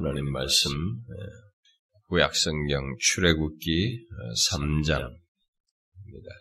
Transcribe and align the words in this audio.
하나님 0.00 0.30
말씀 0.30 0.70
구약성경 2.06 2.98
출애굽기 3.00 4.06
3장입니다. 4.52 5.18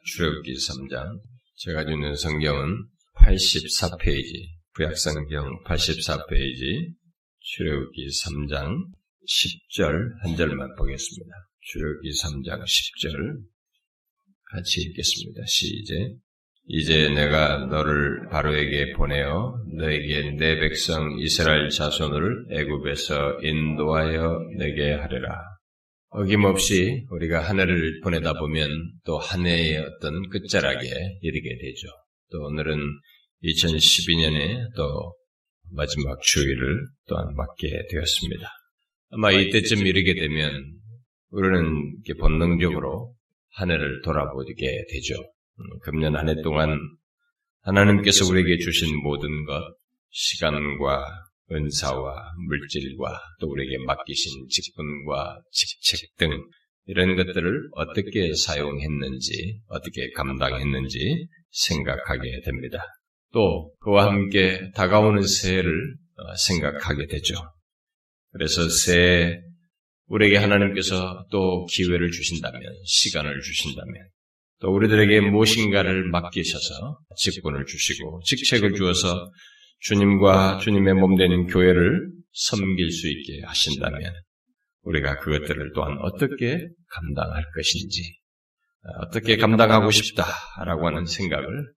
출애굽기 0.05 0.53
3장 0.53 1.19
제가 1.55 1.83
주는 1.85 2.15
성경은 2.15 2.85
84페이지 3.15 4.45
구약성경 4.75 5.63
84페이지 5.63 6.93
출애굽기 7.39 8.07
3장 8.25 8.91
10절 9.25 10.21
한 10.21 10.35
절만 10.35 10.75
보겠습니다. 10.75 11.31
출애굽기 11.61 12.11
3장 12.11 12.63
10절 12.63 13.41
같이 14.51 14.81
읽겠습니다. 14.81 15.41
시제 15.47 16.13
이제 16.69 17.09
내가 17.09 17.65
너를 17.67 18.27
바로에게 18.29 18.93
보내어 18.93 19.63
너에게 19.73 20.31
내 20.31 20.59
백성 20.59 21.17
이스라엘 21.19 21.69
자손을 21.69 22.47
애굽에서 22.51 23.39
인도하여 23.41 24.37
내게 24.57 24.91
하리라. 24.91 25.29
어김없이 26.09 27.05
우리가 27.09 27.41
한 27.41 27.59
해를 27.59 27.99
보내다 28.03 28.33
보면 28.33 28.69
또 29.05 29.17
한 29.17 29.45
해의 29.45 29.77
어떤 29.77 30.27
끝자락에 30.29 30.87
이르게 31.21 31.57
되죠. 31.57 31.87
또 32.31 32.45
오늘은 32.47 32.79
2012년에 33.43 34.75
또 34.75 35.13
마지막 35.71 36.21
주일을 36.21 36.85
또한 37.07 37.33
맞게 37.35 37.87
되었습니다. 37.91 38.49
아마 39.11 39.31
이때쯤 39.31 39.85
이르게 39.87 40.15
되면 40.15 40.63
우리는 41.29 41.93
본능적으로 42.19 43.13
한 43.55 43.71
해를 43.71 44.01
돌아보게 44.01 44.53
되죠. 44.89 45.15
음, 45.59 45.79
금년 45.83 46.15
한 46.15 46.29
해 46.29 46.41
동안 46.41 46.79
하나님께서 47.61 48.25
우리에게 48.25 48.57
주신 48.57 48.95
모든 49.01 49.45
것, 49.45 49.75
시간과 50.11 51.05
은사와 51.51 52.31
물질과 52.47 53.19
또 53.39 53.47
우리에게 53.47 53.77
맡기신 53.85 54.47
직분과 54.49 55.41
직책 55.51 56.15
등 56.17 56.29
이런 56.85 57.15
것들을 57.15 57.69
어떻게 57.73 58.33
사용했는지, 58.33 59.59
어떻게 59.67 60.09
감당했는지 60.11 61.27
생각하게 61.51 62.41
됩니다. 62.45 62.79
또 63.33 63.73
그와 63.81 64.05
함께 64.07 64.71
다가오는 64.73 65.21
새해를 65.23 65.95
어, 66.17 66.35
생각하게 66.35 67.07
되죠. 67.07 67.35
그래서 68.31 68.67
새해 68.69 69.41
우리에게 70.07 70.37
하나님께서 70.37 71.25
또 71.31 71.65
기회를 71.65 72.11
주신다면, 72.11 72.61
시간을 72.85 73.41
주신다면, 73.41 74.07
또 74.59 74.73
우리들에게 74.73 75.21
무엇인가를 75.29 76.09
맡기셔서 76.09 76.99
직분을 77.17 77.65
주시고 77.65 78.21
직책을 78.25 78.73
주어서 78.73 79.31
주님과 79.81 80.57
주님의 80.59 80.95
몸된 80.95 81.47
교회를 81.47 82.09
섬길 82.31 82.91
수 82.91 83.07
있게 83.07 83.41
하신다면 83.45 84.13
우리가 84.81 85.19
그것들을 85.19 85.71
또한 85.75 85.97
어떻게 86.01 86.67
감당할 86.89 87.43
것인지 87.55 88.01
어떻게 89.01 89.37
감당하고 89.37 89.91
싶다라고 89.91 90.87
하는 90.87 91.05
생각을 91.05 91.71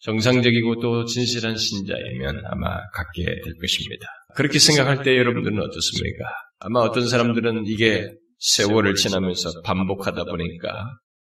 정상적이고 0.00 0.80
또 0.80 1.04
진실한 1.04 1.56
신자이면 1.56 2.42
아마 2.46 2.80
갖게 2.94 3.24
될 3.24 3.54
것입니다. 3.60 4.06
그렇게 4.34 4.58
생각할 4.58 5.02
때 5.02 5.16
여러분들은 5.16 5.58
어떻습니까? 5.58 6.24
아마 6.58 6.80
어떤 6.80 7.08
사람들은 7.08 7.66
이게 7.66 8.10
세월을 8.38 8.94
지나면서 8.94 9.62
반복하다 9.62 10.24
보니까 10.24 10.86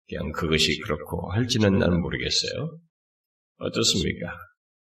그냥 0.08 0.32
그것이 0.32 0.78
그렇고 0.80 1.30
할지는 1.32 1.78
나는 1.78 2.00
모르겠어요. 2.00 2.78
어떻습니까? 3.58 4.36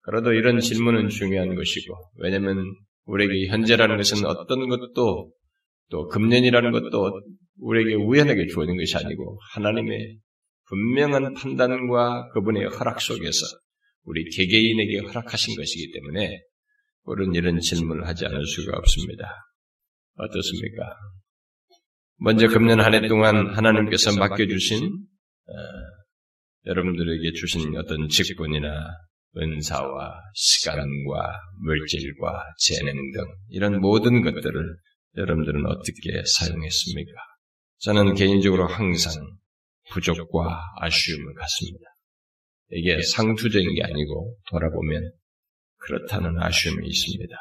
그래도 0.01 0.33
이런 0.33 0.59
질문은 0.59 1.09
중요한 1.09 1.55
것이고, 1.55 2.11
왜냐면 2.17 2.63
우리에게 3.05 3.47
현재라는 3.47 3.97
것은 3.97 4.25
어떤 4.25 4.67
것도 4.67 5.31
또 5.89 6.07
금년이라는 6.07 6.71
것도 6.71 7.21
우리에게 7.59 7.95
우연하게 7.95 8.47
주어진 8.47 8.77
것이 8.77 8.97
아니고 8.97 9.39
하나님의 9.53 10.17
분명한 10.67 11.33
판단과 11.35 12.29
그분의 12.33 12.65
허락 12.65 12.99
속에서 12.99 13.45
우리 14.03 14.23
개개인에게 14.29 14.99
허락하신 15.07 15.55
것이기 15.55 15.91
때문에 15.93 16.41
우리는 17.03 17.35
이런 17.35 17.59
질문을 17.59 18.07
하지 18.07 18.25
않을 18.25 18.45
수가 18.45 18.77
없습니다. 18.77 19.27
어떻습니까? 20.15 20.95
먼저 22.17 22.47
금년 22.47 22.79
한 22.79 22.93
해 22.93 23.07
동안 23.07 23.53
하나님께서 23.55 24.15
맡겨주신 24.17 24.85
어, 24.85 25.53
여러분들에게 26.65 27.33
주신 27.33 27.75
어떤 27.77 28.07
직분이나 28.09 28.69
은사와 29.37 30.13
시간과 30.33 31.39
물질과 31.61 32.43
재능 32.59 32.93
등 33.11 33.25
이런 33.49 33.79
모든 33.81 34.21
것들을 34.21 34.77
여러분들은 35.17 35.65
어떻게 35.65 36.23
사용했습니까? 36.25 37.11
저는 37.79 38.15
개인적으로 38.15 38.65
항상 38.67 39.13
부족과 39.91 40.61
아쉬움을 40.79 41.33
갖습니다. 41.35 41.85
이게 42.71 43.01
상투적인 43.01 43.75
게 43.75 43.83
아니고 43.83 44.37
돌아보면 44.49 45.11
그렇다는 45.77 46.41
아쉬움이 46.41 46.87
있습니다. 46.87 47.35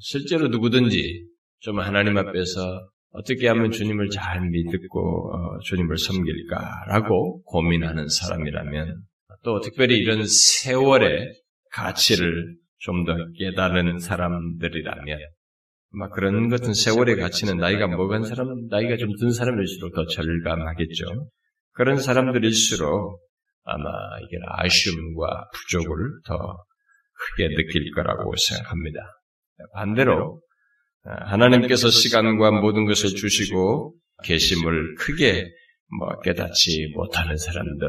실제로 0.00 0.48
누구든지 0.48 1.24
좀 1.60 1.80
하나님 1.80 2.18
앞에서 2.18 2.90
어떻게 3.10 3.48
하면 3.48 3.70
주님을 3.70 4.10
잘 4.10 4.40
믿고 4.48 5.32
어, 5.34 5.58
주님을 5.60 5.96
섬길까라고 5.98 7.42
고민하는 7.44 8.08
사람이라면 8.08 9.02
또 9.42 9.60
특별히 9.60 9.96
이런 9.98 10.24
세월의 10.26 11.32
가치를 11.72 12.56
좀 12.80 13.04
더 13.04 13.14
깨달은 13.38 13.98
사람들이라면 13.98 15.18
아마 15.94 16.08
그런 16.10 16.48
같은 16.48 16.74
세월의 16.74 17.16
가치는 17.16 17.56
나이가 17.56 17.86
먹은 17.88 18.22
사람, 18.24 18.46
나이가 18.68 18.96
좀 18.96 19.16
든 19.18 19.30
사람일수록 19.32 19.94
더 19.94 20.06
절감하겠죠. 20.06 21.28
그런 21.72 21.96
사람들일수록 21.96 23.20
아마 23.64 23.88
이게 24.22 24.36
아쉬움과 24.46 25.48
부족을 25.52 25.96
더 26.26 26.64
크게 27.36 27.48
느낄 27.56 27.90
거라고 27.94 28.34
생각합니다. 28.36 29.00
반대로 29.74 30.40
하나님께서 31.04 31.90
시간과 31.90 32.50
모든 32.50 32.84
것을 32.86 33.10
주시고 33.10 33.94
계심을 34.24 34.96
크게 34.96 35.46
뭐 35.98 36.20
깨닫지 36.22 36.92
못하는 36.94 37.36
사람들, 37.36 37.88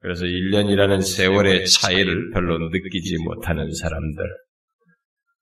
그래서 0.00 0.24
1년이라는 0.24 1.02
세월의 1.02 1.66
차이를 1.66 2.30
별로 2.32 2.58
느끼지 2.58 3.18
못하는 3.24 3.72
사람들, 3.72 4.24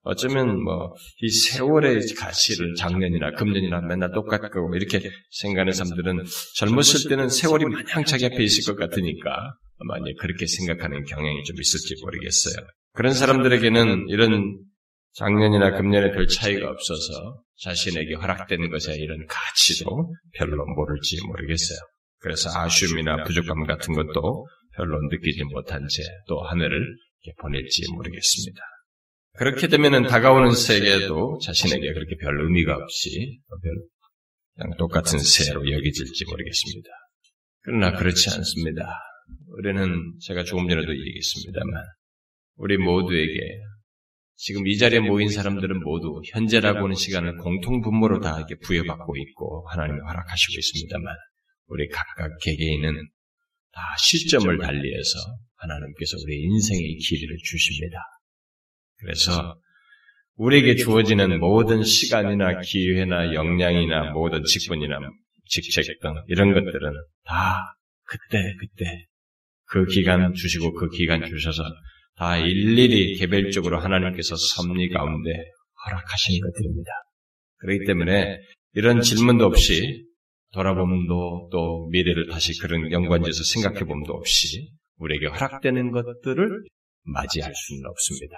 어쩌면 0.02 0.62
뭐 0.62 0.94
이 1.22 1.28
세월의 1.28 2.14
가치를 2.14 2.74
작년이나 2.74 3.32
금년이나 3.32 3.80
맨날 3.80 4.12
똑같고 4.12 4.74
이렇게 4.76 5.00
생각하는 5.30 5.72
사람들은 5.72 6.24
젊었을 6.56 7.08
때는 7.08 7.28
세월이 7.28 7.64
마냥 7.64 8.04
자기 8.04 8.26
앞에 8.26 8.42
있을 8.42 8.64
것 8.72 8.78
같으니까 8.78 9.30
아마 9.78 9.98
이제 9.98 10.14
그렇게 10.20 10.46
생각하는 10.46 11.04
경향이 11.04 11.42
좀 11.44 11.56
있을지 11.58 11.94
모르겠어요. 12.02 12.66
그런 12.92 13.12
사람들에게는 13.14 14.06
이런 14.08 14.58
작년이나 15.16 15.76
금년에 15.78 16.12
별 16.12 16.26
차이가 16.26 16.70
없어서 16.70 17.42
자신에게 17.62 18.14
허락된 18.14 18.68
것에 18.70 18.96
이런 18.96 19.26
가치도 19.26 20.14
별로 20.34 20.64
모를지 20.66 21.16
모르겠어요. 21.26 21.78
그래서 22.18 22.50
아쉬움이나 22.54 23.24
부족감 23.24 23.64
같은 23.66 23.94
것도 23.94 24.46
별로 24.74 25.00
느끼지 25.10 25.44
못한 25.44 25.86
채 25.88 26.02
또 26.28 26.42
한 26.42 26.60
해를 26.60 26.96
보낼지 27.40 27.82
모르겠습니다. 27.94 28.60
그렇게 29.38 29.68
되면 29.68 30.06
다가오는 30.06 30.52
세계도 30.52 31.38
자신에게 31.42 31.92
그렇게 31.94 32.16
별 32.20 32.40
의미가 32.42 32.76
없이 32.76 33.38
그냥 34.54 34.76
똑같은 34.78 35.18
새로 35.18 35.60
여겨질지 35.70 36.24
모르겠습니다. 36.26 36.88
그러나 37.62 37.92
그렇지 37.98 38.30
않습니다. 38.30 38.86
우리는 39.58 40.12
제가 40.20 40.44
조금 40.44 40.68
전에도 40.68 40.92
얘기했습니다만 40.92 41.84
우리 42.56 42.76
모두에게 42.76 43.60
지금 44.36 44.66
이 44.66 44.76
자리에 44.76 45.00
모인 45.00 45.30
사람들은 45.30 45.80
모두 45.80 46.20
현재라고 46.30 46.84
하는 46.84 46.94
시간을 46.94 47.36
공통 47.38 47.80
분모로 47.80 48.20
다 48.20 48.36
이렇게 48.36 48.54
부여받고 48.56 49.16
있고 49.16 49.66
하나님이 49.70 49.98
허락하시고 49.98 50.58
있습니다만 50.58 51.14
우리 51.68 51.88
각각 51.88 52.36
개개인은 52.42 53.08
다 53.72 53.80
시점을 53.98 54.58
달리해서 54.58 55.18
하나님께서 55.56 56.16
우리 56.22 56.42
인생의 56.42 56.96
길이를 56.96 57.36
주십니다. 57.44 57.98
그래서 58.98 59.58
우리에게 60.36 60.76
주어지는 60.76 61.40
모든 61.40 61.82
시간이나 61.82 62.60
기회나 62.60 63.32
역량이나 63.32 64.12
모든 64.12 64.44
직분이나 64.44 64.98
직책 65.46 66.00
등 66.00 66.14
이런 66.28 66.52
것들은 66.52 66.92
다 67.24 67.76
그때 68.04 68.54
그때 68.60 69.06
그 69.64 69.86
기간 69.86 70.34
주시고 70.34 70.74
그 70.74 70.90
기간 70.90 71.24
주셔서 71.26 71.62
다 72.16 72.38
일일이 72.38 73.16
개별적으로 73.16 73.78
하나님께서 73.78 74.36
섭리 74.36 74.88
가운데 74.90 75.30
허락하신 75.86 76.40
것들입니다. 76.40 76.90
그렇기 77.58 77.84
때문에 77.86 78.38
이런 78.74 79.00
질문도 79.00 79.44
없이 79.44 80.04
돌아봄도 80.52 81.48
또 81.52 81.88
미래를 81.90 82.28
다시 82.28 82.58
그런 82.58 82.90
연관지에서 82.90 83.42
생각해 83.44 83.80
봄도 83.80 84.12
없이 84.12 84.70
우리에게 84.98 85.26
허락되는 85.26 85.90
것들을 85.90 86.64
맞이할 87.04 87.52
수는 87.54 87.82
없습니다. 87.90 88.36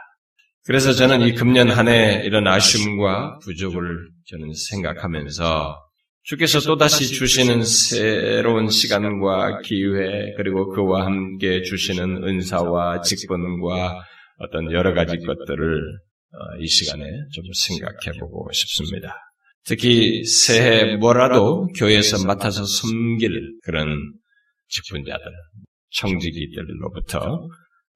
그래서 0.65 0.93
저는 0.93 1.23
이 1.23 1.35
금년 1.35 1.71
한 1.71 1.89
해 1.89 2.23
이런 2.25 2.47
아쉬움과 2.47 3.39
부족을 3.39 4.11
저는 4.27 4.53
생각하면서 4.71 5.88
주께서 6.29 6.61
또다시 6.61 7.07
주시는 7.07 7.65
새로운 7.65 8.69
시간과 8.69 9.63
기회, 9.63 10.35
그리고 10.37 10.71
그와 10.75 11.07
함께 11.07 11.63
주시는 11.63 12.23
은사와 12.23 13.01
직분과 13.01 14.05
어떤 14.37 14.71
여러 14.73 14.93
가지 14.93 15.17
것들을 15.17 15.81
어, 16.31 16.61
이 16.61 16.67
시간에 16.67 17.05
좀 17.33 17.45
생각해 17.55 18.19
보고 18.21 18.47
싶습니다. 18.53 19.17
특히 19.65 20.23
새해 20.25 20.97
뭐라도 20.97 21.67
교회에서 21.69 22.27
맡아서 22.27 22.63
섬길 22.63 23.61
그런 23.65 23.97
직분자들, 24.69 25.25
청지기들로부터 25.93 27.49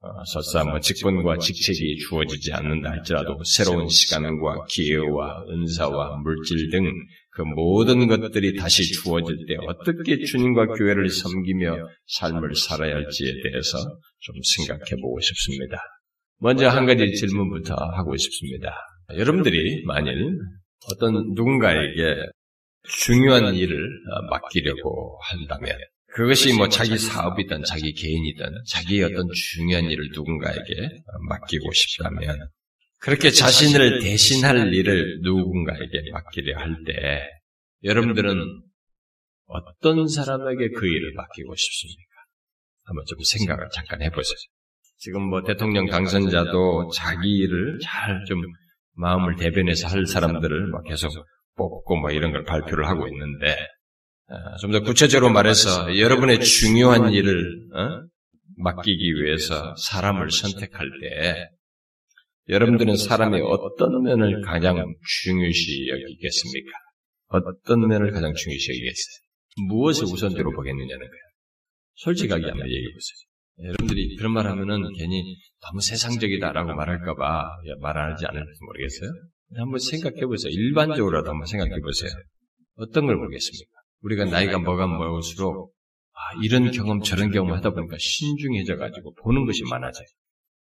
어, 0.05 0.25
설사 0.32 0.64
뭐 0.64 0.81
직분과 0.81 1.37
직책이 1.37 1.99
주어지지 1.99 2.55
않는다 2.55 2.93
할지라도 2.93 3.44
새로운 3.44 3.90
시간과 3.90 4.64
기회와 4.70 5.44
은사와 5.50 6.17
물질 6.25 6.70
등 6.70 6.90
그 7.34 7.43
모든 7.43 8.06
것들이 8.08 8.56
다시 8.56 8.84
주어질 8.93 9.46
때 9.49 9.56
어떻게 9.67 10.23
주님과 10.23 10.67
교회를 10.67 11.08
섬기며 11.08 11.88
삶을 12.06 12.55
살아야 12.55 12.94
할지에 12.94 13.32
대해서 13.43 13.79
좀 14.20 14.34
생각해 14.56 15.00
보고 15.00 15.19
싶습니다. 15.20 15.79
먼저 16.38 16.69
한 16.69 16.84
가지 16.84 17.11
질문부터 17.14 17.75
하고 17.75 18.17
싶습니다. 18.17 18.75
여러분들이 19.17 19.82
만일 19.87 20.37
어떤 20.90 21.14
누군가에게 21.34 22.26
중요한 22.84 23.55
일을 23.55 23.76
어, 23.78 24.23
맡기려고 24.31 25.19
한다면 25.23 25.78
그것이 26.08 26.55
뭐 26.55 26.69
자기 26.69 26.99
사업이든 26.99 27.62
자기 27.64 27.94
개인이든 27.94 28.44
자기의 28.69 29.05
어떤 29.05 29.26
중요한 29.35 29.85
일을 29.85 30.11
누군가에게 30.12 30.75
맡기고 31.28 31.73
싶다면 31.73 32.37
그렇게 33.02 33.31
자신을 33.31 34.00
대신할 34.00 34.72
일을 34.72 35.20
누군가에게 35.22 36.10
맡기려 36.12 36.56
할 36.58 36.76
때 36.87 37.28
여러분들은 37.84 38.62
어떤 39.46 40.06
사람에게 40.06 40.70
그 40.70 40.87
일을 40.87 41.12
맡기고 41.14 41.54
싶습니까? 41.56 42.12
한번 42.84 43.04
좀 43.06 43.19
생각을 43.22 43.69
잠깐 43.75 44.02
해보세요. 44.02 44.37
지금 44.99 45.22
뭐 45.22 45.43
대통령 45.43 45.87
당선자도 45.87 46.90
자기 46.94 47.28
일을 47.38 47.78
잘 47.82 48.25
좀 48.28 48.40
마음을 48.94 49.37
대변해서 49.37 49.88
할 49.88 50.06
사람들을 50.06 50.69
막 50.69 50.84
계속 50.84 51.10
뽑고 51.56 51.96
뭐 51.96 52.10
이런 52.10 52.31
걸 52.31 52.44
발표를 52.44 52.87
하고 52.87 53.08
있는데 53.08 53.56
어, 54.28 54.56
좀더 54.60 54.81
구체적으로 54.81 55.32
말해서 55.32 55.99
여러분의 55.99 56.40
중요한 56.40 57.12
일을 57.12 57.69
어? 57.75 58.06
맡기기 58.58 59.14
위해서 59.14 59.75
사람을 59.76 60.31
선택할 60.31 60.88
때 61.00 61.49
여러분들은 62.48 62.96
사람의 62.96 63.42
어떤 63.42 64.02
면을 64.02 64.42
가장 64.42 64.76
중요시 64.76 65.88
여기겠습니까? 65.88 66.70
어떤 67.28 67.88
면을 67.88 68.10
가장 68.10 68.34
중요시 68.34 68.70
여기겠어요? 68.70 69.68
무엇을 69.68 70.04
우선적으로 70.04 70.52
보겠느냐는 70.52 70.98
거예요. 70.98 71.22
솔직하게 71.94 72.46
한번 72.46 72.66
얘기해 72.66 72.92
보세요. 72.92 73.68
여러분들이 73.68 74.16
그런 74.16 74.32
말 74.32 74.46
하면은 74.46 74.92
괜히 74.98 75.36
너무 75.60 75.80
세상적이다라고 75.80 76.74
말할까봐 76.74 77.44
말하지 77.80 78.26
않을지 78.26 78.58
모르겠어요. 78.66 79.10
한번 79.56 79.78
생각해 79.78 80.26
보세요. 80.26 80.50
일반적으로라도 80.50 81.30
한번 81.30 81.46
생각해 81.46 81.80
보세요. 81.80 82.10
어떤 82.76 83.06
걸 83.06 83.18
보겠습니까? 83.18 83.70
우리가 84.00 84.24
나이가 84.24 84.58
뭐가 84.58 84.86
먹을수록 84.86 85.74
아, 86.14 86.42
이런 86.42 86.70
경험 86.70 87.02
저런 87.02 87.30
경험 87.30 87.54
하다 87.54 87.70
보니까 87.70 87.96
신중해져 87.98 88.76
가지고 88.76 89.14
보는 89.22 89.44
것이 89.46 89.62
많아져요. 89.64 90.06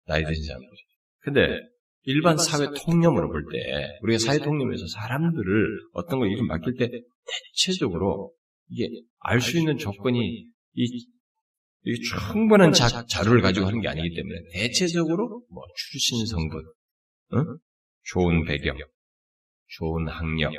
나이 0.06 0.24
드신 0.24 0.44
사람들이. 0.44 0.89
근데 1.20 1.58
일반 2.04 2.36
사회 2.36 2.66
통념으로 2.84 3.28
볼 3.30 3.44
때 3.52 3.98
우리가 4.02 4.18
사회 4.18 4.38
통념에서 4.38 4.86
사람들을 4.86 5.80
어떤 5.92 6.18
걸 6.18 6.30
일을 6.30 6.44
맡길 6.46 6.74
때 6.76 6.90
대체적으로 6.90 8.32
이게 8.68 8.88
알 9.20 9.40
수 9.40 9.58
있는 9.58 9.76
조건이 9.76 10.46
이, 10.74 11.06
이 11.84 11.94
충분한 12.02 12.72
자, 12.72 13.04
자료를 13.06 13.42
가지고 13.42 13.66
하는 13.66 13.80
게 13.80 13.88
아니기 13.88 14.14
때문에 14.14 14.40
대체적으로 14.54 15.42
뭐 15.50 15.64
출신 15.76 16.24
성분, 16.26 16.62
응? 17.34 17.44
좋은 18.04 18.44
배경, 18.44 18.76
좋은 19.68 20.08
학력, 20.08 20.52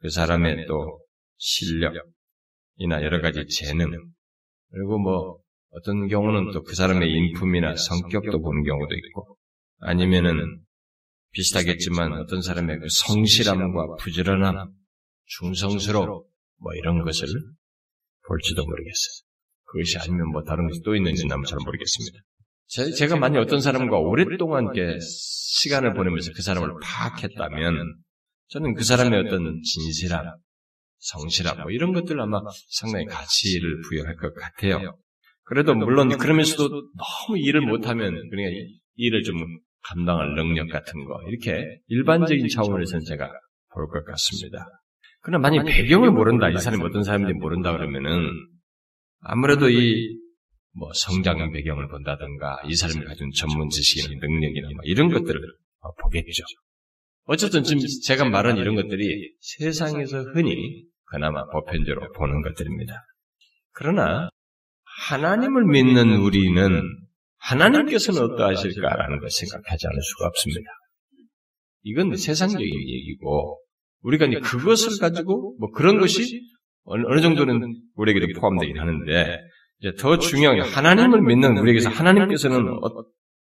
그 0.00 0.08
사람의 0.10 0.66
또 0.66 1.00
실력이나 1.36 3.02
여러 3.02 3.20
가지 3.20 3.46
재능, 3.46 3.90
그리고 4.70 4.98
뭐 4.98 5.38
어떤 5.72 6.08
경우는 6.08 6.52
또 6.52 6.62
그 6.64 6.74
사람의 6.74 7.08
인품이나 7.10 7.76
성격도 7.76 8.40
보는 8.40 8.64
경우도 8.64 8.94
있고, 8.94 9.36
아니면은 9.80 10.62
비슷하겠지만 11.32 12.12
어떤 12.14 12.42
사람의 12.42 12.80
그 12.80 12.86
성실함과 12.88 13.96
부지런함, 14.00 14.72
충성스러움, 15.26 16.06
뭐 16.06 16.74
이런 16.74 17.04
것을 17.04 17.26
볼지도 18.26 18.64
모르겠어요. 18.64 19.30
그것이 19.64 19.98
아니면 19.98 20.30
뭐 20.32 20.42
다른 20.42 20.66
것이 20.66 20.82
또 20.84 20.94
있는지 20.94 21.26
는 21.26 21.42
잘 21.44 21.58
모르겠습니다. 21.64 22.18
제, 22.66 23.06
가 23.08 23.16
만약 23.16 23.40
어떤 23.40 23.60
사람과 23.60 23.98
오랫동안 23.98 24.68
시간을 25.00 25.94
보내면서 25.94 26.32
그 26.34 26.42
사람을 26.42 26.74
파악했다면 26.82 27.96
저는 28.48 28.74
그 28.74 28.84
사람의 28.84 29.26
어떤 29.26 29.60
진실함, 29.62 30.24
성실함, 30.98 31.62
뭐 31.62 31.70
이런 31.70 31.92
것들 31.92 32.20
아마 32.20 32.40
상당히 32.68 33.06
가치를 33.06 33.80
부여할 33.88 34.16
것 34.16 34.34
같아요. 34.34 34.96
그래도 35.44 35.74
물론 35.74 36.16
그러면서도 36.16 36.68
너무 36.68 37.38
일을 37.38 37.62
못하면 37.62 38.28
그러니까 38.30 38.56
일을 38.96 39.22
좀 39.22 39.36
감당할 39.88 40.34
능력 40.34 40.68
같은 40.70 41.04
거 41.04 41.20
이렇게 41.28 41.80
일반적인 41.88 42.48
차원에서는 42.48 43.04
제가 43.04 43.30
볼 43.72 43.88
것 43.88 44.04
같습니다. 44.04 44.66
그러나 45.22 45.42
만약 45.48 45.64
배경을 45.64 46.10
모른다, 46.10 46.48
이 46.50 46.56
사람이 46.58 46.82
어떤 46.82 47.02
사람인지 47.04 47.34
모른다 47.34 47.72
그러면은 47.72 48.30
아무래도 49.20 49.68
이 49.70 50.20
뭐 50.72 50.88
성장 50.94 51.50
배경을 51.52 51.88
본다든가 51.88 52.62
이 52.66 52.74
사람이 52.76 53.04
가진 53.04 53.28
전문 53.36 53.68
지식이나 53.70 54.20
능력이나 54.20 54.68
뭐 54.68 54.80
이런 54.84 55.10
것들을 55.10 55.40
보겠죠. 56.00 56.44
어쨌든 57.24 57.64
지금 57.64 57.82
제가 58.06 58.24
말한 58.26 58.56
이런 58.56 58.76
것들이 58.76 59.32
세상에서 59.40 60.22
흔히 60.32 60.84
그나마 61.06 61.44
보편적으로 61.50 62.12
보는 62.12 62.42
것들입니다. 62.42 63.04
그러나 63.72 64.30
하나님을 65.08 65.64
믿는 65.66 66.16
우리는 66.20 66.82
하나님께서는 67.40 68.22
어떠하실까라는 68.22 69.18
걸 69.18 69.30
생각하지 69.30 69.86
않을 69.86 70.02
수가 70.02 70.26
없습니다. 70.28 70.70
이건 71.82 72.16
세상적인 72.16 72.66
얘기고 72.66 73.60
우리가 74.02 74.26
이제 74.26 74.40
그것을 74.40 74.98
가지고 75.00 75.56
뭐 75.58 75.70
그런 75.70 75.98
것이 75.98 76.42
어느 76.84 77.20
정도는 77.20 77.74
우리에게도 77.94 78.40
포함되긴 78.40 78.78
하는데 78.78 79.40
이제 79.80 79.94
더 79.98 80.18
중요한 80.18 80.56
게 80.56 80.62
하나님을 80.62 81.22
믿는 81.22 81.56
우리에게서 81.58 81.88
하나님께서는 81.90 82.66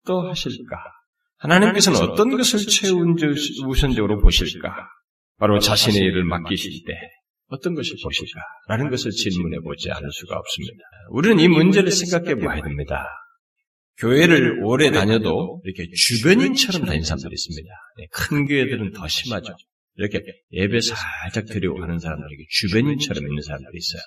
어떠하실까? 0.05 0.75
하나님께서는 1.37 1.99
어떤 2.01 2.35
것을 2.35 2.59
최우선적으로 2.59 4.19
보실까? 4.19 4.89
바로 5.37 5.59
자신의 5.59 6.01
일을 6.01 6.23
맡기실 6.23 6.83
때 6.85 6.93
어떤 7.49 7.75
것을 7.75 7.95
보실까? 8.03 8.41
라는 8.67 8.89
것을 8.89 9.11
질문해 9.11 9.59
보지 9.59 9.91
않을 9.91 10.11
수가 10.11 10.35
없습니다. 10.37 10.83
우리는 11.11 11.39
이 11.39 11.47
문제를 11.47 11.91
생각해 11.91 12.35
봐야 12.43 12.61
됩니다. 12.61 13.07
교회를 13.99 14.63
오래 14.63 14.91
다녀도 14.91 15.61
이렇게 15.63 15.89
주변인처럼 15.91 16.85
다니는 16.85 17.03
사람들이 17.03 17.33
있습니다. 17.33 17.69
네, 17.97 18.07
큰 18.11 18.45
교회들은 18.45 18.91
더 18.91 19.07
심하죠. 19.07 19.55
이렇게 19.95 20.21
예배 20.51 20.79
살짝 20.81 21.45
드리고 21.47 21.81
하는 21.81 21.97
사람들에게 21.97 22.43
주변인처럼 22.49 23.27
있는 23.27 23.41
사람들이 23.41 23.77
있어요. 23.77 24.01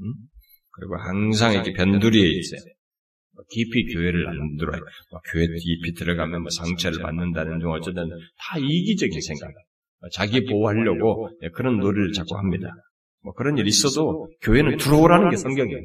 음? 0.00 0.14
그리고 0.72 0.96
항상 0.96 1.52
이렇게 1.52 1.72
변두리에 1.72 2.28
있어요. 2.28 2.60
뭐 3.34 3.44
깊이 3.48 3.92
교회를 3.92 4.28
안 4.28 4.56
들어요. 4.56 4.80
뭐 5.10 5.20
교회 5.32 5.46
깊이 5.46 5.94
들어가면 5.94 6.42
뭐 6.42 6.50
상처를 6.50 7.00
받는다는 7.00 7.60
등 7.60 7.70
어쨌든 7.70 8.08
다 8.08 8.58
이기적인 8.58 9.20
생각. 9.20 9.52
자기 10.12 10.44
보호하려고 10.44 11.30
그런 11.54 11.78
노래를 11.78 12.12
자꾸 12.12 12.36
합니다. 12.36 12.68
뭐 13.22 13.32
그런 13.32 13.56
일 13.56 13.66
있어도 13.66 14.28
교회는 14.42 14.76
들어오라는 14.76 15.30
게 15.30 15.36
성경이에요. 15.36 15.80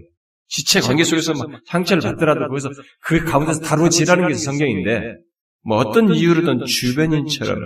지체 0.50 0.82
관계 0.82 1.04
속에서 1.04 1.34
막 1.34 1.62
상처를 1.68 2.02
받더라도 2.02 2.48
거기서 2.48 2.70
그 3.04 3.24
가운데서 3.24 3.62
다루어지라는 3.62 4.28
게 4.28 4.34
성경인데 4.34 5.16
뭐 5.62 5.78
어떤 5.78 6.14
이유로든 6.14 6.66
주변인처럼 6.66 7.60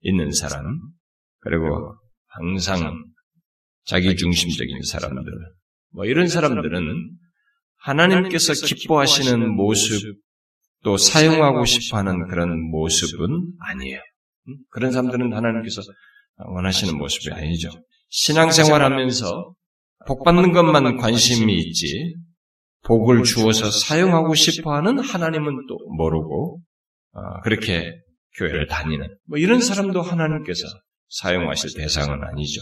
있는 0.00 0.32
사람 0.32 0.80
그리고 1.40 1.94
항상 2.26 3.04
자기 3.84 4.16
중심적인 4.16 4.82
사람들 4.82 5.24
뭐 5.90 6.06
이런 6.06 6.26
사람들은 6.26 7.10
하나님께서 7.76 8.54
기뻐하시는 8.66 9.54
모습 9.54 10.16
또 10.84 10.96
사용하고 10.96 11.66
싶어하는 11.66 12.28
그런 12.28 12.60
모습은 12.70 13.52
아니에요. 13.60 14.00
그런 14.70 14.90
사람들은 14.90 15.34
하나님께서 15.34 15.82
원하시는 16.36 16.96
모습이 16.96 17.30
아니죠. 17.30 17.70
신앙생활하면서 18.08 19.54
복 20.06 20.24
받는 20.24 20.52
것만 20.52 20.96
관심이 20.96 21.54
있지 21.58 22.14
복을 22.84 23.22
주어서 23.22 23.70
사용하고 23.70 24.34
싶어 24.34 24.74
하는 24.74 24.98
하나님은 24.98 25.66
또 25.68 25.78
모르고 25.96 26.60
어, 27.12 27.40
그렇게 27.42 27.92
교회를 28.36 28.66
다니는 28.66 29.16
뭐 29.26 29.38
이런 29.38 29.60
사람도 29.60 30.02
하나님께서 30.02 30.66
사용하실 31.08 31.74
대상은 31.76 32.22
아니죠. 32.24 32.60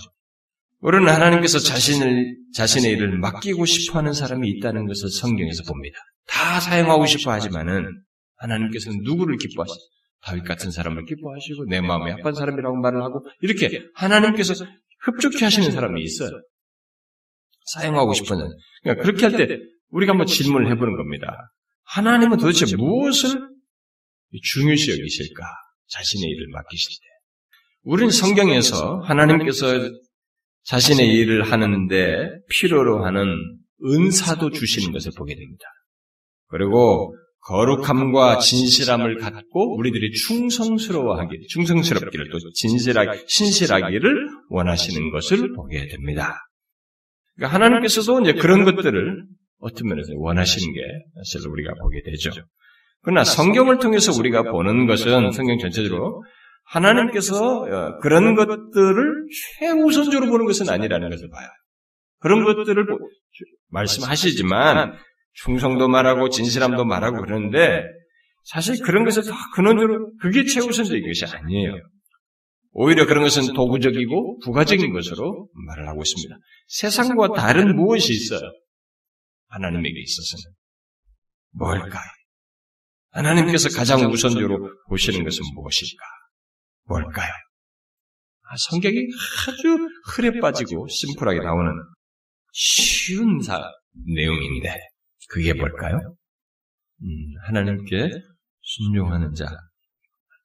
우리는 0.80 1.08
하나님께서 1.08 1.58
자신을 1.58 2.36
자신의 2.54 2.92
일을 2.92 3.18
맡기고 3.18 3.64
싶어 3.66 3.98
하는 3.98 4.12
사람이 4.12 4.48
있다는 4.48 4.86
것을 4.86 5.10
성경에서 5.10 5.62
봅니다. 5.64 5.96
다 6.26 6.60
사용하고 6.60 7.06
싶어 7.06 7.30
하지만은 7.32 7.86
하나님께서는 8.36 9.00
누구를 9.04 9.36
기뻐하시? 9.36 9.72
다윗 10.24 10.44
같은 10.44 10.70
사람을 10.70 11.04
기뻐하시고 11.04 11.66
내 11.66 11.80
마음에 11.80 12.12
합한 12.12 12.34
사람이라고 12.34 12.76
말을 12.76 13.02
하고 13.02 13.24
이렇게 13.40 13.82
하나님께서 13.94 14.54
흡족해 15.00 15.44
하시는 15.44 15.70
사람이 15.70 16.00
있어요. 16.02 16.30
사용하고 17.74 18.14
싶어는 18.14 18.48
그러니까 18.82 19.02
그렇게 19.04 19.26
할 19.26 19.36
때 19.36 19.58
우리가 19.90 20.12
한번 20.12 20.26
질문을 20.26 20.70
해보는 20.72 20.96
겁니다. 20.96 21.26
하나님은 21.84 22.38
도대체 22.38 22.64
무엇을 22.76 23.48
중요시 24.42 24.90
여기실까? 24.92 25.44
자신의 25.88 26.30
일을 26.30 26.46
맡기실 26.52 26.90
때. 26.90 27.06
우리는 27.82 28.10
성경에서 28.10 29.00
하나님께서 29.00 29.66
자신의 30.64 31.08
일을 31.08 31.50
하는데 31.50 32.28
필요로 32.48 33.04
하는 33.04 33.36
은사도 33.84 34.50
주시는 34.50 34.92
것을 34.92 35.12
보게 35.16 35.34
됩니다. 35.34 35.64
그리고 36.46 37.14
거룩함과 37.40 38.38
진실함을 38.38 39.18
갖고 39.18 39.76
우리들이 39.76 40.12
충성스러워하기, 40.12 41.48
충성스럽기를 41.48 42.30
또 42.30 42.38
진실하게, 42.52 43.24
신실하기를 43.26 44.28
원하시는 44.48 45.10
것을 45.10 45.52
보게 45.54 45.88
됩니다. 45.88 46.38
그러니까 47.36 47.54
하나님께서도 47.54 48.20
이제 48.20 48.32
그런 48.34 48.64
것들을 48.64 49.24
어떤 49.58 49.88
면에서 49.88 50.12
원하시는 50.16 50.72
게 50.72 50.80
사실 51.16 51.48
우리가 51.48 51.74
보게 51.80 52.02
되죠. 52.02 52.30
그러나 53.02 53.24
성경을 53.24 53.78
통해서 53.78 54.12
우리가 54.12 54.42
보는 54.44 54.86
것은 54.86 55.32
성경 55.32 55.58
전체적으로 55.58 56.22
하나님께서 56.64 57.62
어, 57.62 57.98
그런 58.00 58.34
것들을 58.34 59.26
최우선적으로 59.58 60.30
보는 60.30 60.46
것은 60.46 60.68
아니라는 60.68 61.10
것을 61.10 61.28
봐요. 61.28 61.48
그런 62.20 62.44
것들을 62.44 62.86
말씀하시지만 63.70 64.94
충성도 65.34 65.88
말하고 65.88 66.28
진실함도 66.28 66.84
말하고 66.84 67.22
그러는데 67.22 67.84
사실 68.44 68.82
그런 68.82 69.04
것을 69.04 69.24
다 69.24 69.34
근원적으로 69.54 70.12
그게 70.20 70.44
최우선적인 70.44 71.04
것이 71.06 71.24
아니에요. 71.26 71.76
오히려 72.72 73.06
그런 73.06 73.22
것은 73.22 73.52
도구적이고 73.54 74.40
부가적인 74.40 74.92
것으로 74.92 75.48
말을 75.66 75.88
하고 75.88 76.02
있습니다. 76.02 76.36
세상과 76.68 77.34
다른 77.34 77.76
무엇이 77.76 78.12
있어요? 78.14 78.50
하나님에게 79.48 80.00
있어서는 80.00 80.54
뭘까요? 81.50 82.10
하나님께서 83.10 83.68
가장 83.68 84.10
우선적으로 84.10 84.70
보시는 84.88 85.22
것은 85.22 85.42
무엇일까? 85.54 86.02
뭘까요? 86.84 87.30
아, 88.44 88.54
성경이 88.70 88.96
아주 89.48 89.88
흐려 90.08 90.40
빠지고 90.40 90.86
심플하게 90.88 91.40
나오는 91.40 91.72
쉬운 92.52 93.40
사, 93.42 93.62
내용인데 94.14 94.74
그게 95.28 95.52
뭘까요? 95.52 96.16
음, 97.02 97.08
하나님께 97.46 98.10
순종하는 98.62 99.34
자. 99.34 99.46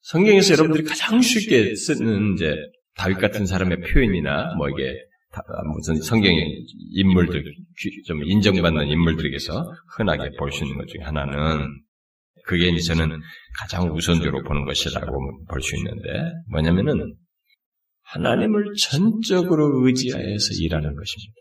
성경에서 0.08 0.54
여러분들이 0.54 0.86
가장 0.86 1.22
쉽게 1.22 1.76
쓰는 1.76 2.36
이제 2.36 2.56
다윗 2.96 3.18
같은 3.18 3.46
사람의 3.46 3.82
표현이나 3.82 4.56
뭐 4.56 4.70
이게 4.70 4.96
무슨 5.76 6.02
성경의 6.02 6.66
인물들 6.94 7.44
좀 8.06 8.24
인정받는 8.24 8.88
인물들에게서 8.88 9.74
흔하게 9.98 10.32
볼 10.38 10.52
수 10.52 10.64
있는 10.64 10.78
것 10.78 10.88
중에 10.88 11.04
하나는 11.04 11.68
그게 12.46 12.70
이제 12.70 12.80
저는 12.94 13.20
가장 13.60 13.92
우선적으로 13.94 14.44
보는 14.44 14.64
것이라고 14.66 15.46
볼 15.50 15.62
수 15.62 15.76
있는데 15.76 16.08
뭐냐면은 16.50 17.18
하나님을 18.04 18.76
전적으로 18.80 19.86
의지하여서 19.86 20.54
일하는 20.62 20.96
것입니다. 20.96 21.34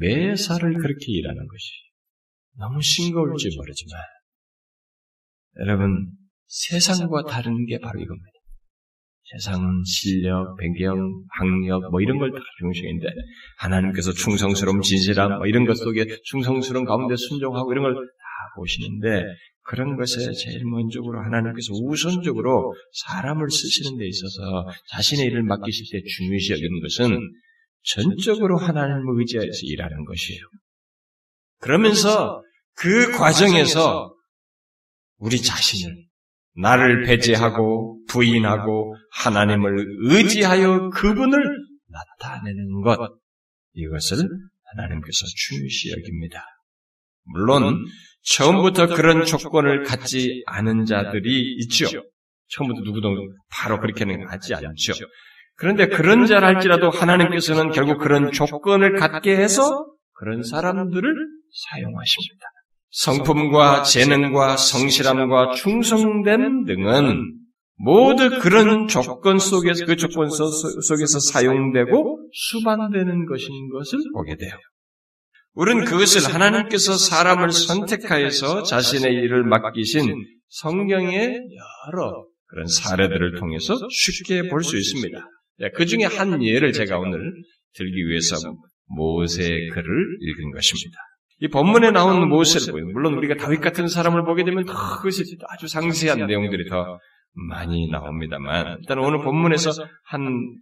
매사를 0.00 0.74
그렇게 0.74 1.04
일하는 1.06 1.46
것이 1.46 1.70
너무 2.58 2.82
싱거울지 2.82 3.56
모르지만 3.56 4.00
여러분 5.60 6.10
세상과 6.52 7.24
다른 7.24 7.64
게 7.66 7.78
바로 7.78 7.98
이겁니다. 7.98 8.28
세상은 9.24 9.82
실력, 9.86 10.56
배경, 10.58 11.24
학력 11.38 11.90
뭐 11.90 12.02
이런 12.02 12.18
걸 12.18 12.30
다 12.30 12.38
중시인데 12.58 13.06
하나님께서 13.58 14.12
충성스러움, 14.12 14.82
진실함 14.82 15.38
뭐 15.38 15.46
이런 15.46 15.64
것 15.64 15.74
속에 15.78 16.06
충성스러운 16.24 16.84
가운데 16.84 17.16
순종하고 17.16 17.72
이런 17.72 17.84
걸 17.84 17.94
다 17.94 18.00
보시는데 18.56 19.24
그런 19.64 19.96
것에 19.96 20.32
제일 20.32 20.64
먼저로 20.66 21.22
하나님께서 21.24 21.72
우선적으로 21.72 22.74
사람을 23.06 23.50
쓰시는 23.50 23.96
데 23.96 24.06
있어서 24.06 24.66
자신의 24.90 25.26
일을 25.26 25.44
맡기실 25.44 25.86
때 25.90 26.02
중요시 26.06 26.52
여기는 26.52 26.80
것은 26.82 27.18
전적으로 27.84 28.58
하나님을 28.58 29.20
의지하여서 29.20 29.58
일하는 29.62 30.04
것이에요. 30.04 30.40
그러면서 31.60 32.42
그 32.74 33.12
과정에서 33.12 34.12
우리 35.18 35.40
자신을 35.40 35.96
나를 36.56 37.04
배제하고 37.04 38.00
부인하고 38.08 38.94
하나님을 39.12 39.86
의지하여 40.10 40.90
그분을 40.90 41.38
나타내는 41.88 42.82
것 42.82 42.98
이것을 43.74 44.18
하나님께서 44.76 45.26
중요시 45.34 45.92
여깁니다. 45.92 46.44
물론 47.24 47.84
처음부터 48.24 48.88
그런 48.88 49.24
조건을 49.24 49.84
갖지 49.84 50.42
않은 50.46 50.84
자들이 50.84 51.56
있죠. 51.60 51.86
처음부터 52.48 52.82
누구도 52.82 53.14
바로 53.50 53.80
그렇게는 53.80 54.28
하지 54.28 54.54
않죠. 54.54 54.92
그런데 55.56 55.86
그런 55.86 56.26
자를 56.26 56.48
할지라도 56.48 56.90
하나님께서는 56.90 57.70
결국 57.70 57.98
그런 57.98 58.32
조건을 58.32 58.96
갖게 58.98 59.36
해서 59.36 59.86
그런 60.12 60.42
사람들을 60.42 61.14
사용하십니다. 61.70 62.46
성품과 62.92 63.82
재능과 63.82 64.56
성실함과 64.56 65.52
충성됨 65.54 66.64
등은 66.66 67.38
모두 67.76 68.38
그런 68.40 68.86
조건 68.86 69.38
속에서 69.38 69.86
그 69.86 69.96
조건 69.96 70.28
속에서 70.30 71.18
사용되고 71.18 72.28
수반되는 72.32 73.26
것인 73.26 73.68
것을 73.70 73.98
보게 74.14 74.36
돼요. 74.36 74.52
우리는 75.54 75.84
그것을 75.84 76.32
하나님께서 76.32 76.96
사람을 76.96 77.50
선택하여서 77.52 78.62
자신의 78.62 79.12
일을 79.12 79.44
맡기신 79.44 80.14
성경의 80.48 81.40
여러 81.88 82.26
그런 82.46 82.66
사례들을 82.66 83.36
통해서 83.38 83.76
쉽게 83.90 84.48
볼 84.48 84.62
수 84.62 84.76
있습니다. 84.76 85.26
네, 85.58 85.70
그 85.74 85.86
중에 85.86 86.04
한 86.04 86.42
예를 86.42 86.72
제가 86.72 86.98
오늘 86.98 87.32
들기 87.74 88.06
위해서 88.08 88.36
모세의 88.86 89.68
글을 89.70 90.18
읽은 90.20 90.52
것입니다. 90.52 90.98
이 91.42 91.48
본문에 91.48 91.90
나오는 91.90 92.28
모세를 92.28 92.72
보요. 92.72 92.86
물론 92.92 93.14
우리가 93.14 93.34
다윗 93.34 93.60
같은 93.60 93.88
사람을 93.88 94.24
보게 94.24 94.44
되면 94.44 94.64
더 94.64 94.72
그것이 94.96 95.24
아주 95.48 95.66
상세한 95.66 96.24
내용들이 96.28 96.68
더 96.68 97.00
많이 97.32 97.88
나옵니다만 97.90 98.76
일단 98.78 98.98
오늘 99.00 99.24
본문에서 99.24 99.72
한 100.04 100.54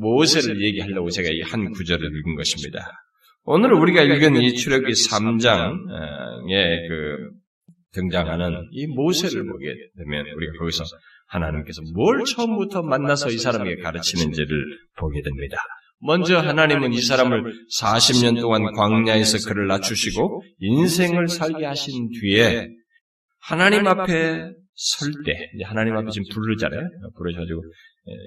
모세를 0.00 0.60
얘기하려고 0.60 1.08
제가 1.10 1.28
이 1.30 1.40
한 1.42 1.70
구절을 1.70 2.04
읽은 2.04 2.34
것입니다. 2.34 2.90
오늘 3.44 3.72
우리가 3.74 4.02
읽은 4.02 4.42
이 4.42 4.54
출애굽기 4.54 4.92
3장에 4.92 6.88
그 6.88 7.30
등장하는 7.92 8.68
이 8.72 8.88
모세를 8.88 9.46
보게 9.46 9.72
되면 9.98 10.26
우리가 10.34 10.52
거기서 10.58 10.82
하나님께서 11.28 11.80
뭘 11.94 12.24
처음부터 12.24 12.82
만나서 12.82 13.30
이 13.30 13.38
사람에게 13.38 13.82
가르치는지를 13.82 14.64
보게 14.98 15.22
됩니다. 15.22 15.58
먼저 16.00 16.38
하나님은 16.38 16.92
이 16.92 17.00
사람을 17.00 17.42
40년 17.80 18.40
동안 18.40 18.72
광야에서 18.72 19.48
그를 19.48 19.66
낮추시고 19.66 20.42
인생을 20.60 21.28
살게 21.28 21.64
하신 21.64 22.10
뒤에 22.20 22.68
하나님 23.40 23.86
앞에 23.86 24.50
설 24.74 25.12
때, 25.24 25.50
하나님 25.64 25.96
앞에 25.96 26.10
지금 26.10 26.24
부르잖아요. 26.32 26.80
부르셔가지고 27.16 27.62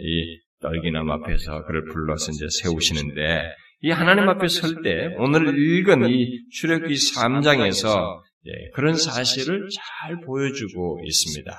이 0.04 0.40
떨기남 0.62 1.10
앞에서 1.12 1.64
그를 1.66 1.86
불러서 1.86 2.32
이제 2.34 2.46
세우시는데 2.50 3.42
이 3.84 3.90
하나님 3.90 4.28
앞에 4.30 4.48
설 4.48 4.82
때 4.84 5.08
오늘 5.18 5.58
읽은 5.58 6.10
이 6.10 6.40
출애굽기 6.52 6.94
3장에서 6.94 8.22
예, 8.48 8.52
그런 8.74 8.96
사실을 8.96 9.68
잘 9.72 10.20
보여주고 10.26 11.00
있습니다. 11.06 11.52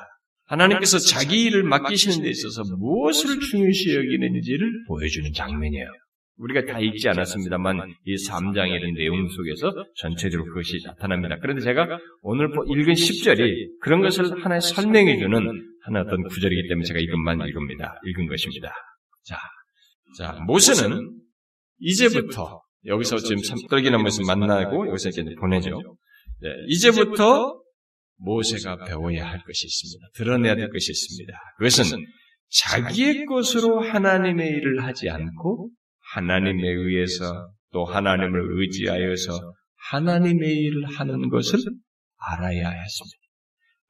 하나님께서 0.47 0.99
자기 0.99 1.45
일을 1.45 1.63
맡기시는 1.63 2.23
데 2.23 2.31
있어서 2.31 2.63
무엇을 2.77 3.41
중요시 3.41 3.95
여기는지를 3.95 4.69
보여주는 4.89 5.33
장면이에요. 5.33 5.87
우리가 6.43 6.65
다 6.65 6.81
읽지 6.81 7.09
않았습니다만 7.09 7.95
이 8.05 8.15
3장의 8.17 8.75
이런 8.75 8.95
내용 8.95 9.29
속에서 9.29 9.73
전체적으로 9.97 10.49
그것이 10.49 10.83
나타납니다. 10.85 11.37
그런데 11.41 11.63
제가 11.63 11.99
오늘 12.23 12.47
읽은 12.47 12.95
10절이 12.95 13.81
그런 13.81 14.03
것을 14.03 14.45
하나의 14.45 14.61
설명해주는 14.61 15.69
하나 15.85 16.01
어떤 16.01 16.23
구절이기 16.25 16.69
때문에 16.69 16.85
제가 16.85 16.99
이것만 16.99 17.47
읽습니다. 17.49 17.95
읽은 18.05 18.27
것입니다. 18.27 18.73
자, 19.25 19.37
자 20.19 20.33
모세는 20.47 21.13
이제부터 21.79 22.61
여기서 22.87 23.19
지금 23.19 23.41
떨기나무에서 23.69 24.23
만나고 24.25 24.89
여기서 24.89 25.11
이렇게 25.11 25.35
보내죠. 25.37 25.81
네, 26.41 26.49
이제부터 26.67 27.61
모세가 28.17 28.85
배워야 28.85 29.29
할 29.29 29.43
것이 29.45 29.67
있습니다. 29.67 30.09
드러내야 30.15 30.57
될 30.57 30.71
것이 30.71 30.91
있습니다. 30.91 31.33
그것은 31.59 32.05
자기의 32.49 33.27
것으로 33.27 33.81
하나님의 33.81 34.49
일을 34.49 34.85
하지 34.85 35.09
않고 35.09 35.71
하나님에 36.15 36.69
의해서 36.69 37.53
또 37.73 37.85
하나님을 37.85 38.61
의지하여서 38.61 39.55
하나님의 39.91 40.51
일을 40.51 40.85
하는 40.87 41.31
것을 41.31 41.59
알아야 42.17 42.71
했습니다. 42.71 43.19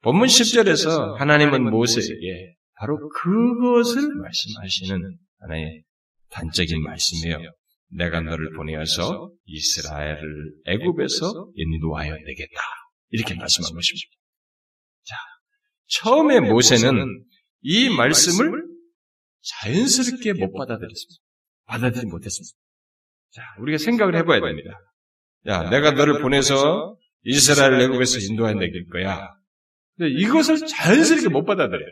본문 0.01 0.27
10절에서 0.27 1.17
하나님은 1.17 1.69
모세에게 1.69 2.55
바로 2.75 2.97
그것을 3.09 4.15
말씀하시는 4.15 5.17
하나의 5.39 5.83
단적인 6.29 6.81
말씀이에요. 6.81 7.51
내가 7.89 8.21
너를 8.21 8.53
보내어서 8.53 9.29
이스라엘을 9.45 10.53
애굽에서 10.65 11.51
인도하여 11.55 12.13
내겠다. 12.13 12.61
이렇게 13.09 13.35
말씀한 13.35 13.71
것입니다. 13.71 14.11
자, 15.03 15.15
처음에 15.87 16.39
모세는 16.39 17.23
이 17.61 17.89
말씀을 17.89 18.63
자연스럽게 19.41 20.33
못 20.33 20.53
받아들였습니다. 20.53 21.23
받아들이지 21.65 22.07
못했습니다. 22.07 22.57
자, 23.31 23.41
우리가 23.59 23.77
생각을 23.77 24.15
해봐야 24.15 24.41
됩니다. 24.41 24.71
야, 25.47 25.69
내가 25.69 25.91
너를 25.91 26.21
보내서 26.21 26.97
이스라엘 27.23 27.79
애국에서 27.81 28.19
인도해 28.19 28.53
내길 28.53 28.87
거야. 28.89 29.29
근데 29.97 30.11
이것을 30.19 30.65
자연스럽게 30.65 31.29
못 31.29 31.45
받아들여요. 31.45 31.91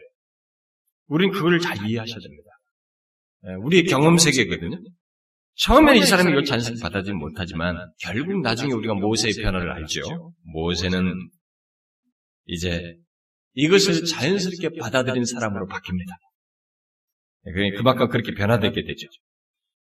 우린 1.07 1.31
그걸 1.31 1.59
잘 1.59 1.77
이해하셔야 1.77 2.19
됩니다. 2.19 2.49
예, 3.47 3.53
우리의 3.55 3.83
경험 3.85 4.17
세계거든요. 4.17 4.77
처음에는 5.55 6.01
이 6.01 6.05
사람이 6.05 6.31
이걸 6.31 6.45
자연스럽게 6.45 6.81
받아들이지 6.81 7.13
못하지만 7.13 7.91
결국 7.99 8.41
나중에 8.41 8.71
우리가 8.73 8.93
모세의 8.93 9.33
변화를 9.35 9.71
알죠. 9.71 10.33
모세는 10.43 11.13
이제 12.45 12.97
이것을 13.53 14.05
자연스럽게 14.05 14.79
받아들인 14.79 15.25
사람으로 15.25 15.67
바뀝니다. 15.67 16.15
예, 17.47 17.71
그만큼 17.75 18.07
그렇게 18.07 18.33
변화되게 18.33 18.83
되죠. 18.83 19.07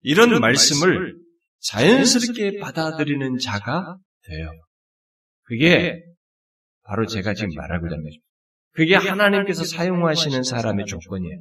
이런 0.01 0.39
말씀을 0.39 1.17
자연스럽게 1.61 2.59
받아들이는 2.59 3.37
자가 3.37 3.97
돼요. 4.23 4.51
그게 5.43 6.01
바로 6.83 7.05
제가 7.05 7.33
지금 7.33 7.49
말하고자 7.55 7.93
하는 7.93 8.03
거죠. 8.03 8.19
그게 8.71 8.95
하나님께서 8.95 9.63
사용하시는 9.63 10.43
사람의 10.43 10.85
조건이에요. 10.85 11.39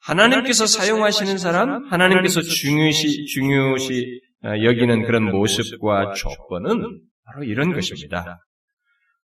하나님께서 0.00 0.66
사용하시는 0.66 1.38
사람, 1.38 1.84
하나님께서 1.86 2.42
중요시, 2.42 3.26
중요시 3.26 4.20
어, 4.44 4.62
여기는 4.62 5.06
그런 5.06 5.30
모습과 5.30 6.12
조건은 6.12 7.00
바로 7.24 7.44
이런 7.44 7.72
것입니다. 7.72 8.38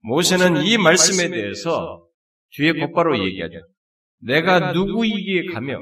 모세는 0.01 0.63
이 0.63 0.77
말씀에 0.77 1.29
대해서 1.29 2.05
뒤에 2.51 2.73
곧바로 2.73 3.17
얘기하죠. 3.25 3.55
내가 4.21 4.73
누구이기에 4.73 5.45
가며 5.53 5.79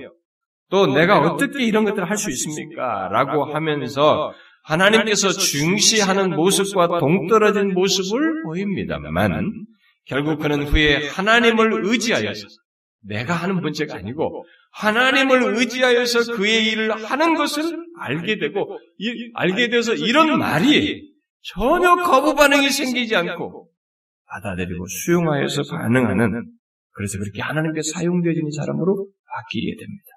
또 0.70 0.88
내가 0.88 1.20
어떻게 1.20 1.64
이런 1.64 1.86
것들을 1.86 2.10
할 2.10 2.18
수 2.18 2.30
있습니까? 2.32 3.08
라고 3.10 3.46
하면서 3.54 4.34
하나님께서 4.64 5.30
중시하는 5.32 6.36
모습과 6.36 7.00
동떨어진 7.00 7.74
모습을 7.74 8.44
보입니다만 8.46 9.52
결국 10.06 10.40
그는 10.40 10.64
후에 10.64 11.08
하나님을 11.10 11.86
의지하여서 11.86 12.48
내가 13.02 13.36
하는 13.36 13.62
문제가 13.62 13.96
아니고 13.96 14.46
하나님을 14.72 15.56
의지하여서 15.58 16.36
그의 16.36 16.66
일을 16.72 16.92
하는 17.06 17.36
것을 17.36 17.64
알게 18.00 18.40
되고 18.40 18.80
알게 19.36 19.70
돼서 19.70 19.94
이런 19.94 20.40
말이 20.40 21.12
전혀 21.42 21.96
거부 21.98 22.34
반응이 22.34 22.70
생기지 22.72 23.16
않고 23.16 23.70
받아들이고 24.28 24.88
수용하여서 24.88 25.62
반응하는 25.70 26.44
그래서 26.92 27.20
그렇게 27.20 27.42
하나님께 27.42 27.82
사용되어지는 27.84 28.50
사람으로 28.52 29.08
바뀌게 29.28 29.76
됩니다. 29.76 30.15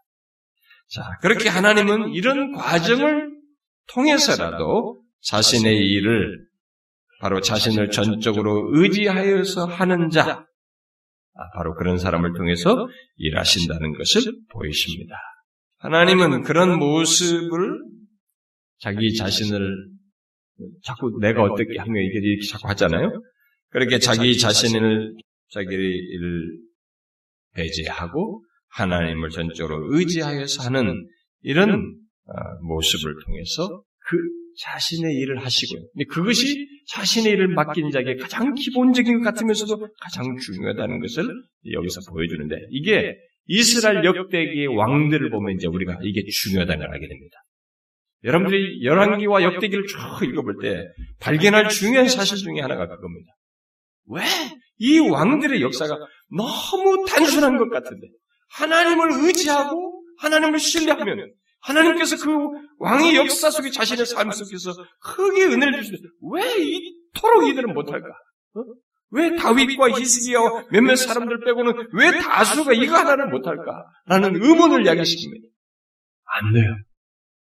자, 0.88 1.18
그렇게 1.20 1.48
하나님은 1.48 2.14
이런 2.14 2.52
과정을 2.52 3.30
통해서라도 3.92 5.02
자신의 5.20 5.76
일을 5.76 6.46
바로 7.20 7.40
자신을 7.40 7.90
전적으로 7.90 8.70
의지하여서 8.72 9.66
하는 9.66 10.08
자, 10.10 10.46
아, 11.34 11.50
바로 11.56 11.74
그런 11.74 11.98
사람을 11.98 12.32
통해서 12.34 12.88
일하신다는 13.16 13.96
것을 13.96 14.32
보이십니다. 14.50 15.14
하나님은 15.78 16.42
그런 16.42 16.78
모습을 16.78 17.82
자기 18.78 19.14
자신을 19.14 19.88
자꾸 20.82 21.18
내가 21.20 21.42
어떻게 21.42 21.78
하면 21.78 22.02
이렇게 22.02 22.46
자꾸 22.50 22.68
하잖아요. 22.68 23.22
그렇게 23.70 23.98
자기 23.98 24.36
자신을 24.38 25.14
자기를 25.50 26.58
배제하고 27.54 28.44
하나님을 28.68 29.30
전적으로 29.30 29.94
의지하여서 29.94 30.64
하는 30.64 31.06
이런 31.42 31.72
어, 32.26 32.32
모습을 32.62 33.14
통해서 33.24 33.82
그 34.08 34.16
자신의 34.60 35.14
일을 35.14 35.44
하시고요. 35.44 35.86
근데 35.92 36.04
그것이 36.06 36.66
자신의 36.88 37.32
일을 37.32 37.48
맡긴 37.48 37.90
자에게 37.90 38.16
가장 38.16 38.54
기본적인 38.54 39.18
것 39.18 39.24
같으면서도 39.24 39.88
가장 40.00 40.36
중요하다는 40.36 41.00
것을 41.00 41.24
여기서 41.72 42.00
보여주는데 42.10 42.56
이게 42.70 43.14
이스라엘 43.46 44.04
역대기의 44.04 44.66
왕들을 44.68 45.30
보면 45.30 45.56
이제 45.56 45.66
우리가 45.68 45.98
이게 46.02 46.22
중요하다는 46.28 46.80
걸 46.80 46.94
알게 46.94 47.08
됩니다. 47.08 47.36
여러분들이 48.24 48.84
열왕기와 48.84 49.42
역대기를 49.42 49.86
쭉 49.86 49.96
읽어볼 50.28 50.56
때 50.60 50.84
발견할 51.20 51.68
중요한 51.68 52.08
사실 52.08 52.36
중에 52.38 52.60
하나가 52.60 52.86
그겁니다. 52.88 53.32
왜? 54.06 54.22
이 54.78 54.98
왕들의 54.98 55.60
역사가 55.60 55.96
너무 56.30 57.06
단순한 57.06 57.56
것 57.58 57.68
같은데 57.70 58.08
하나님을 58.50 59.24
의지하고 59.24 60.02
하나님을 60.18 60.58
신뢰하면 60.58 61.32
하나님께서 61.60 62.16
그 62.16 62.30
왕의 62.78 63.16
역사 63.16 63.50
속에 63.50 63.70
자신의 63.70 64.06
삶 64.06 64.30
속에서 64.30 64.74
크게 65.00 65.44
은혜를 65.44 65.82
주시는데 65.82 66.08
왜 66.32 66.56
이토록 66.56 67.48
이들은 67.48 67.74
못할까? 67.74 68.06
어? 68.54 68.60
왜 69.10 69.34
다윗과 69.36 69.90
히스기야와 69.90 70.66
몇몇 70.70 70.96
사람들 70.96 71.40
빼고는 71.44 71.88
왜 71.94 72.18
다수가 72.18 72.72
이거 72.74 72.96
하나를 72.96 73.28
못할까? 73.30 73.84
라는 74.06 74.42
의문을 74.42 74.84
야기시킵니다. 74.84 75.48
안 76.24 76.52
돼요. 76.52 76.76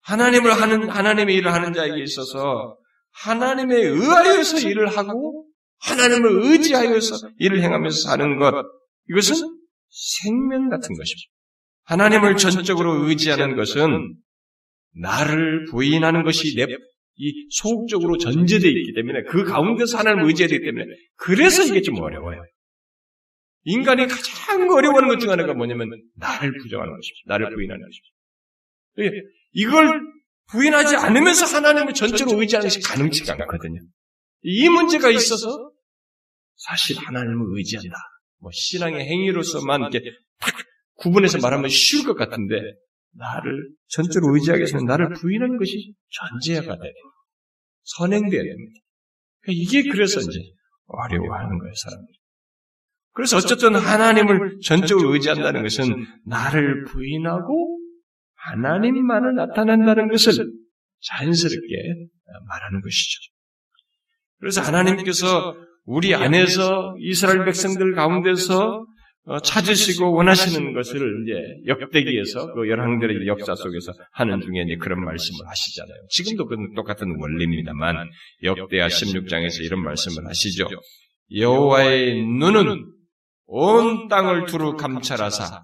하나님을 0.02 0.52
하는, 0.52 0.90
하나님의 0.90 1.36
일을 1.36 1.52
하는 1.52 1.72
자에게 1.72 2.02
있어서 2.02 2.76
하나님에 3.12 3.76
의하여서 3.76 4.68
일을 4.68 4.88
하고 4.96 5.46
하나님을 5.80 6.42
의지하여서 6.44 7.28
일을 7.38 7.62
행하면서 7.62 8.08
사는 8.08 8.38
것, 8.38 8.66
이것은 9.08 9.53
생명 9.94 10.68
같은 10.68 10.88
것입니다. 10.96 11.30
하나님을 11.84 12.36
전적으로 12.36 13.06
의지하는 13.08 13.56
것은 13.56 14.16
나를 14.94 15.66
부인하는 15.70 16.24
것이 16.24 16.56
내, 16.56 16.66
이 17.16 17.46
소극적으로 17.50 18.18
전제되어 18.18 18.70
있기 18.70 18.92
때문에 18.94 19.22
그 19.24 19.44
가운데서 19.44 19.98
하나님을 19.98 20.28
의지해야 20.28 20.48
되기 20.48 20.64
때문에 20.64 20.86
그래서 21.16 21.62
이게 21.62 21.80
좀 21.82 22.00
어려워요. 22.00 22.42
인간이 23.64 24.06
가장 24.06 24.68
어려워하는 24.70 25.08
것 25.08 25.18
중 25.18 25.30
하나가 25.30 25.54
뭐냐면 25.54 25.88
나를 26.16 26.52
부정하는 26.58 26.92
것입니다. 26.92 27.22
나를 27.26 27.54
부인하는 27.54 27.82
것입니다. 27.86 29.24
이걸 29.52 30.00
부인하지 30.50 30.96
않으면서 30.96 31.46
하나님을 31.46 31.94
전적으로 31.94 32.40
의지하는 32.40 32.66
것이 32.66 32.80
가능치가 32.80 33.32
않거든요. 33.34 33.80
이 34.42 34.68
문제가 34.68 35.10
있어서 35.10 35.70
사실 36.56 36.98
하나님을 36.98 37.56
의지한다. 37.58 37.94
뭐 38.38 38.50
신앙의 38.52 39.06
행위로서만 39.06 39.80
이렇게 39.80 40.00
딱 40.40 40.54
구분해서 40.96 41.38
말하면 41.38 41.68
쉬울 41.68 42.04
것 42.04 42.14
같은데 42.14 42.56
나를 43.12 43.70
전적으로 43.88 44.34
의지하기 44.34 44.60
위해서는 44.60 44.84
나를 44.86 45.10
부인하는 45.12 45.56
것이 45.56 45.94
전제가 46.10 46.62
됩니다. 46.62 46.98
선행돼야 47.82 48.42
됩니다. 48.42 48.80
그러니까 49.42 49.62
이게 49.62 49.82
그래서 49.90 50.20
이제 50.20 50.40
어려워하는 50.86 51.58
거예요, 51.58 51.72
사람들이. 51.74 52.18
그래서 53.12 53.36
어쨌든 53.36 53.76
하나님을 53.76 54.58
전적으로 54.64 55.14
의지한다는 55.14 55.62
것은 55.62 56.04
나를 56.26 56.84
부인하고 56.84 57.78
하나님만을 58.34 59.34
나타낸다는 59.36 60.08
것을 60.08 60.32
자연스럽게 61.00 61.74
말하는 62.48 62.80
것이죠. 62.80 63.32
그래서 64.40 64.60
하나님께서 64.62 65.54
우리 65.84 66.14
안에서 66.14 66.96
이스라엘 66.98 67.44
백성들 67.44 67.94
가운데서 67.94 68.86
어, 69.26 69.40
찾으시고 69.40 70.12
원하시는 70.12 70.74
것을 70.74 71.24
이제 71.24 71.32
역대기에서 71.66 72.52
그 72.52 72.68
열왕들의 72.68 73.26
역사 73.26 73.54
속에서 73.54 73.92
하는 74.12 74.40
중에 74.40 74.64
이제 74.66 74.76
그런 74.76 75.02
말씀을 75.02 75.48
하시잖아요. 75.48 75.96
지금도 76.10 76.46
그 76.46 76.56
똑같은 76.76 77.16
원리입니다만 77.18 78.10
역대하 78.42 78.88
16장에서 78.88 79.64
이런 79.64 79.82
말씀을 79.82 80.28
하시죠. 80.28 80.68
여호와의 81.34 82.22
눈은 82.22 82.84
온 83.46 84.08
땅을 84.08 84.44
두루 84.44 84.76
감찰하사 84.76 85.62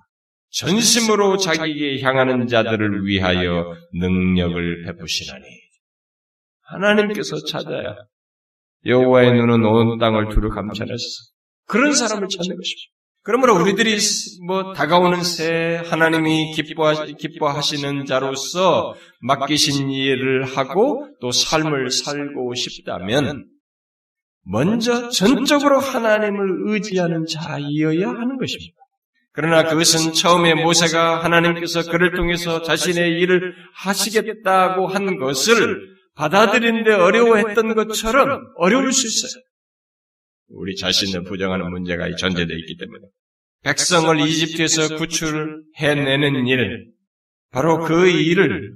전심으로 0.52 1.36
자기에게 1.36 2.02
향하는 2.02 2.46
자들을 2.46 3.06
위하여 3.06 3.74
능력을 3.92 4.84
베푸시나니 4.84 5.44
하나님께서 6.62 7.44
찾아야 7.44 7.94
여호와의 8.86 9.32
눈은 9.34 9.64
온 9.64 9.98
땅을 9.98 10.28
두루 10.30 10.50
감찰하셔서 10.50 11.30
그런 11.66 11.92
사람을 11.94 12.28
찾는 12.28 12.56
것입니다. 12.56 12.90
그러므로 13.22 13.54
우리들이 13.60 13.98
뭐 14.46 14.72
다가오는 14.72 15.22
새 15.22 15.82
하나님이 15.84 16.52
기뻐하, 16.52 17.04
기뻐하시는 17.04 18.06
자로서 18.06 18.94
맡기신 19.20 19.90
일을 19.90 20.44
하고 20.44 21.06
또 21.20 21.30
삶을 21.30 21.90
살고 21.90 22.54
싶다면 22.54 23.44
먼저 24.42 25.10
전적으로 25.10 25.78
하나님을 25.78 26.72
의지하는 26.72 27.26
자이어야 27.26 28.08
하는 28.08 28.38
것입니다. 28.38 28.76
그러나 29.32 29.64
그것은 29.64 30.12
처음에 30.12 30.54
모세가 30.54 31.22
하나님께서 31.22 31.90
그를 31.90 32.12
통해서 32.14 32.62
자신의 32.62 33.20
일을 33.20 33.54
하시겠다고 33.74 34.88
한 34.88 35.18
것을 35.18 35.78
받아들이는데 36.20 36.92
어려워했던 36.92 37.74
것처럼 37.74 38.52
어려울 38.56 38.92
수 38.92 39.06
있어요. 39.06 39.42
우리 40.48 40.76
자신을 40.76 41.24
부정하는 41.24 41.70
문제가 41.70 42.14
전제되어 42.14 42.56
있기 42.56 42.76
때문에. 42.76 43.06
백성을 43.62 44.20
이집트에서 44.20 44.96
구출해내는 44.96 46.46
일, 46.46 46.92
바로 47.50 47.84
그 47.84 48.08
일을 48.08 48.74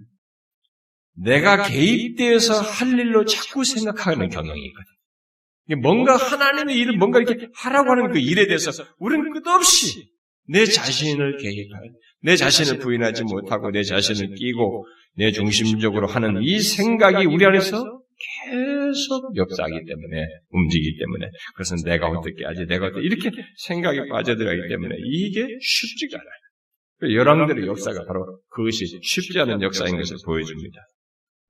내가 1.16 1.62
개입되어서 1.68 2.60
할 2.60 2.98
일로 2.98 3.24
자꾸 3.24 3.64
생각하는 3.64 4.28
경향이 4.28 4.60
있거든. 4.60 5.80
뭔가 5.80 6.16
하나님의 6.16 6.76
일을 6.76 6.96
뭔가 6.96 7.20
이렇게 7.20 7.48
하라고 7.54 7.90
하는 7.90 8.10
그 8.10 8.18
일에 8.18 8.46
대해서 8.46 8.70
우리는 8.98 9.32
끝없이 9.32 10.08
내 10.46 10.64
자신을 10.64 11.38
개입하여 11.38 11.82
내 12.24 12.36
자신을 12.36 12.78
부인하지 12.78 13.24
못하고 13.24 13.70
내 13.70 13.82
자신을 13.82 14.34
끼고 14.34 14.86
내 15.16 15.30
중심적으로 15.30 16.06
하는 16.06 16.42
이 16.42 16.58
생각이 16.58 17.26
우리 17.26 17.44
안에서 17.44 18.00
계속 18.46 19.36
역사하기 19.36 19.74
때문에 19.86 20.24
움직이기 20.48 20.98
때문에 20.98 21.28
그것은 21.54 21.76
내가 21.84 22.08
어떻게 22.08 22.44
하지 22.46 22.64
내가 22.66 22.86
어떻게 22.86 23.04
이렇게 23.04 23.30
생각이 23.58 24.08
빠져들어가기 24.08 24.68
때문에 24.68 24.96
이게 25.04 25.46
쉽지가 25.60 26.18
않아요. 26.18 27.14
열왕들의 27.14 27.66
역사가 27.66 28.04
바로 28.06 28.40
그것이 28.48 28.86
쉽지 29.02 29.38
않은 29.40 29.60
역사인 29.60 29.96
것을 29.98 30.16
보여줍니다. 30.24 30.78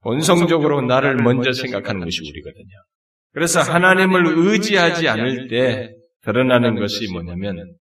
본성적으로 0.03 0.83
나를 0.83 1.17
먼저 1.17 1.53
생각하는 1.53 2.01
것이 2.01 2.19
우리거든요. 2.29 2.77
그래서 3.33 3.61
하나님을 3.61 4.25
의지하지 4.37 5.07
않을 5.07 5.49
때 5.49 5.95
드러나는 6.23 6.75
것이 6.77 7.07
뭐냐면 7.13 7.77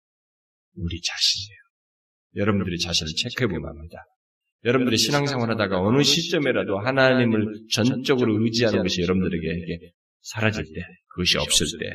우리 0.76 1.02
자신이에요. 1.02 1.53
여러분들이 2.36 2.80
자신을 2.80 3.12
체크해 3.16 3.48
보면 3.48 3.70
합니다. 3.70 4.04
여러분들이 4.66 4.98
신앙생활 4.98 5.52
하다가 5.52 5.82
어느 5.82 6.04
시점에라도 6.04 6.80
하나님을 6.80 7.66
전적으로 7.72 8.42
의지하는 8.44 8.82
것이 8.82 9.02
여러분들에게 9.02 9.92
사라질 10.22 10.64
때, 10.74 10.82
그것이 11.08 11.38
없을 11.38 11.68
때, 11.80 11.92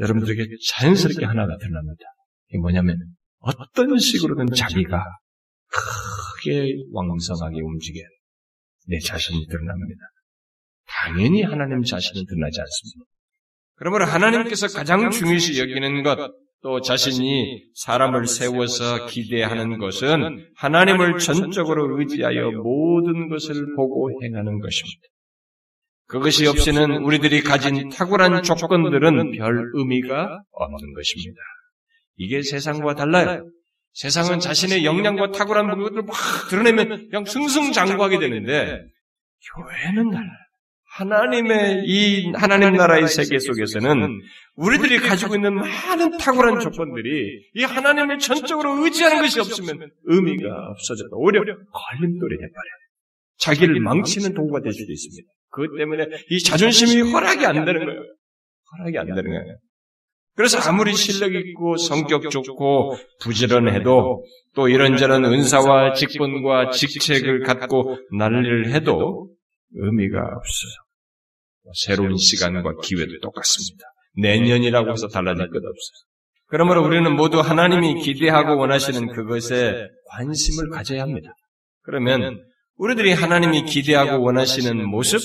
여러분들에게 0.00 0.44
자연스럽게 0.68 1.24
하나가 1.24 1.56
드러납니다. 1.56 2.04
이게 2.48 2.58
뭐냐면, 2.58 2.98
어떤 3.38 3.96
식으로든 3.98 4.46
자기가 4.54 5.04
크게 5.68 6.74
왕성하게 6.92 7.60
움직여 7.60 8.00
내 8.88 8.98
자신이 8.98 9.46
드러납니다. 9.46 10.00
당연히 10.86 11.42
하나님 11.42 11.82
자신은 11.82 12.24
드러나지 12.26 12.60
않습니다. 12.60 13.10
그러므로 13.76 14.04
하나님께서 14.06 14.68
가장 14.68 15.10
중요시 15.10 15.58
여기는 15.60 16.02
것, 16.02 16.18
또 16.64 16.80
자신이 16.80 17.62
사람을 17.74 18.26
세워서 18.26 19.04
기대하는 19.04 19.76
것은 19.76 20.48
하나님을 20.56 21.18
전적으로 21.18 22.00
의지하여 22.00 22.52
모든 22.52 23.28
것을 23.28 23.76
보고 23.76 24.10
행하는 24.22 24.60
것입니다. 24.60 25.00
그것이 26.06 26.46
없이는 26.46 27.04
우리들이 27.04 27.42
가진 27.42 27.90
탁월한 27.90 28.42
조건들은 28.42 29.32
별 29.32 29.72
의미가 29.74 30.42
없는 30.52 30.94
것입니다. 30.94 31.40
이게 32.16 32.40
세상과 32.40 32.94
달라요. 32.94 33.46
세상은 33.92 34.40
자신의 34.40 34.86
역량과 34.86 35.32
탁월한 35.32 35.66
것들을 35.66 36.02
막 36.04 36.16
드러내면 36.48 37.10
그냥 37.10 37.26
승승장구하게 37.26 38.20
되는데 38.20 38.80
교회는 39.54 40.10
달라요. 40.10 40.43
하나님의 40.96 41.82
이 41.86 42.32
하나님 42.34 42.74
나라의 42.74 43.08
세계 43.08 43.40
속에서는 43.40 44.20
우리들이 44.54 44.98
가지고 44.98 45.34
있는 45.34 45.54
많은 45.54 46.18
탁월한 46.18 46.60
조건들이 46.60 47.50
이 47.54 47.62
하나님을 47.64 48.18
전적으로 48.18 48.84
의지하는 48.84 49.20
것이 49.20 49.40
없으면 49.40 49.90
의미가 50.04 50.48
없어져서 50.70 51.10
오히려 51.16 51.42
걸림돌이 51.42 52.36
돼버려요. 52.36 52.74
자기를 53.38 53.80
망치는 53.80 54.34
도구가 54.34 54.60
될 54.60 54.72
수도 54.72 54.92
있습니다. 54.92 55.28
그것 55.50 55.76
때문에 55.76 56.06
이 56.30 56.40
자존심이 56.40 57.10
허락이 57.10 57.44
안 57.44 57.64
되는 57.64 57.84
거예요. 57.84 58.00
허락이 58.78 58.98
안 58.98 59.06
되는 59.06 59.24
거예요. 59.24 59.56
그래서 60.36 60.58
아무리 60.68 60.94
실력 60.94 61.34
있고 61.34 61.76
성격 61.76 62.30
좋고 62.30 62.96
부지런해도 63.20 64.24
또 64.54 64.68
이런저런 64.68 65.24
은사와 65.24 65.94
직분과 65.94 66.70
직책을 66.70 67.42
갖고 67.42 67.98
난리를 68.16 68.72
해도 68.72 69.30
의미가 69.74 70.18
없어요. 70.18 70.83
새로운 71.72 72.16
시간과 72.16 72.74
기회도 72.82 73.20
똑같습니다. 73.20 73.84
내년이라고 74.16 74.92
해서 74.92 75.08
달라질 75.08 75.48
것 75.48 75.56
없어요. 75.56 76.04
그러므로 76.46 76.84
우리는 76.84 77.14
모두 77.16 77.40
하나님이 77.40 78.02
기대하고 78.02 78.58
원하시는 78.58 79.08
그것에 79.12 79.88
관심을 80.10 80.68
가져야 80.70 81.02
합니다. 81.02 81.30
그러면 81.82 82.40
우리들이 82.76 83.12
하나님이 83.12 83.64
기대하고 83.64 84.22
원하시는 84.22 84.84
모습, 84.88 85.20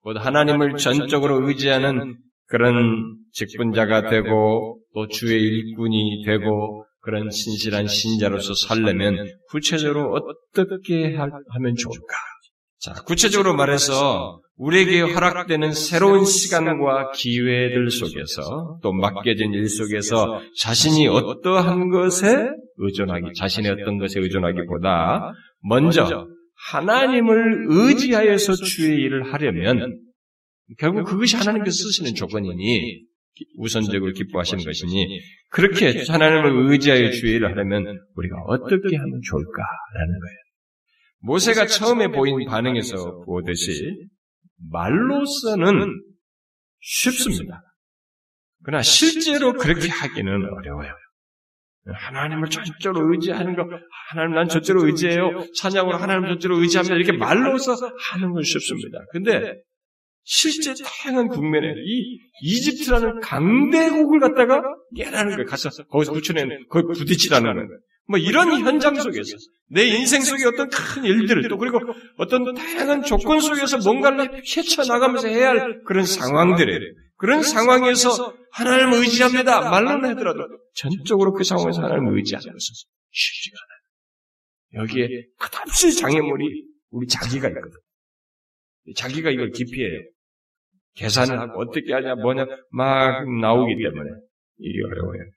곧 0.00 0.16
하나님을 0.16 0.76
전적으로 0.76 1.48
의지하는 1.48 2.16
그런 2.46 3.16
직분자가 3.32 4.10
되고 4.10 4.80
또 4.94 5.08
주의 5.08 5.42
일꾼이 5.42 6.24
되고 6.26 6.84
그런 7.00 7.30
신실한 7.30 7.86
신자로서 7.86 8.54
살려면 8.54 9.28
구체적으로 9.50 10.14
어떻게 10.14 11.14
하면 11.16 11.74
좋을까? 11.76 12.14
자, 12.84 12.92
구체적으로 13.06 13.54
말해서 13.54 14.42
우리에게 14.56 15.00
허락되는 15.00 15.72
새로운 15.72 16.26
시간과 16.26 17.12
기회들 17.12 17.90
속에서 17.90 18.78
또 18.82 18.92
맡겨진 18.92 19.54
일 19.54 19.70
속에서 19.70 20.42
자신이 20.60 21.08
어떠한 21.08 21.88
것에 21.88 22.50
의존하기, 22.76 23.32
자신의 23.38 23.72
어떤 23.72 23.96
것에 23.96 24.20
의존하기보다 24.20 25.32
먼저 25.62 26.26
하나님을 26.72 27.68
의지하여서 27.68 28.52
주의 28.52 29.00
일을 29.00 29.32
하려면 29.32 29.98
결국 30.78 31.04
그것이 31.04 31.36
하나님께서 31.36 31.74
쓰시는 31.74 32.14
조건이니 32.14 33.00
우선적으로 33.56 34.12
기뻐하시는 34.12 34.62
것이니 34.62 35.20
그렇게 35.48 36.04
하나님을 36.06 36.70
의지하여 36.70 37.12
주의 37.12 37.36
일을 37.36 37.50
하려면 37.50 37.98
우리가 38.14 38.36
어떻게 38.46 38.96
하면 38.96 39.20
좋을까라는 39.24 40.20
거예요. 40.20 40.43
모세가 41.24 41.66
처음에 41.66 42.08
보인 42.08 42.46
반응에서 42.46 43.22
보듯이 43.24 44.08
말로서는 44.70 46.02
쉽습니다. 46.80 47.62
그러나 48.62 48.82
실제로 48.82 49.52
그렇게 49.54 49.88
하기는 49.88 50.32
어려워요. 50.32 50.92
하나님을 51.86 52.48
전적으로 52.48 53.12
의지하는 53.12 53.56
거, 53.56 53.64
하나님 54.08 54.34
난 54.34 54.48
전적으로 54.48 54.86
의지해요. 54.86 55.44
찬양으로 55.56 55.96
하나님 55.98 56.28
전적으로 56.28 56.60
의지합니다. 56.60 56.94
이렇게 56.96 57.12
말로서 57.12 57.74
하는 57.74 58.32
건 58.32 58.42
쉽습니다. 58.42 58.98
근데 59.12 59.60
실제 60.22 60.72
다양한 60.82 61.28
국면에 61.28 61.74
이 61.84 62.18
이집트라는 62.40 63.20
강대국을 63.20 64.20
갖다가 64.20 64.62
깨라는 64.96 65.36
거예요. 65.36 65.46
가서 65.46 65.68
거기서 65.88 66.12
붙여낸 66.12 66.48
거기 66.70 66.86
부딪히라는 66.98 67.52
거예요. 67.52 67.68
뭐 68.06 68.18
이런 68.18 68.60
현장 68.60 68.94
속에서 68.94 69.36
내 69.70 69.86
인생 69.86 70.20
속의 70.22 70.44
어떤 70.46 70.68
큰 70.68 71.04
일들을 71.04 71.48
또 71.48 71.56
그리고 71.56 71.80
어떤 72.18 72.54
다양한 72.54 73.02
조건 73.02 73.40
속에서 73.40 73.78
뭔가를 73.78 74.42
헤쳐나가면서 74.44 75.28
해야 75.28 75.50
할 75.50 75.82
그런 75.84 76.04
상황들에 76.04 76.78
그런 77.16 77.42
상황에서 77.42 78.34
하나님을 78.52 78.98
의지합니다. 78.98 79.70
말로는 79.70 80.10
하더라도 80.10 80.40
전적으로 80.74 81.32
그 81.32 81.44
상황에서 81.44 81.82
하나님을 81.82 82.18
의지하는 82.18 82.52
것은 82.52 82.74
쉽지가 83.10 83.56
않아요. 83.62 84.84
여기에 84.84 85.08
끝없이 85.38 85.96
장애물이 85.96 86.64
우리 86.90 87.06
자기가 87.06 87.48
있거든. 87.48 87.70
자기가 88.96 89.30
이걸 89.30 89.50
기피해요. 89.50 90.02
계산을 90.96 91.38
하고 91.38 91.60
어떻게 91.60 91.92
하냐 91.92 92.16
뭐냐 92.16 92.46
막 92.70 93.28
나오기 93.40 93.82
때문에 93.82 94.10
이게 94.58 94.84
어려워요. 94.84 95.30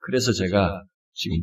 그래서 0.00 0.32
제가 0.32 0.84
지금 1.12 1.38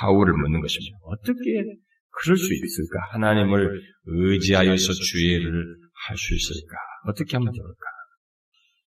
하울을 0.00 0.32
묻는 0.34 0.60
것입니다. 0.60 0.98
어떻게 1.02 1.64
그럴 2.10 2.36
수 2.36 2.52
있을까? 2.52 2.98
하나님을 3.12 3.80
의지하여서 4.04 4.92
주의를 4.92 5.76
할 6.06 6.16
수 6.16 6.34
있을까? 6.34 6.76
어떻게 7.06 7.36
하면 7.36 7.52
좋을까? 7.52 7.84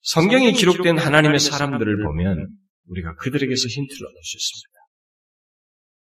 성경에 0.02 0.52
기록된 0.52 0.98
하나님의 0.98 1.38
사람들을 1.38 2.02
보면 2.04 2.48
우리가 2.86 3.14
그들에게서 3.16 3.68
힌트를 3.68 4.06
얻을 4.06 4.20
수 4.22 4.36
있습니다. 4.36 4.80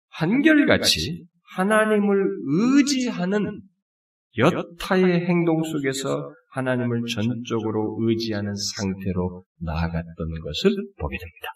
한결같이 0.10 1.26
하나님을 1.56 2.26
의지하는 2.46 3.62
여타의 4.38 5.26
행동 5.26 5.64
속에서 5.64 6.34
하나님을 6.52 7.04
전적으로 7.08 7.98
의지하는 8.02 8.54
상태로 8.56 9.44
나아갔던 9.60 10.06
것을 10.44 10.72
보게 11.00 11.18
됩니다. 11.18 11.48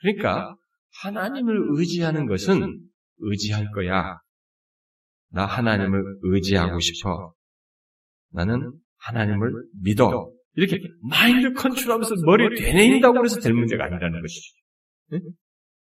그러니까 0.00 0.56
하나님을 1.02 1.66
의지하는 1.76 2.26
것은 2.26 2.80
의지할 3.18 3.70
거야. 3.72 4.18
나 5.30 5.46
하나님을 5.46 6.02
의지하고 6.22 6.78
싶어. 6.80 7.34
나는 8.30 8.72
하나님을 8.98 9.52
믿어. 9.82 10.30
이렇게 10.54 10.78
마인드 11.02 11.52
컨트롤하면서 11.52 12.14
머리를 12.24 12.56
되뇌인다고 12.56 13.24
해서 13.24 13.40
될 13.40 13.52
문제가 13.52 13.84
아니라는 13.84 14.20
것이죠. 14.20 14.56
네? 15.10 15.20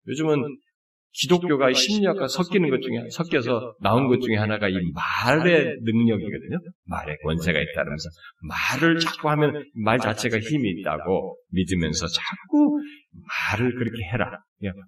요즘은 0.09 0.59
기독교가 1.13 1.73
심리학과 1.73 2.29
섞이는 2.29 2.71
것 2.71 2.81
중에 2.81 3.09
섞여서 3.11 3.75
나온 3.81 4.09
것 4.09 4.21
중에 4.21 4.37
하나가 4.37 4.69
이 4.69 4.75
말의 4.75 5.79
능력이거든요. 5.83 6.59
말의 6.85 7.17
권세가 7.25 7.59
있다면서 7.59 8.09
말을 8.43 8.99
자꾸 9.01 9.31
하면 9.31 9.65
말 9.75 9.99
자체가 9.99 10.39
힘이 10.39 10.71
있다고 10.71 11.37
믿으면서 11.51 12.07
자꾸 12.07 12.79
말을 13.53 13.75
그렇게 13.75 14.03
해라. 14.13 14.39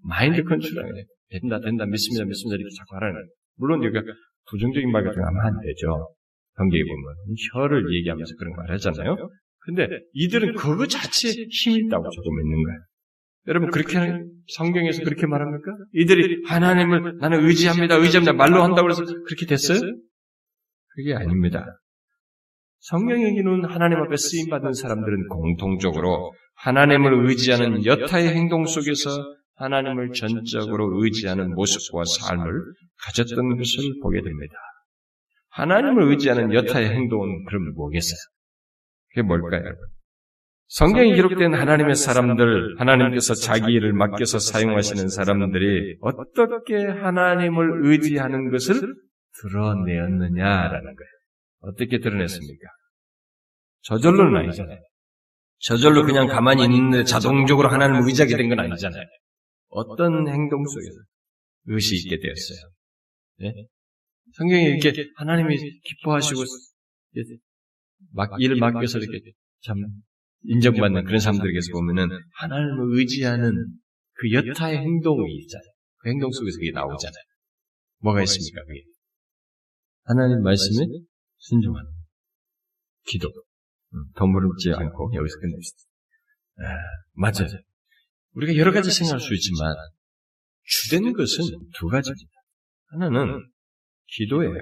마인드 0.03 0.43
컨트롤 0.45 0.85
된다 1.31 1.61
된다 1.61 1.87
믿습니다 1.87 2.25
믿습니다 2.27 2.57
이렇게 2.57 2.75
자꾸 2.77 2.97
하라는 2.97 3.15
거예요. 3.15 3.27
물론 3.57 3.85
여기가 3.85 4.03
부정적인 4.51 4.91
말 4.91 5.05
같은 5.05 5.21
거 5.21 5.27
하면 5.27 5.41
안 5.47 5.61
되죠. 5.63 6.15
경계에 6.57 6.83
보면 6.83 7.15
혀를 7.53 7.95
얘기하면서 7.95 8.35
그런 8.39 8.55
말 8.57 8.71
하잖아요. 8.73 9.17
근데 9.61 9.89
이들은 10.15 10.55
그거 10.55 10.87
자체에 10.87 11.33
힘이 11.33 11.87
있다고 11.87 12.05
저도 12.11 12.31
믿는 12.31 12.63
거예요. 12.63 12.79
여러분 13.47 13.71
그렇게 13.71 13.99
성경에서 14.55 15.03
그렇게 15.03 15.27
말합니까? 15.27 15.73
이들이 15.95 16.43
하나님을 16.47 17.19
나는 17.19 17.45
의지합니다, 17.45 17.97
의지합니다 17.97 18.33
말로 18.33 18.63
한다고 18.63 18.91
해서 18.91 19.03
그렇게 19.05 19.47
됐어요? 19.47 19.81
그게 20.95 21.15
아닙니다. 21.15 21.65
성경 22.81 23.23
얘기는 23.23 23.65
하나님 23.65 23.99
앞에 23.99 24.17
쓰임 24.17 24.49
받은 24.49 24.73
사람들은 24.73 25.29
공통적으로 25.29 26.33
하나님을 26.57 27.29
의지하는 27.29 27.85
여타의 27.85 28.29
행동 28.29 28.67
속에서 28.67 29.11
하나님을 29.57 30.13
전적으로 30.13 31.03
의지하는 31.03 31.55
모습과 31.55 32.05
삶을 32.05 32.53
가졌던 33.05 33.57
것을 33.57 33.83
보게 34.03 34.23
됩니다. 34.23 34.55
하나님을 35.51 36.11
의지하는 36.11 36.55
여타의 36.55 36.89
행동은 36.89 37.45
그럼 37.45 37.75
뭐겠어요? 37.75 38.19
그게 39.11 39.23
뭘까요? 39.23 39.63
성경에 40.71 41.13
기록된 41.17 41.53
하나님의 41.53 41.97
사람들, 41.97 42.79
하나님께서 42.79 43.35
자기 43.35 43.73
일을 43.73 43.93
맡겨서 43.93 44.39
사용하시는 44.39 45.09
사람들이 45.09 45.97
어떻게 46.01 46.77
하나님을 46.87 47.87
의지하는 47.87 48.53
것을 48.53 48.81
드러내었느냐라는 49.43 50.85
거예요. 50.95 51.11
어떻게 51.63 51.99
드러냈습니까? 51.99 52.69
저절로는 53.83 54.37
아니잖아요. 54.43 54.79
저절로 55.59 56.05
그냥 56.07 56.29
가만히 56.29 56.63
있는데 56.65 57.03
자동적으로 57.03 57.69
하나님을 57.69 58.07
의지하게 58.07 58.37
된 58.37 58.49
건 58.49 58.61
아니잖아요. 58.61 59.05
어떤 59.71 60.29
행동 60.29 60.65
속에서 60.65 61.01
의시 61.67 61.97
있게 61.97 62.17
되었어요. 62.21 62.71
네? 63.41 63.67
성경에 64.35 64.77
이렇게 64.79 65.05
하나님이 65.17 65.57
기뻐하시고 65.83 66.43
막 68.13 68.31
일을 68.41 68.57
맡겨서 68.57 68.99
이렇게 68.99 69.33
참 69.63 69.77
인정받는 70.45 71.05
그런 71.05 71.21
사람들에게서 71.21 71.73
보면은 71.73 72.09
하나님을 72.35 72.99
의지하는 72.99 73.53
그 74.15 74.33
여타의 74.33 74.79
행동이 74.79 75.37
있잖아요. 75.43 75.71
그 75.99 76.09
행동 76.09 76.31
속에서 76.31 76.57
그게 76.59 76.71
나오잖아요. 76.73 77.25
뭐가 77.99 78.23
있습니까? 78.23 78.63
그게 78.67 78.85
하나님 80.05 80.43
말씀에 80.43 80.87
순종하는 81.39 81.91
기도. 83.07 83.31
더 84.15 84.27
물지 84.27 84.73
않고 84.73 85.13
여기서 85.15 85.37
끝냅시다. 85.41 85.79
아, 86.59 86.77
맞아요. 87.15 87.61
우리가 88.35 88.57
여러 88.57 88.73
가지 88.73 88.91
생각할 88.91 89.21
수 89.21 89.35
있지만 89.35 89.75
주된 90.63 91.13
것은 91.13 91.45
두 91.75 91.89
가지입니다. 91.89 92.31
하나는 92.87 93.51
기도예요. 94.07 94.55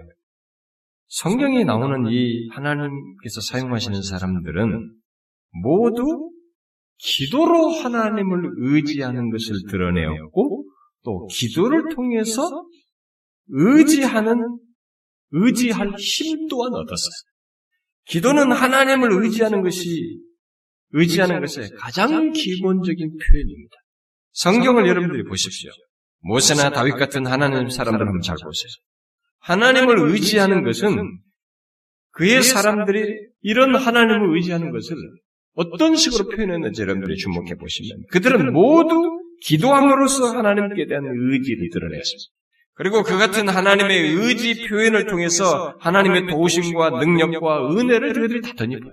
성경에 1.09 1.65
나오는 1.65 2.11
이 2.11 2.49
하나님께서 2.51 3.41
사용하시는 3.41 4.03
사람들은 4.03 4.98
모두 5.51 6.31
기도로 6.99 7.71
하나님을 7.71 8.51
의지하는 8.59 9.31
것을 9.31 9.55
드러내었고 9.71 10.65
또 11.05 11.27
기도를 11.27 11.95
통해서 11.95 12.67
의지하는 13.49 14.59
의지할 15.31 15.95
힘 15.99 16.49
또한 16.49 16.73
얻었어요. 16.75 17.29
기도는 18.07 18.53
하나님을 18.53 19.23
의지하는 19.23 19.63
것이 19.63 20.21
의지하는 20.91 21.41
것의 21.41 21.71
가장 21.79 22.33
기본적인 22.33 22.97
표현입니다. 22.97 23.77
성경을 24.33 24.89
여러분들이 24.89 25.25
보십시오. 25.25 25.71
모세나 26.21 26.71
다윗 26.71 26.93
같은 26.93 27.27
하나님 27.27 27.69
사람들 27.69 28.07
한번 28.07 28.21
잘 28.23 28.37
보세요. 28.43 28.71
하나님을 29.41 30.11
의지하는 30.11 30.65
것은 30.65 31.21
그의 32.13 32.43
사람들이 32.43 33.07
이런 33.43 33.75
하나님을 33.77 34.35
의지하는 34.37 34.73
것을 34.73 34.97
어떤 35.59 35.97
식으로 35.97 36.29
표현했는지 36.29 36.83
여러분들이 36.83 37.17
주목해 37.17 37.57
보시면 37.57 38.05
그들은 38.13 38.53
모두 38.53 38.95
기도함으로써 39.43 40.37
하나님께 40.37 40.87
대한 40.87 41.05
의지를 41.05 41.69
드러냈습니다. 41.73 42.31
그리고 42.75 43.03
그 43.03 43.19
같은 43.19 43.49
하나님의 43.49 44.15
의지 44.15 44.69
표현을 44.69 45.07
통해서 45.07 45.75
하나님의 45.81 46.29
도우심과 46.29 46.91
능력과 46.91 47.73
은혜를 47.73 48.13
그들이 48.13 48.41
다 48.41 48.53
덧입어요. 48.57 48.93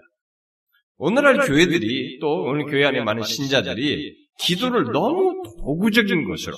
오늘날 0.97 1.37
교회들이 1.45 2.17
또 2.19 2.45
오늘 2.45 2.65
교회 2.65 2.85
안에 2.85 3.03
많은 3.03 3.21
신자들이 3.21 4.15
기도를 4.39 4.85
너무 4.91 5.43
도구적인 5.59 6.27
것으로 6.27 6.55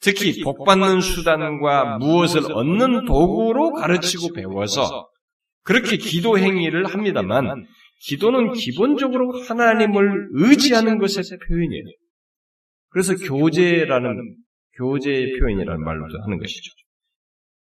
특히 0.00 0.40
복받는 0.42 1.00
수단과 1.00 1.98
무엇을 1.98 2.52
얻는 2.52 3.06
도구로 3.06 3.72
가르치고 3.72 4.34
배워서 4.34 5.08
그렇게 5.64 5.96
기도 5.96 6.38
행위를 6.38 6.84
합니다만 6.86 7.66
기도는 8.00 8.52
기본적으로 8.52 9.40
하나님을 9.42 10.28
의지하는 10.32 10.98
것의 10.98 11.24
표현이에요. 11.46 11.84
그래서 12.90 13.14
교제라는 13.16 14.36
교제의 14.76 15.38
표현이라는 15.38 15.82
말로도 15.82 16.22
하는 16.22 16.38
것이죠. 16.38 16.70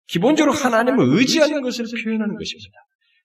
기본적으로 0.07 0.53
하나님을 0.53 1.17
의지하는 1.17 1.61
것을 1.61 1.85
표현하는 2.03 2.35
것입니다. 2.35 2.77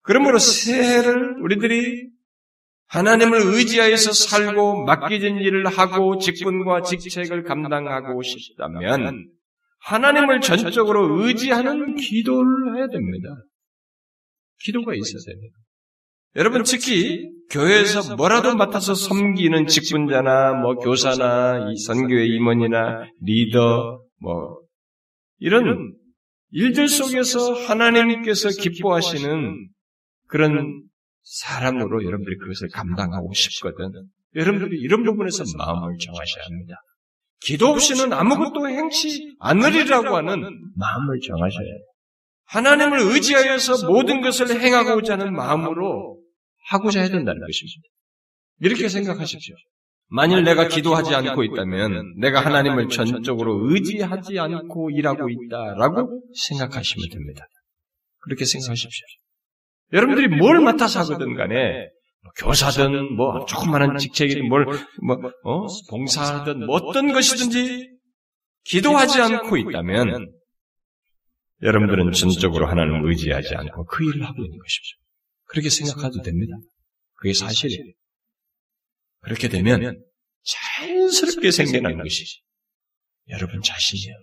그러므로 0.03 0.39
새해를 0.39 1.43
우리들이 1.43 2.11
하나님을 2.89 3.41
의지하여서 3.45 4.13
살고 4.13 4.85
맡겨진 4.85 5.39
일을 5.39 5.67
하고 5.67 6.19
직분과 6.19 6.83
직책을 6.83 7.43
감당하고 7.43 8.23
싶다면 8.23 9.29
하나님을 9.81 10.41
전적으로 10.41 11.25
의지하는 11.25 11.97
기도를 11.97 12.77
해야 12.77 12.87
됩니다. 12.87 13.29
기도가 14.61 14.95
있어야 14.95 15.35
됩니다. 15.35 15.59
여러분 16.37 16.63
특히 16.65 17.31
교회에서 17.51 18.17
뭐라도 18.17 18.55
맡아서 18.57 18.95
섬기는 18.95 19.67
직분자나 19.67 20.55
뭐 20.55 20.75
교사나 20.75 21.73
선교의 21.87 22.29
임원이나 22.29 23.07
리더 23.23 24.03
뭐 24.21 24.61
이런 25.39 25.95
일들 26.51 26.89
속에서 26.89 27.55
하나님께서 27.55 28.51
기뻐하시는 28.51 29.69
그런 30.27 30.83
사람으로 31.23 32.05
여러분들이 32.05 32.37
그것을 32.39 32.69
감당하고 32.69 33.33
싶거든. 33.33 33.91
여러분들이 34.35 34.79
이런 34.79 35.05
부분에서 35.05 35.45
마음을 35.57 35.97
정하셔야 35.99 36.45
합니다. 36.45 36.75
기도 37.41 37.69
없이는 37.69 38.13
아무것도 38.13 38.69
행치 38.69 39.35
않으리라고 39.39 40.17
하는 40.17 40.41
마음을 40.77 41.21
정하셔야 41.27 41.65
해요. 41.65 41.85
하나님을 42.47 42.99
의지하여서 43.01 43.91
모든 43.91 44.21
것을 44.21 44.61
행하고자 44.61 45.15
하는 45.15 45.35
마음으로 45.35 46.16
하고자 46.69 47.01
해야 47.01 47.09
된다는 47.09 47.41
것입니다. 47.41 47.89
이렇게 48.61 48.89
생각하십시오. 48.89 49.55
만일 50.09 50.45
내가 50.45 50.69
기도하지 50.69 51.15
않고 51.15 51.43
있다면 51.45 52.15
내가 52.19 52.41
하나님을 52.41 52.89
전적으로 52.89 53.71
의지하지 53.71 54.39
않고 54.39 54.91
일하고 54.91 55.29
있다라고 55.29 56.23
생각하시면 56.49 57.09
됩니다. 57.11 57.47
그렇게 58.21 58.45
생각하십시오. 58.45 59.07
여러분들이 59.93 60.29
뭘 60.29 60.61
맡아서 60.61 61.01
하거든 61.01 61.35
간에 61.35 61.89
뭐 62.23 62.33
교사든 62.39 63.15
뭐 63.15 63.45
조그마한 63.47 63.99
직책이든 63.99 64.49
뭘 64.49 64.65
뭐, 64.65 65.17
어? 65.45 65.67
봉사하든 65.91 66.67
뭐 66.67 66.77
어떤 66.77 67.13
것이든지 67.13 67.89
기도하지 68.65 69.21
않고 69.21 69.57
있다면 69.57 70.33
여러분들은 71.63 72.13
전적으로 72.13 72.67
하나님을 72.67 73.09
의지하지 73.11 73.55
않고 73.55 73.87
그 73.87 74.05
일을 74.05 74.25
하고 74.25 74.45
있는 74.45 74.59
것이죠. 74.59 75.06
그렇게 75.57 75.71
생각해도 75.71 76.21
됩니다. 76.21 76.55
그게 77.15 77.33
사실이에요. 77.33 77.93
그렇게 79.21 79.49
되면 79.49 80.05
자연스럽게 80.43 81.51
생겨나는 81.51 82.03
것이 82.03 82.43
여러분 83.29 83.63
자신이에요. 83.63 84.15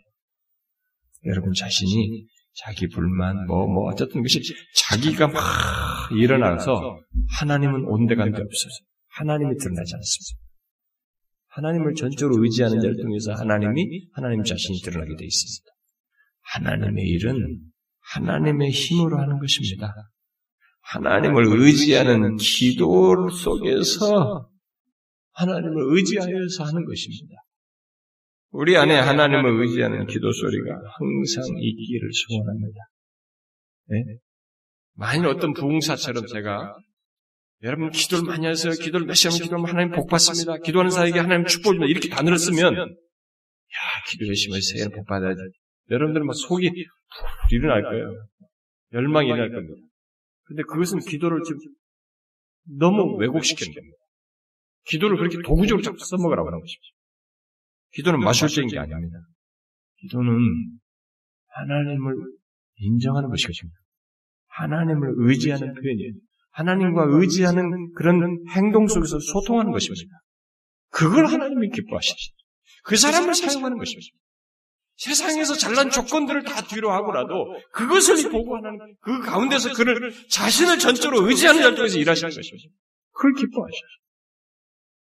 여러분 1.25 1.51
자신이 1.53 2.27
자기 2.53 2.87
불만, 2.87 3.47
뭐, 3.47 3.65
뭐, 3.65 3.91
어쨌든 3.91 4.21
것이 4.21 4.39
자기가 4.75 5.27
막 5.27 5.41
일어나서 6.11 6.99
하나님은 7.39 7.85
온데간데 7.85 8.37
없어요. 8.37 8.71
하나님이 9.07 9.57
드러나지 9.57 9.95
않습니다. 9.95 10.43
하나님을 11.47 11.95
전적으로 11.95 12.43
의지하는 12.43 12.79
자를 12.79 12.95
통해서 12.97 13.33
하나님이 13.33 14.07
하나님 14.13 14.43
자신이 14.43 14.81
드러나게 14.81 15.15
되어 15.15 15.25
있습니다. 15.25 15.71
하나님의 16.41 17.05
일은 17.05 17.59
하나님의 18.01 18.69
힘으로 18.69 19.17
하는 19.17 19.39
것입니다. 19.39 19.95
하나님을 20.83 21.45
의지하는 21.47 22.35
기도 22.37 23.29
속에서 23.29 24.49
하나님을 25.31 25.95
의지하여서 25.95 26.63
하는 26.65 26.85
것입니다. 26.85 27.35
우리 28.51 28.77
안에 28.77 28.93
하나님을 28.93 29.61
의지하는 29.61 30.05
기도 30.05 30.31
소리가 30.31 30.75
항상 30.75 31.43
있기를 31.59 32.09
소원합니다. 32.27 32.79
네? 33.87 34.03
만일 34.95 35.25
어떤 35.27 35.53
부흥사처럼 35.53 36.27
제가 36.27 36.75
여러분 37.63 37.89
기도를 37.89 38.25
많이 38.25 38.45
하세요. 38.45 38.73
기도를 38.73 39.07
몇 39.07 39.15
시간 39.15 39.39
기도하면 39.39 39.69
하나님 39.69 39.91
복 39.91 40.07
받습니다. 40.07 40.57
기도하는 40.57 40.91
사에게 40.91 41.19
하나님 41.19 41.45
축복입니다. 41.45 41.87
이렇게 41.87 42.09
단어를 42.09 42.37
쓰면 42.37 42.75
야 42.75 43.79
기도 44.09 44.27
열심히 44.27 44.57
해서 44.57 44.89
복 44.93 45.05
받아야지. 45.07 45.39
여러분들은 45.89 46.27
막 46.27 46.33
속이 46.35 46.69
일어날 47.51 47.83
거예요. 47.83 48.27
열망이 48.93 49.27
일어날 49.27 49.51
겁니다. 49.51 49.75
근데 50.53 50.61
그것은 50.69 50.99
기도를 50.99 51.41
지금 51.43 51.59
너무 52.77 53.17
왜곡시키는 53.17 53.73
겁니다. 53.73 53.97
기도를 54.85 55.17
그렇게 55.17 55.37
도구적으로 55.43 55.81
자꾸 55.81 55.97
써먹으라고 55.97 56.47
하는 56.47 56.59
것입니다. 56.59 56.93
기도는 57.93 58.19
마술적인 58.19 58.69
게 58.69 58.77
아닙니다. 58.77 59.17
기도는 60.01 60.37
하나님을 61.47 62.13
인정하는 62.75 63.29
것이거든요. 63.29 63.71
하나님을 64.47 65.13
의지하는 65.17 65.73
표현이에요. 65.73 66.13
하나님과 66.51 67.05
의지하는 67.09 67.91
그런 67.93 68.45
행동 68.55 68.87
속에서 68.87 69.17
소통하는 69.17 69.71
것입니다. 69.71 70.21
그걸 70.89 71.25
하나님이 71.25 71.69
기뻐하시죠. 71.69 72.35
그 72.83 72.95
사람을 72.95 73.33
사용하는 73.33 73.79
것입니다. 73.79 74.15
세상에서 74.95 75.55
잘난 75.55 75.89
조건들을 75.89 76.43
다 76.43 76.61
뒤로 76.61 76.91
하고라도 76.91 77.57
그것을 77.71 78.29
보고 78.29 78.55
하는 78.55 78.77
그 79.01 79.19
가운데서 79.21 79.73
그를 79.73 80.13
자신을 80.29 80.77
전적으로 80.77 81.27
의지하는 81.27 81.61
자쪽에서 81.61 81.97
일하시는 81.97 82.29
것입니다. 82.29 82.69
그걸 83.11 83.33
기뻐하시죠. 83.33 83.87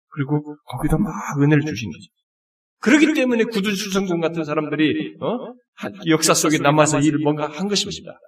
그리고 0.08 0.56
거기다 0.64 0.98
막 0.98 1.12
은혜를 1.40 1.64
주시는 1.64 1.92
거죠. 1.92 2.06
그렇기 2.80 3.14
때문에 3.14 3.44
구두수성공 3.44 4.20
같은 4.20 4.44
사람들이 4.44 5.16
어? 5.20 5.54
역사 6.08 6.34
속에 6.34 6.58
남아서 6.58 7.00
일을 7.00 7.20
뭔가 7.20 7.48
한 7.48 7.68
것입니다. 7.68 8.18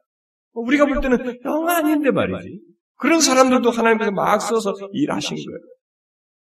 우리가 0.53 0.87
볼 0.87 1.01
때는 1.01 1.41
영 1.45 1.69
아닌데 1.69 2.11
말이지. 2.11 2.61
그런 2.97 3.21
사람들도 3.21 3.71
하나님께서 3.71 4.13
막 4.13 4.41
써서 4.41 4.73
일하신 4.93 5.37
거예요. 5.37 5.59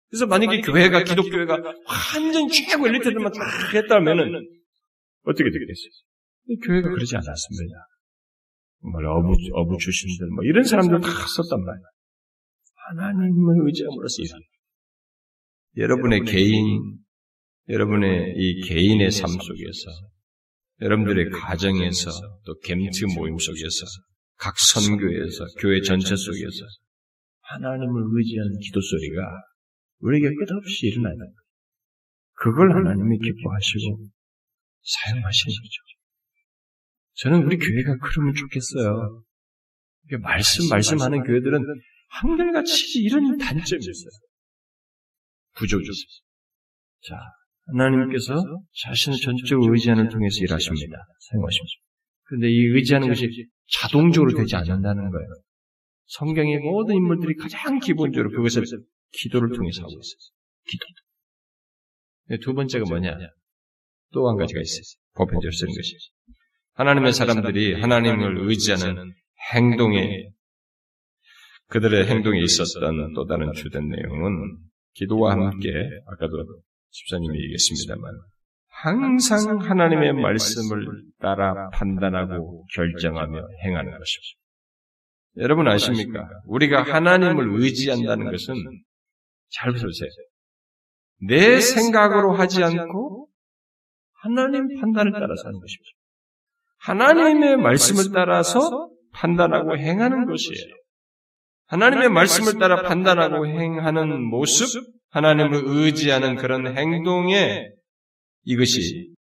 그래서 0.10 0.26
만약에 0.26 0.60
교회가 0.60 1.04
기독교회가 1.04 1.54
완전 1.54 2.50
최고 2.50 2.88
엘리트들만 2.88 3.32
다 3.32 3.40
했다면은 3.74 4.46
어떻게 5.24 5.50
되겠어요? 5.50 5.92
교회가 6.66 6.90
그러지 6.90 7.16
않았습니다. 7.16 7.76
정말 8.82 9.06
어부 9.06 9.34
어부 9.54 9.78
출신들 9.78 10.28
뭐 10.30 10.44
이런 10.44 10.64
사람들 10.64 11.00
다 11.02 11.08
썼단 11.08 11.64
말이에요. 11.64 11.86
하나님을 12.90 13.68
의지함으로써 13.68 14.24
일하는. 14.24 14.44
여러분의 15.78 16.24
개인, 16.26 16.98
여러분의 17.70 18.34
이 18.36 18.62
개인의 18.68 19.12
삶 19.12 19.30
속에서, 19.30 19.92
여러분들의 20.82 21.30
가정에서, 21.30 22.10
또 22.46 22.60
겜트 22.60 23.06
모임 23.16 23.38
속에서, 23.38 23.86
각 24.38 24.58
선교에서, 24.58 25.46
교회 25.60 25.80
전체 25.82 26.16
속에서 26.16 26.66
하나님을 27.42 28.04
의지하는 28.18 28.58
기도 28.60 28.82
소리가 28.82 29.22
우리에게 30.00 30.34
끝없이 30.36 30.88
일어나는 30.88 31.18
거예요. 31.18 31.34
그걸 32.34 32.72
하나님이 32.76 33.20
기뻐하시고 33.20 34.08
사용하시는 34.84 35.56
거죠. 35.56 35.82
저는 37.14 37.44
우리 37.46 37.58
교회가 37.58 37.98
그러면 38.02 38.34
좋겠어요. 38.34 39.24
말씀, 40.22 40.68
말씀하는 40.70 41.24
교회들은 41.24 41.64
한결같이 42.10 43.00
이런 43.00 43.38
단점이 43.38 43.80
있어요. 43.80 44.12
부족이 45.56 45.84
있어요. 45.84 46.22
자, 47.08 47.16
하나님께서 47.68 48.36
자신을 48.84 49.18
전적으로 49.20 49.74
의지하는 49.74 50.10
통해서 50.10 50.38
일하십니다. 50.42 50.98
사용하십니다. 51.20 51.76
그런데 52.24 52.50
이 52.50 52.66
의지하는 52.76 53.08
것이 53.08 53.28
자동적으로 53.68 54.36
되지 54.36 54.56
않는다는 54.56 55.10
거예요. 55.10 55.28
성경의 56.08 56.60
모든 56.60 56.96
인물들이 56.96 57.36
가장 57.36 57.80
기본적으로 57.80 58.32
그것을 58.32 58.64
기도를 59.12 59.56
통해서 59.56 59.82
하고 59.82 59.92
있어요. 59.92 60.36
기도. 60.68 60.86
네, 62.26 62.38
두 62.40 62.54
번째가 62.54 62.86
뭐냐? 62.88 63.18
또 64.14 64.30
한 64.30 64.38
가지가 64.38 64.60
있어요. 64.62 64.82
보편적으로 65.16 65.52
쓰는 65.52 65.74
것이. 65.74 65.96
하나님의 66.74 67.14
사람들이 67.14 67.80
하나님을 67.80 68.50
의지하는 68.50 69.14
행동에, 69.54 70.30
그들의 71.68 72.08
행동에 72.08 72.40
있었던 72.42 73.14
또 73.14 73.26
다른 73.26 73.54
주된 73.54 73.88
내용은 73.90 74.58
기도와 74.94 75.32
함께, 75.34 75.70
아까도 76.08 76.46
집사님이 76.90 77.42
얘기했습니다만, 77.44 78.14
항상 78.68 79.60
하나님의 79.62 80.14
말씀을 80.14 80.86
따라 81.20 81.70
판단하고 81.70 82.66
결정하며 82.74 83.48
행하는 83.64 83.92
것입니다. 83.92 84.42
여러분 85.38 85.68
아십니까? 85.68 86.28
우리가 86.46 86.84
하나님을 86.84 87.62
의지한다는 87.62 88.32
것은 88.32 88.56
잘 89.50 89.74
들으세요. 89.74 90.10
내 91.28 91.60
생각으로 91.62 92.34
하지 92.34 92.64
않고 92.64 93.28
하나님 94.22 94.80
판단을 94.80 95.12
따라서 95.14 95.48
하는 95.48 95.60
것입니다. 95.60 95.92
하나님의 96.80 97.58
말씀을 97.58 98.12
따라서 98.14 98.90
판단하고 99.14 99.78
행하는 99.78 100.26
것이에요. 100.26 100.76
하나님의 101.68 102.10
말씀을 102.10 102.60
따라 102.60 102.82
판단하고 102.82 103.48
행하는 103.48 104.22
모습, 104.30 104.68
하나님을 105.10 105.62
의지하는 105.66 106.36
그런 106.36 106.78
행동에 106.78 107.66
이것이 108.44 109.14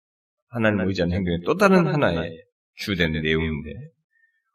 하나님을 0.50 0.88
의지하는 0.88 1.16
행동의 1.16 1.40
또 1.46 1.56
다른 1.56 1.88
하나의 1.88 2.32
주된 2.76 3.12
내용인데, 3.12 3.72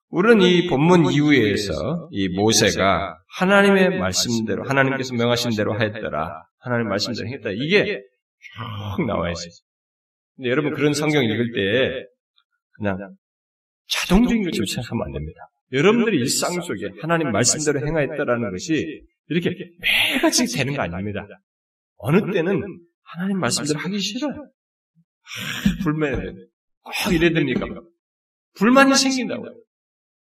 우리는 0.09 0.43
이 0.43 0.67
본문 0.69 1.13
이후에서 1.13 2.09
이 2.11 2.29
모세가 2.29 3.19
하나님의 3.37 3.99
말씀대로, 3.99 4.65
하나님께서 4.69 5.15
명하신 5.15 5.57
대로 5.57 5.75
하였더라. 5.79 6.43
하나님 6.59 6.89
말씀대로 6.89 7.29
했다. 7.29 7.51
이게 7.51 8.03
쭉 8.97 9.07
나와 9.07 9.31
있어요. 9.31 9.51
근데 10.37 10.51
여러분 10.51 10.75
그런 10.75 10.95
성경 10.95 11.25
읽을 11.25 11.53
때 11.53 12.07
그냥 12.73 13.17
자동적인 13.89 14.43
것처럼 14.45 14.67
생각하면 14.67 15.07
안 15.07 15.13
됩니다. 15.13 15.41
여러분들이 15.73 16.19
일상 16.19 16.61
속에 16.61 16.91
하나님 17.01 17.31
말씀대로 17.33 17.87
행하였다라는 17.87 18.51
것이 18.51 19.03
이렇게 19.29 19.51
매일같이 19.81 20.47
되는 20.57 20.75
거 20.75 20.83
아닙니다. 20.83 21.27
어느 21.97 22.33
때는 22.33 22.63
하나님 23.03 23.39
말씀대로 23.39 23.79
하기 23.81 23.99
싫어요. 23.99 24.51
불만, 25.83 26.49
꼭 26.83 27.13
이래야 27.13 27.31
됩니까? 27.31 27.67
불만이 28.57 28.95
생긴다고요. 28.95 29.55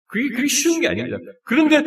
그게, 0.07 0.29
그게 0.35 0.47
쉬운 0.47 0.81
게 0.81 0.87
아닙니다. 0.87 1.17
그런데 1.43 1.83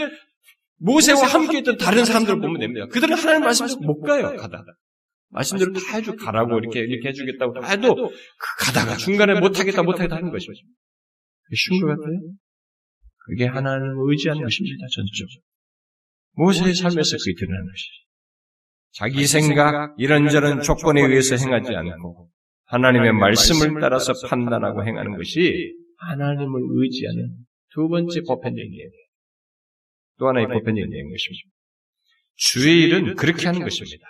모세와 0.76 1.26
함께 1.26 1.59
했던 1.59 1.76
다른 1.78 2.04
사람들을 2.04 2.40
보면 2.40 2.61
됩니다. 2.61 2.87
그들은 2.87 3.16
하나님 3.16 3.42
말씀대로 3.42 3.81
못 3.81 4.00
가요, 4.00 4.37
가다. 4.37 4.64
말씀대로 5.31 5.73
다 5.73 5.81
해주, 5.97 6.17
가라고 6.17 6.59
이렇게, 6.59 6.81
이렇게 6.81 7.09
해주겠다고 7.09 7.64
해도 7.67 7.95
그 7.95 8.64
가다가 8.64 8.97
중간에 8.97 9.38
못하겠다, 9.38 9.83
못하겠다 9.83 10.17
하는 10.17 10.31
것이죠. 10.31 10.53
그게 10.53 11.57
쉬운 11.57 11.81
것 11.81 11.88
같아요? 11.88 12.19
그게 13.27 13.47
하나님을 13.47 13.95
의지하는 14.11 14.43
것입니다, 14.43 14.87
전적으로. 14.91 15.43
모세의 16.33 16.75
삶에서 16.75 17.17
그게 17.19 17.35
드러나는 17.38 17.67
것이죠. 17.67 17.93
자기 18.93 19.27
생각, 19.27 19.95
이런저런 19.99 20.62
조건에 20.62 21.03
의해서 21.03 21.37
행하지 21.37 21.74
않고 21.74 22.31
하나님의 22.64 23.12
말씀을 23.12 23.81
따라서 23.81 24.12
판단하고 24.29 24.85
행하는 24.85 25.16
것이 25.16 25.74
하나님을 25.99 26.61
의지하는 26.70 27.37
두 27.70 27.89
번째 27.89 28.20
보편적인. 28.26 28.91
또 30.18 30.29
하나의 30.29 30.47
보편적인 30.47 30.91
것입니다. 30.91 31.49
주의 32.37 32.83
일은 32.83 33.14
그렇게 33.14 33.47
하는 33.47 33.61
것입니다. 33.61 34.07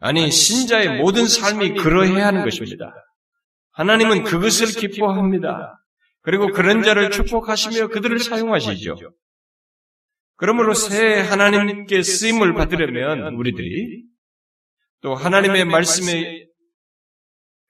아니 0.00 0.30
신자의 0.30 1.00
모든 1.00 1.26
삶이 1.26 1.74
그러해야 1.74 2.26
하는 2.28 2.44
것입니다. 2.44 2.92
하나님은 3.72 4.24
그것을 4.24 4.68
기뻐합니다. 4.68 5.78
그리고 6.22 6.48
그런 6.48 6.82
자를 6.82 7.10
축복하시며 7.10 7.88
그들을 7.88 8.18
사용하시죠. 8.18 8.96
그러므로 10.36 10.74
새 10.74 11.20
하나님께 11.20 12.02
쓰임을 12.02 12.54
받으려면 12.54 13.34
우리들이 13.34 14.04
또 15.00 15.14
하나님의 15.14 15.64
말씀에 15.64 16.46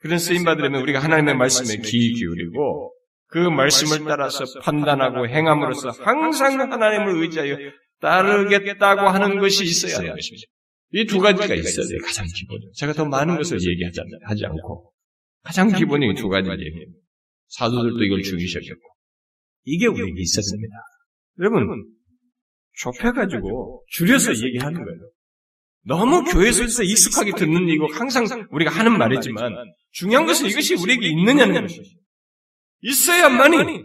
그런 0.01 0.19
쓰임 0.19 0.45
받으려면 0.45 0.83
우리가 0.83 0.99
하나님의 0.99 1.37
말씀에 1.37 1.83
귀 1.83 2.13
기울이고 2.15 2.95
그 3.29 3.39
말씀을 3.39 4.07
따라서 4.07 4.45
판단하고 4.63 5.29
행함으로써 5.29 5.91
항상 5.91 6.61
하나님을 6.61 7.23
의지하여 7.23 7.57
따르겠다고 8.01 9.01
하는 9.03 9.39
것이 9.39 9.65
있어야 9.65 9.99
하는 9.99 10.15
것입니다. 10.15 10.47
이 10.93 11.05
두 11.07 11.19
가지가 11.19 11.55
있어야 11.55 11.87
돼요. 11.87 11.99
가장 12.05 12.27
기본. 12.35 12.59
제가 12.75 12.93
더 12.95 13.05
많은 13.05 13.37
것을 13.37 13.59
얘기하지 13.61 14.01
하지 14.25 14.47
않고 14.47 14.93
가장 15.43 15.69
기본이 15.73 16.15
두 16.15 16.29
가지를 16.29 16.59
얘기해요. 16.59 16.87
사도들도 17.49 18.03
이걸 18.05 18.23
중요시하셨고 18.23 18.81
이게 19.65 19.87
우리에게 19.87 20.21
있었습니다. 20.21 20.75
여러분 21.41 21.85
좁혀가지고 22.79 23.85
줄여서 23.89 24.33
얘기하는 24.47 24.83
거예요. 24.85 25.11
너무 25.85 26.25
교회에서 26.25 26.83
익숙하게 26.83 27.33
듣는 27.33 27.69
이고 27.69 27.87
항상 27.93 28.25
우리가 28.51 28.71
하는 28.71 28.97
말이지만 28.99 29.53
중요한 29.93 30.27
것은 30.27 30.47
이것이 30.49 30.75
우리에게 30.75 31.09
있느냐는 31.09 31.63
것이죠. 31.63 31.83
있어야만이 32.83 33.85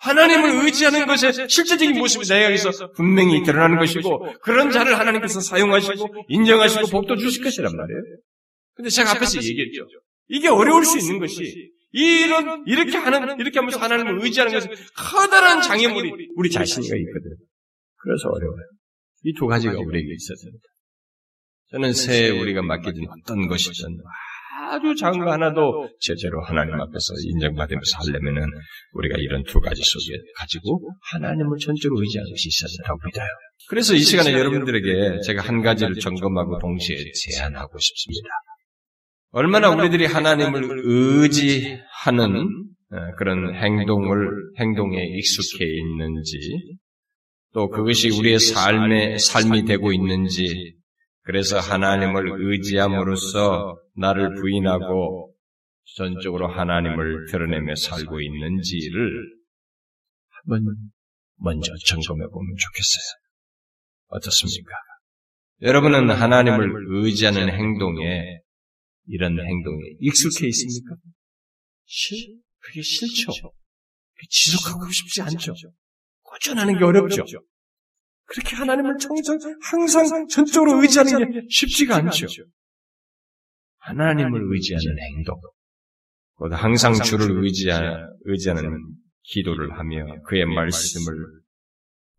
하나님을 0.00 0.64
의지하는 0.64 1.06
것의 1.06 1.48
실제적인 1.48 1.98
모습이 1.98 2.26
내 2.26 2.44
여기서 2.44 2.92
분명히 2.92 3.42
드러나는 3.42 3.78
것이고 3.78 4.34
그런 4.42 4.70
자를 4.70 4.98
하나님께서 4.98 5.40
사용하시고 5.40 6.24
인정하시고 6.28 6.86
복도 6.88 7.16
주실 7.16 7.42
것이란 7.44 7.76
말이에요. 7.76 8.00
근데 8.74 8.88
제가 8.88 9.10
앞에서 9.12 9.38
얘기했죠. 9.42 9.86
이게 10.28 10.48
어려울 10.48 10.84
수 10.84 10.98
있는 10.98 11.18
것이 11.18 11.70
이런 11.92 12.64
이렇게 12.66 12.96
하는 12.96 13.38
이렇게 13.40 13.58
하면서 13.58 13.78
하나님을 13.78 14.22
의지하는 14.24 14.52
것은 14.54 14.70
커다란 14.96 15.60
장애물이 15.60 16.10
우리 16.36 16.50
자신이가 16.50 16.96
있거든. 16.96 17.36
그래서 17.96 18.28
어려워요. 18.28 18.62
이 19.24 19.34
두 19.34 19.46
가지가 19.46 19.74
우리에게 19.78 20.14
있었습니다. 20.14 20.62
저는 21.72 21.92
새해 21.92 22.30
우리가 22.30 22.62
맡겨진 22.62 23.04
어떤 23.08 23.46
것이든 23.48 23.98
아주 24.70 24.94
작은 24.94 25.24
거 25.24 25.32
하나도 25.32 25.88
제대로 26.00 26.42
하나님 26.44 26.74
앞에서 26.74 27.14
인정받으면서 27.24 27.98
하려면은 27.98 28.48
우리가 28.92 29.16
이런 29.18 29.42
두 29.44 29.60
가지 29.60 29.82
속에 29.82 30.16
가지고 30.36 30.80
하나님을 31.12 31.58
전적으로 31.58 32.00
의지하는 32.00 32.30
것이 32.30 32.48
있어야 32.48 32.68
된다고 32.78 32.98
믿어요. 33.06 33.28
그래서 33.68 33.94
이 33.94 34.00
시간에 34.00 34.32
여러분들에게 34.32 35.20
제가 35.22 35.42
한 35.42 35.62
가지를 35.62 35.96
점검하고 35.96 36.58
동시에 36.60 36.96
제안하고 37.12 37.78
싶습니다. 37.78 38.28
얼마나 39.32 39.70
우리들이 39.70 40.06
하나님을 40.06 40.82
의지하는 40.84 42.46
어, 42.92 43.14
그런 43.16 43.54
행동을, 43.54 44.28
행동에 44.58 45.00
익숙해 45.00 45.64
있는지, 45.64 46.38
또 47.52 47.68
그것이 47.68 48.10
우리의 48.10 48.40
삶의, 48.40 49.20
삶이 49.20 49.64
되고 49.64 49.92
있는지, 49.92 50.74
그래서 51.30 51.60
하나님을 51.60 52.42
의지함으로써 52.42 53.80
나를 53.94 54.34
부인하고 54.34 55.32
전적으로 55.94 56.48
하나님을 56.48 57.26
드러내며 57.30 57.76
살고 57.76 58.20
있는지를 58.20 59.30
한번 60.28 60.74
먼저 61.36 61.72
점검해 61.86 62.26
보면 62.32 62.56
좋겠어요. 62.58 63.20
어떻습니까? 64.08 64.72
여러분은 65.62 66.10
하나님을 66.10 67.04
의지하는 67.04 67.48
행동에 67.48 68.40
이런 69.06 69.38
행동에 69.38 69.82
익숙해 70.00 70.48
있습니까? 70.48 70.96
실, 71.84 72.40
그게 72.58 72.82
싫죠. 72.82 73.30
지속하고 74.28 74.90
싶지 74.90 75.22
않죠. 75.22 75.54
꾸준하는 76.22 76.76
게 76.76 76.84
어렵죠. 76.84 77.24
그렇게 78.30 78.54
하나님을 78.54 78.96
청정, 78.98 79.38
항상 79.60 80.28
전적으로 80.28 80.80
의지하는 80.80 81.32
게 81.32 81.40
쉽지가 81.50 81.96
않죠. 81.96 82.26
하나님을 83.78 84.40
의지하는 84.52 84.96
행동. 85.16 85.40
곧 86.34 86.52
항상 86.52 86.94
주를 86.94 87.42
의지하, 87.42 88.06
의지하는 88.26 88.62
기도를 89.24 89.76
하며 89.76 90.04
그의 90.26 90.46
말씀을 90.46 91.12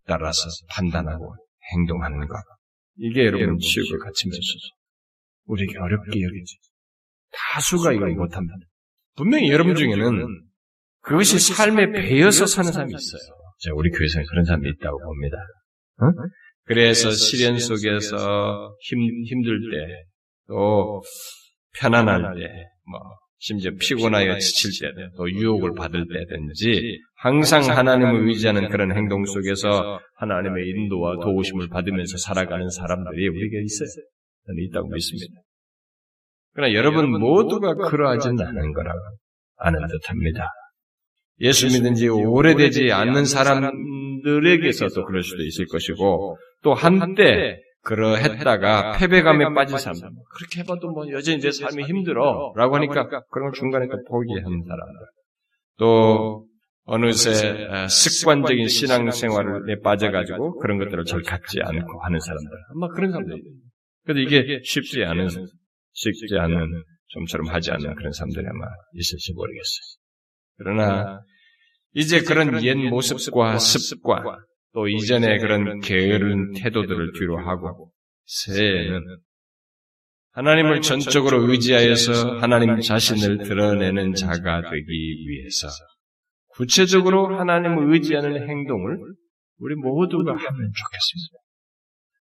따라서 0.05 0.41
판단하고 0.70 1.34
행동하는 1.74 2.28
것. 2.28 2.36
이게 2.97 3.26
여러분 3.26 3.57
치욕을 3.57 3.99
갖추면서 3.99 4.41
우리에게 5.45 5.78
어렵게 5.80 6.22
여기지. 6.22 6.57
다수가 7.32 7.93
이걸 7.93 8.16
못합니다. 8.16 8.53
분명히 9.16 9.49
여러분 9.49 9.76
중에는 9.76 10.43
그것이 10.99 11.39
삶에 11.39 11.91
배어서 11.93 12.45
사는 12.45 12.70
사람이 12.70 12.93
있어요. 12.93 13.22
제가 13.59 13.76
우리 13.78 13.89
교회에서는 13.91 14.26
그런 14.28 14.43
사람이 14.43 14.70
있다고 14.72 14.99
봅니다. 14.99 15.38
어? 16.02 16.06
그래서 16.64 17.12
시련 17.12 17.58
속에서 17.58 18.76
힘, 18.82 18.99
힘들 19.26 19.60
때, 19.72 20.04
또 20.47 21.02
편안할 21.78 22.36
때, 22.36 22.47
뭐, 22.89 22.99
심지어 23.39 23.72
피곤하여 23.80 24.38
지칠 24.38 24.72
때, 24.95 25.08
또 25.18 25.30
유혹을 25.30 25.74
받을 25.76 26.06
때든지, 26.08 26.99
항상 27.16 27.64
하나님을 27.64 28.28
의지하는 28.28 28.70
그런 28.70 28.95
행동 28.95 29.26
속에서 29.26 29.99
하나님의 30.16 30.70
인도와 30.70 31.16
도우심을 31.22 31.68
받으면서 31.70 32.18
살아가는 32.18 32.70
사람들이 32.70 33.28
우리에게 33.28 33.62
있어요. 33.64 33.88
저는 34.45 34.64
있다고 34.64 34.89
믿습니다. 34.89 35.41
그러나 36.54 36.74
여러분 36.74 37.10
모두가 37.12 37.76
그러하지는 37.76 38.39
않은 38.45 38.74
거라고 38.74 38.99
아는 39.58 39.80
듯 39.88 40.10
합니다. 40.10 40.49
예수 41.42 41.68
믿은 41.68 41.96
지 41.96 42.08
오래되지 42.08 42.92
않는 42.92 43.26
사람들에게서도 43.26 45.06
그럴 45.06 45.24
수도 45.24 45.44
있을 45.44 45.66
것이고 45.68 46.38
또 46.64 46.74
한때 46.74 47.60
그러했다가 47.84 48.98
패배감에 48.98 49.54
빠진 49.56 49.78
사람들 49.78 50.08
그렇게 50.36 50.60
해봐도 50.62 50.92
뭐 50.92 51.10
여전히 51.12 51.39
내 51.39 51.52
삶이 51.52 51.84
힘들어 51.84 52.54
라고 52.56 52.76
하니까 52.76 53.08
그런 53.32 53.50
걸 53.50 53.54
중간에 53.54 53.88
또 53.88 53.98
포기하는 54.08 54.44
사람들. 54.44 55.00
또 55.78 56.46
어느새 56.84 57.88
습관적인 57.89 58.68
신앙생활에 58.68 59.80
빠져가지고 59.84 60.60
그런 60.60 60.78
것들을 60.78 61.06
잘 61.06 61.22
갖지 61.24 61.60
않고 61.64 62.04
하는 62.04 62.20
사람들. 62.20 62.50
아마 62.76 62.88
그런 62.89 63.12
사람들이 63.12 63.42
그런데 64.04 64.24
이게 64.24 64.60
쉽지 64.64 65.04
않은 65.04 65.28
쉽지 65.94 66.38
않은 66.38 66.84
좀처럼 67.08 67.48
하지 67.48 67.72
않는 67.72 67.96
그런 67.96 68.12
사람들이 68.12 68.46
아마 68.48 68.66
있을지 68.94 69.34
모르겠어요. 69.34 70.02
그러나 70.58 71.22
이제 71.94 72.22
그런 72.22 72.64
옛 72.64 72.76
모습과 72.76 73.58
습관 73.60 74.24
또 74.74 74.88
이전의 74.88 75.39
그런 75.39 75.80
게으른 75.82 76.54
태도들을 76.54 77.12
뒤로 77.14 77.38
하고 77.39 77.92
새해에는 78.26 79.02
하나님을 80.32 80.82
전적으로 80.82 81.52
의지하여서 81.52 82.38
하나님 82.38 82.80
자신을 82.80 83.39
드러내는 83.39 84.14
자가 84.14 84.62
되기 84.70 85.28
위해서 85.28 85.68
구체적으로 86.56 87.38
하나님을 87.38 87.94
의지하는 87.94 88.48
행동을 88.48 88.98
우리 89.60 89.76
모두가 89.76 90.32
하면 90.32 90.42
좋겠습니다. 90.42 91.42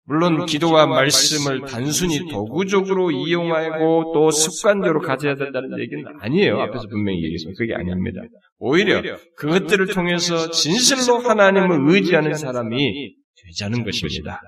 물론 0.07 0.45
기도와 0.45 0.87
말씀을 0.87 1.62
단순히 1.62 2.29
도구적으로 2.29 3.11
이용하고 3.11 4.12
또 4.12 4.31
습관적으로 4.31 5.01
가져야 5.01 5.35
된다는 5.35 5.79
얘기는 5.81 6.05
아니에요. 6.21 6.61
앞에서 6.61 6.89
분명히 6.89 7.23
얘기했습니다. 7.25 7.59
그게 7.59 7.75
아닙니다. 7.75 8.21
오히려 8.59 9.03
그것들을 9.37 9.87
통해서 9.89 10.51
진실로 10.51 11.19
하나님을 11.19 11.95
의지하는 11.95 12.35
사람이 12.35 13.15
되자는 13.45 13.85
것입니다. 13.85 14.41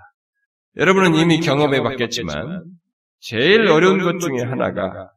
여러분은 0.76 1.14
이미 1.14 1.40
경험해 1.40 1.82
봤겠지만 1.82 2.64
제일 3.20 3.66
어려운 3.66 3.98
것 3.98 4.18
중에 4.18 4.48
하나가 4.48 5.10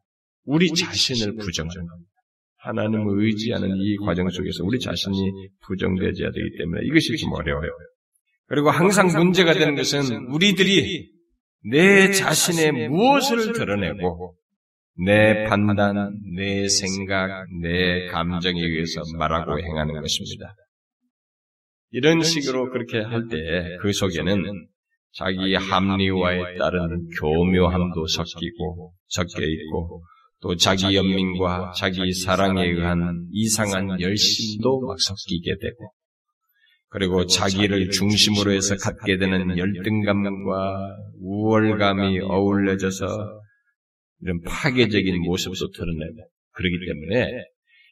우리 0.44 0.68
자신을 0.68 1.36
부정하는 1.36 1.86
겁니다. 1.86 2.10
하나님을 2.58 3.24
의지하는 3.24 3.70
이 3.76 3.96
과정 3.98 4.28
속에서 4.28 4.64
우리 4.64 4.78
자신이 4.78 5.16
부정되어야 5.66 6.12
되기 6.12 6.58
때문에 6.58 6.80
이것이 6.86 7.16
좀 7.16 7.32
어려워요. 7.32 7.70
그리고 8.46 8.70
항상 8.70 9.06
문제가 9.06 9.54
되는 9.54 9.74
것은 9.76 10.26
우리들이 10.32 11.10
내 11.70 12.10
자신의 12.10 12.88
무엇을 12.88 13.52
드러내고 13.52 14.34
내 15.04 15.44
판단, 15.44 15.94
내 16.36 16.68
생각, 16.68 17.46
내 17.62 18.06
감정에 18.08 18.60
의해서 18.60 19.02
말하고 19.18 19.58
행하는 19.60 20.00
것입니다. 20.00 20.54
이런 21.92 22.22
식으로 22.22 22.70
그렇게 22.70 23.00
할 23.00 23.28
때 23.28 23.78
그 23.82 23.92
속에는 23.92 24.44
자기 25.12 25.54
합리화에 25.54 26.56
따른 26.56 27.08
교묘함도 27.20 28.06
섞이고 28.06 28.92
섞여 29.08 29.44
있고 29.44 30.04
또 30.40 30.54
자기 30.56 30.94
연민과 30.96 31.72
자기 31.76 32.12
사랑에 32.12 32.64
의한 32.64 33.26
이상한 33.32 34.00
열심도 34.00 34.80
막 34.86 34.96
섞이게 35.00 35.56
되고 35.60 35.92
그리고 36.90 37.26
자기를 37.26 37.90
중심으로 37.90 38.52
해서 38.52 38.76
갖게 38.76 39.16
되는 39.18 39.56
열등감과 39.58 40.96
우월감이 41.20 42.20
어울려져서 42.20 43.40
이런 44.22 44.40
파괴적인 44.42 45.20
모습도 45.22 45.70
드러내고 45.70 46.28
그러기 46.52 46.76
때문에 46.86 47.44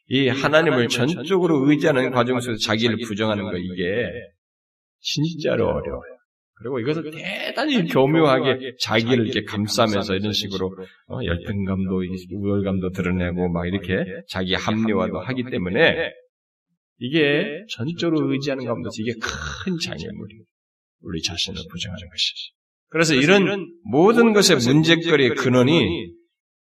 이 0.07 0.27
하나님을 0.27 0.87
전적으로 0.87 1.69
의지하는 1.69 2.11
과정 2.11 2.39
속에서 2.39 2.59
자기를 2.65 2.97
부정하는 3.05 3.43
거 3.43 3.57
이게 3.57 4.05
진짜로 4.99 5.67
어려워요. 5.67 6.19
그리고 6.55 6.79
이것을 6.79 7.11
대단히 7.11 7.87
교묘하게 7.87 8.75
자기를 8.81 9.27
이렇게 9.27 9.43
감싸면서 9.43 10.15
이런 10.15 10.33
식으로 10.33 10.75
어, 11.07 11.19
열등감도 11.23 12.01
우월감도 12.33 12.89
드러내고 12.89 13.49
막 13.49 13.65
이렇게 13.65 14.03
자기 14.27 14.55
합리화도 14.55 15.19
하기 15.19 15.43
때문에 15.49 16.11
이게 16.97 17.63
전적으로 17.69 18.31
의지하는 18.33 18.65
가운데서 18.65 18.93
이게 18.99 19.13
큰 19.13 19.77
장애물이에요. 19.81 20.43
우리 21.01 21.21
자신을 21.21 21.61
부정하는 21.71 22.09
것이지. 22.09 22.51
그래서 22.89 23.13
이런 23.13 23.71
모든 23.83 24.33
것의 24.33 24.57
문제거리의 24.57 25.35
근원이 25.35 26.11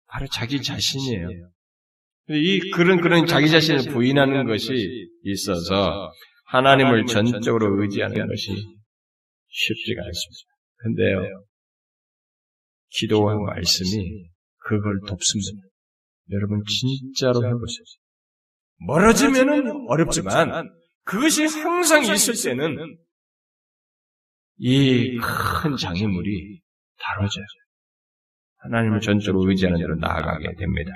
바로 0.08 0.28
자기 0.28 0.62
자신이에요. 0.62 1.30
이 2.30 2.72
그런 2.72 3.00
그런 3.02 3.26
자기 3.26 3.50
자신을 3.50 3.92
부인하는 3.94 4.46
것이 4.48 5.08
있어서 5.24 6.12
하나님을 6.46 7.06
전적으로 7.06 7.82
의지하는 7.82 8.28
것이 8.28 8.52
쉽지가 9.50 10.02
않습니다. 10.04 10.50
근데요, 10.78 11.46
기도와 12.90 13.36
말씀이 13.36 14.30
그걸 14.58 15.00
돕습니다. 15.08 15.68
여러분 16.32 16.62
진짜로 16.66 17.46
해보세요. 17.46 17.86
멀어지면은 18.86 19.86
어렵지만 19.88 20.70
그것이 21.04 21.46
항상 21.46 22.04
있을 22.04 22.34
때는 22.36 22.98
이 24.60 25.18
큰 25.20 25.78
장애물이 25.78 26.62
다뤄져요. 27.00 27.46
하나님을 28.68 29.02
전적으로 29.02 29.50
의지하는 29.50 29.80
대로 29.80 29.96
나아가게 29.96 30.56
됩니다. 30.58 30.92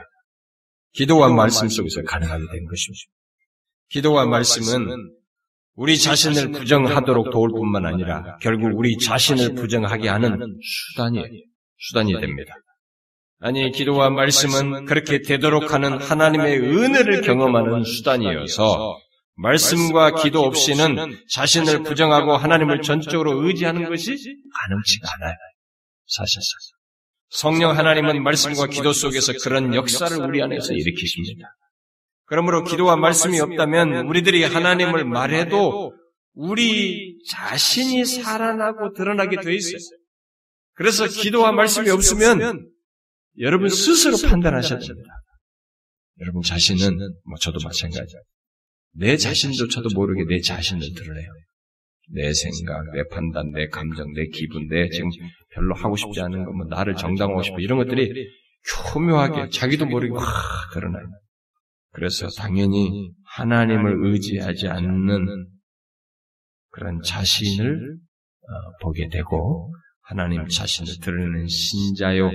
기도와 0.93 1.34
말씀 1.34 1.67
속에서 1.67 2.01
가능하게 2.03 2.43
된 2.51 2.65
것입니다. 2.65 3.03
기도와 3.89 4.26
말씀은 4.26 5.11
우리 5.76 5.97
자신을 5.97 6.51
부정하도록 6.51 7.32
도울 7.32 7.49
뿐만 7.51 7.86
아니라 7.86 8.38
결국 8.41 8.78
우리 8.78 8.97
자신을 8.97 9.55
부정하게 9.55 10.09
하는 10.09 10.38
수단이, 10.61 11.24
수단이 11.78 12.19
됩니다. 12.19 12.53
아니, 13.39 13.72
기도와 13.72 14.09
말씀은 14.11 14.86
그렇게 14.86 15.22
되도록 15.22 15.74
하는 15.74 15.97
하나님의 15.97 16.59
은혜를 16.59 17.22
경험하는 17.22 17.84
수단이어서 17.84 18.97
말씀과 19.36 20.22
기도 20.22 20.41
없이는 20.41 21.17
자신을 21.34 21.84
부정하고 21.84 22.38
하나님을 22.38 22.82
전적으로 22.82 23.43
의지하는 23.43 23.89
것이 23.89 24.11
가능치가 24.11 25.07
않아요. 25.15 25.36
사실상. 26.05 26.59
성령 27.32 27.78
하나님은 27.78 28.22
말씀과 28.24 28.68
기도 28.68 28.92
속에서 28.92 29.32
그런 29.42 29.74
역사를 29.74 30.16
우리 30.18 30.42
안에서 30.44 30.74
일으키십니다. 30.74 31.56
그러므로 32.26 32.64
기도와 32.64 32.98
말씀이 32.98 33.40
없다면 33.40 34.08
우리들이 34.08 34.44
하나님을 34.44 35.06
말해도 35.06 35.94
우리 36.34 37.18
자신이 37.30 38.06
살아나고 38.06 38.94
드러나게 38.94 39.38
돼 39.42 39.54
있어요. 39.56 39.78
그래서 40.74 41.08
기도와 41.08 41.54
말씀이 41.54 41.90
없으면 41.90 42.70
여러분 43.40 43.70
스스로 43.70 44.18
판단하셔야 44.30 44.80
됩니다. 44.80 45.10
여러분 46.20 46.42
자신은 46.42 46.98
뭐 47.26 47.38
저도 47.40 47.60
마찬가지예요. 47.64 48.22
내 48.94 49.16
자신조차도 49.16 49.90
모르게 49.96 50.26
내 50.28 50.42
자신을 50.42 50.82
드러내요. 50.96 51.32
내 52.14 52.34
생각, 52.34 52.84
내 52.91 53.03
판단, 53.09 53.51
내 53.51 53.68
감정, 53.68 54.12
내 54.14 54.26
기분, 54.28 54.68
내 54.68 54.89
지금 54.89 55.09
별로 55.53 55.74
하고 55.76 55.95
싶지 55.95 56.22
않은 56.22 56.45
거, 56.45 56.51
뭐 56.51 56.66
나를 56.68 56.95
정당하고 56.95 57.41
싶어. 57.41 57.59
이런 57.59 57.78
것들이 57.78 58.28
교묘하게 58.93 59.49
자기도 59.49 59.86
모르게 59.86 60.14
확 60.14 60.26
드러나요. 60.74 61.05
그래서 61.93 62.28
당연히 62.38 63.12
하나님을 63.26 64.05
의지하지 64.05 64.68
않는 64.68 65.47
그런 66.70 67.01
자신을 67.01 67.97
어, 68.43 68.78
보게 68.82 69.09
되고 69.09 69.74
하나님 70.01 70.47
자신을 70.47 70.93
드러내는 71.01 71.47
신자요 71.47 72.32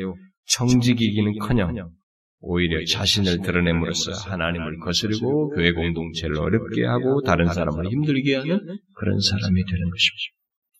청지기기는커녕 0.46 1.90
오히려 2.38 2.84
자신을 2.84 3.40
드러냄으로써 3.40 4.12
하나님을 4.30 4.78
거스르고 4.78 5.50
교회 5.50 5.72
공동체를 5.72 6.38
어렵게 6.38 6.84
하고 6.84 7.22
다른 7.22 7.46
사람을 7.46 7.90
힘들게 7.90 8.36
하는 8.36 8.60
그런 8.94 9.20
사람이 9.20 9.64
되는 9.64 9.90
것입니다. 9.90 10.36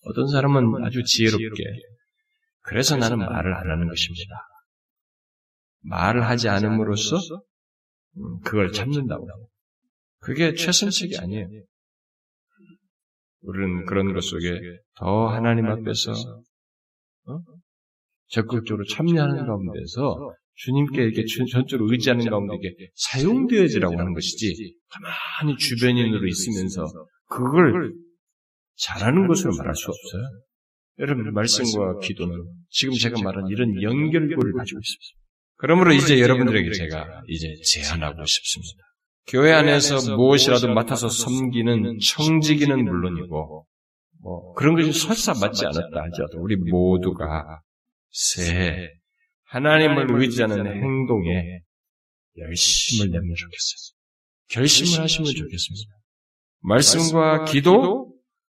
어떤 0.08 0.28
사람은 0.28 0.84
아주 0.84 1.02
지혜롭게 1.02 1.64
그래서 2.62 2.96
나는 2.96 3.18
말을 3.18 3.54
안 3.54 3.70
하는 3.70 3.88
것입니다. 3.88 4.34
말을 5.82 6.24
하지 6.26 6.48
않음으로써 6.48 7.18
그걸 8.44 8.72
참는다고. 8.72 9.28
그게 10.18 10.54
최선책이 10.54 11.18
아니에요. 11.18 11.48
우리는 13.42 13.86
그런 13.86 14.12
것 14.12 14.24
속에 14.24 14.60
더 14.96 15.28
하나님 15.28 15.66
앞에서 15.66 16.12
어? 16.12 17.40
적극적으로 18.28 18.84
참여하는 18.84 19.46
가운데서 19.46 20.34
주님께 20.56 21.02
이렇게 21.02 21.24
전적으로 21.52 21.90
의지하는 21.92 22.28
가운데 22.28 22.56
이게 22.56 22.90
사용되어지라고 22.94 23.98
하는 23.98 24.14
것이지 24.14 24.74
가만히 24.88 25.56
주변인으로 25.56 26.26
있으면서 26.26 26.86
그걸 27.28 27.92
잘하는 28.76 29.26
것으로 29.26 29.54
말할 29.56 29.74
수 29.74 29.90
없어요. 29.90 30.22
여러분 30.98 31.32
말씀과 31.32 31.98
기도는 32.02 32.36
지금 32.70 32.94
제가 32.94 33.22
말한 33.22 33.48
이런 33.48 33.82
연결고를 33.82 34.52
가지고 34.54 34.80
있습니다. 34.80 35.26
그러므로 35.58 35.92
이제 35.92 36.20
여러분들에게 36.20 36.70
제가 36.72 37.22
이제 37.28 37.48
제안하고 37.64 38.24
싶습니다. 38.24 38.82
교회 39.28 39.52
안에서 39.52 40.16
무엇이라도 40.16 40.72
맡아서 40.72 41.08
섬기는 41.08 41.98
청지기는 41.98 42.84
물론이고 42.84 43.66
뭐 44.22 44.52
그런 44.54 44.74
것이 44.74 44.92
설사 44.92 45.32
맞지 45.34 45.66
않았다 45.66 46.04
하더라도 46.04 46.38
우리 46.38 46.56
모두가 46.56 47.60
새 48.10 48.90
하나님을 49.46 50.06
의지하는 50.20 50.66
행동에 50.66 51.60
열심을 52.38 53.10
내면 53.10 53.34
좋겠어요. 53.34 53.96
결심을 54.48 55.02
하시면 55.04 55.32
좋겠습니다. 55.32 55.92
말씀과 56.60 57.44
기도, 57.46 58.12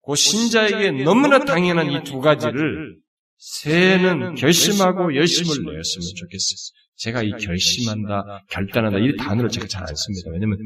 그 0.05 0.15
신자에게 0.15 1.03
너무나 1.03 1.39
당연한 1.39 1.91
이 1.91 2.03
두 2.03 2.19
가지를 2.19 2.97
새해는 3.37 4.35
결심하고 4.35 5.15
열심을 5.15 5.55
내었으면 5.73 6.07
좋겠어요. 6.15 6.57
제가 6.95 7.21
이 7.23 7.31
결심한다, 7.31 8.43
결단한다, 8.49 8.97
이 8.99 9.15
단어를 9.17 9.49
제가 9.49 9.67
잘 9.67 9.83
안 9.83 9.93
씁니다. 9.93 10.31
왜냐면 10.31 10.57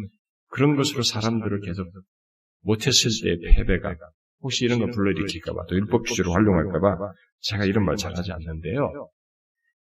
그런 0.48 0.76
것으로 0.76 1.02
사람들을 1.04 1.62
계속 1.62 1.88
못했을 2.62 3.10
때의 3.24 3.54
패배가 3.56 3.96
혹시 4.42 4.66
이런 4.66 4.80
거 4.80 4.86
불러일으킬까봐 4.88 5.66
또 5.68 5.76
율법 5.76 6.06
주제로 6.06 6.32
활용할까봐 6.34 6.98
제가 7.42 7.66
이런 7.66 7.84
말 7.86 7.96
잘하지 7.98 8.32
않는데요. 8.32 9.10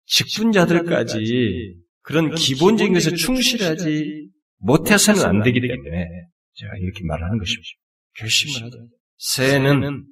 직분자들까지 0.08 1.76
그런 2.02 2.34
기본적인 2.34 2.94
것에 2.94 3.14
충실하지 3.14 4.30
못해서는 4.58 5.24
안 5.24 5.42
되기 5.42 5.60
때문에 5.60 6.06
제가 6.54 6.72
이렇게 6.80 7.04
말하는 7.04 7.38
것입니다. 7.38 7.68
결심을 8.16 8.66
하자. 8.66 8.76
새해는 9.18 10.06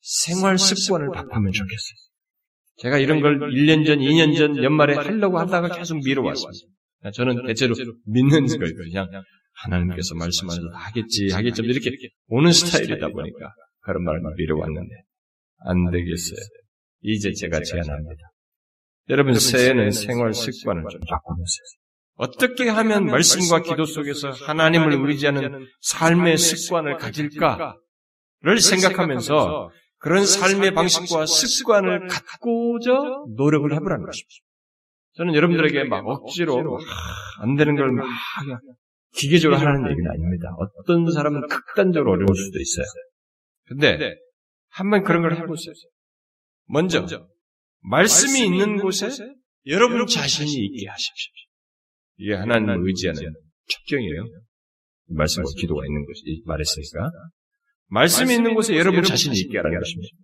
생활 0.00 0.58
습관을 0.58 1.08
바꾸면 1.12 1.52
좋겠어요. 1.52 1.96
제가 2.76 2.98
이런 2.98 3.20
걸 3.20 3.38
1년 3.38 3.86
전, 3.86 3.98
2년 3.98 4.36
전 4.36 4.62
연말에 4.62 4.94
하려고 4.94 5.38
하다가 5.38 5.76
계속 5.76 5.98
미뤄왔습니다. 6.04 7.10
저는 7.14 7.46
대체로 7.46 7.74
믿는 8.06 8.46
거예요. 8.46 8.74
그냥 8.74 9.08
하나님께서 9.54 10.14
말씀하셔서 10.14 10.68
하겠지, 10.72 11.30
하겠지, 11.30 11.62
이렇게 11.62 11.90
오는 12.26 12.52
스타일이다 12.52 13.08
보니까 13.08 13.52
그런 13.80 14.04
말을 14.04 14.20
미뤄왔는데 14.36 14.94
안 15.64 15.90
되겠어요. 15.90 16.38
이제 17.02 17.32
제가 17.32 17.60
제안합니다. 17.62 18.31
여러분 19.12 19.34
새해는 19.34 19.90
생활 19.90 20.34
습관을 20.34 20.84
좀 20.90 21.00
바꾸면서 21.08 21.56
어떻게 22.14 22.68
하면 22.68 23.06
말씀과 23.06 23.60
기도 23.62 23.84
속에서 23.84 24.30
하나님을 24.30 25.08
의지하는 25.08 25.66
삶의 25.82 26.38
습관을 26.38 26.96
가질까를 26.96 28.58
생각하면서 28.60 29.70
그런 29.98 30.26
삶의 30.26 30.74
방식과 30.74 31.26
습관을 31.26 32.08
갖고자 32.08 32.92
노력을 33.36 33.72
해보라는 33.72 34.04
것입니다. 34.06 34.34
저는 35.14 35.34
여러분들에게 35.34 35.84
막 35.84 36.06
억지로 36.06 36.80
안 37.40 37.56
되는 37.56 37.76
걸 37.76 37.92
막 37.92 38.06
기계적으로 39.14 39.58
하라는 39.60 39.90
얘기는 39.90 40.10
아닙니다. 40.10 40.48
어떤 40.78 41.10
사람은 41.12 41.46
극단적으로 41.48 42.12
어려울 42.12 42.34
수도 42.34 42.58
있어요. 42.58 42.86
근데 43.66 44.16
한번 44.70 45.04
그런 45.04 45.20
걸 45.20 45.36
해보세요. 45.36 45.74
먼저 46.66 47.06
말씀이 47.82 48.44
있는 48.44 48.78
곳에 48.78 49.08
여러분 49.66 50.06
자신이 50.06 50.50
있게 50.50 50.88
하십시오. 50.88 51.32
이게 52.18 52.34
하나님을 52.34 52.86
의지하는 52.86 53.20
첩경이에요. 53.68 54.26
말씀과 55.08 55.48
기도가 55.58 55.84
있는 55.86 56.04
곳이 56.04 56.42
말했으니까. 56.44 57.10
말씀이 57.88 58.34
있는 58.34 58.54
곳에 58.54 58.76
여러분 58.76 59.02
자신이 59.02 59.38
있게 59.38 59.58
하라는 59.58 59.78
것입니다. 59.78 60.16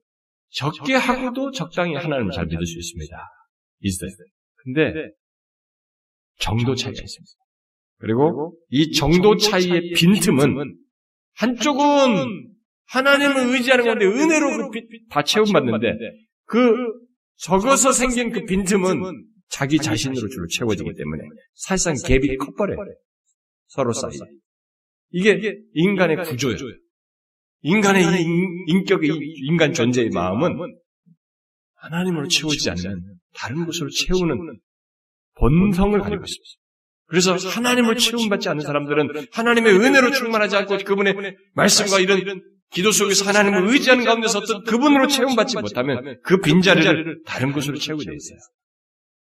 적게 0.51 0.95
하고도 0.95 1.51
적당히 1.51 1.95
하나님을 1.95 2.31
잘 2.33 2.47
믿을 2.47 2.65
수 2.65 2.79
있습니다. 2.79 3.17
있어요. 3.81 4.11
근데 4.57 5.11
정도 6.39 6.75
차이가 6.75 7.01
있습니다. 7.01 7.33
그리고 7.99 8.57
이 8.71 8.93
정도 8.93 9.37
차이의 9.37 9.93
빈틈은 9.97 10.77
한쪽은 11.35 12.55
하나님을 12.87 13.55
의지하는 13.55 13.85
건데 13.85 14.07
은혜로 14.07 14.71
다 15.11 15.23
채움받는데 15.23 15.87
그 16.45 16.75
적어서 17.39 17.93
생긴 17.93 18.31
그 18.31 18.45
빈틈은 18.45 19.25
자기 19.49 19.79
자신으로 19.79 20.29
주로 20.29 20.47
채워지기 20.47 20.95
때문에 20.95 21.23
사실상 21.55 21.95
갭이 21.95 22.37
커버려요. 22.39 22.79
서로 23.69 23.93
사이. 23.93 24.13
이게 25.11 25.59
인간의 25.75 26.17
구조예요. 26.25 26.59
인간의 27.63 28.23
인, 28.23 28.85
격의 28.85 29.11
인간 29.47 29.73
존재의 29.73 30.11
마음은 30.11 30.57
하나님으로 31.75 32.29
채우지 32.29 32.71
않으면 32.71 33.19
다른 33.35 33.65
곳으로 33.65 33.89
채우는 33.91 34.59
본성을 35.35 35.99
가지고 36.01 36.25
있습니다. 36.25 36.59
그래서 37.07 37.37
하나님을 37.37 37.97
채움받지 37.97 38.49
않는 38.51 38.65
사람들은 38.65 39.27
하나님의 39.33 39.75
은혜로 39.75 40.13
충만하지 40.13 40.57
않고 40.57 40.79
그분의 40.79 41.37
말씀과 41.55 42.01
이런 42.01 42.43
기도 42.71 42.93
속에서 42.93 43.25
하나님을 43.25 43.73
의지하는 43.73 44.05
가운데서 44.05 44.41
어떤 44.41 44.63
그분으로 44.65 45.07
채움받지 45.07 45.57
못하면 45.57 46.19
그 46.23 46.41
빈자리를 46.41 47.23
다른 47.25 47.53
곳으로 47.53 47.79
채우게 47.79 48.05
돼 48.05 48.15
있어요. 48.15 48.39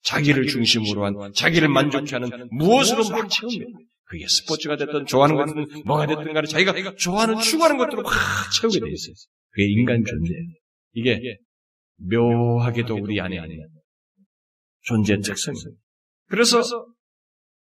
자기를 0.03 0.47
중심으로 0.47 1.05
한, 1.05 1.33
자기를 1.33 1.69
만족케 1.69 2.17
하는 2.17 2.49
무엇으로 2.51 3.09
막 3.11 3.29
채웁니다. 3.29 3.79
그게 4.05 4.27
스포츠가 4.27 4.77
됐든 4.77 5.07
좋아하는 5.07 5.37
것든 5.37 5.83
뭐가 5.85 6.07
됐든 6.07 6.33
간에 6.33 6.47
자기가 6.47 6.95
좋아하는 6.97 7.39
추구하는 7.39 7.77
것들로 7.77 8.03
막 8.03 8.13
채우게 8.59 8.81
돼 8.81 8.87
있어요. 8.91 9.15
그게 9.51 9.67
인간 9.69 10.03
존재예요. 10.05 10.43
이게 10.95 11.39
묘하게도 11.97 12.97
우리 12.97 13.21
안에 13.21 13.39
아닌 13.39 13.67
존재의 14.83 15.21
특성이에요. 15.21 15.77
그래서 16.29 16.63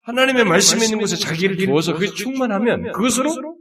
하나님의 0.02 0.44
말씀이 0.44 0.84
있는 0.84 0.98
곳에 0.98 1.16
자기를 1.16 1.56
두어서 1.58 1.92
그게 1.92 2.06
충만하면 2.06 2.92
그것으로 2.92 3.57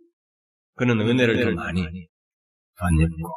그는 0.78 0.99
은혜를 1.01 1.43
더 1.43 1.51
많이 1.51 1.82
받고 1.82 3.30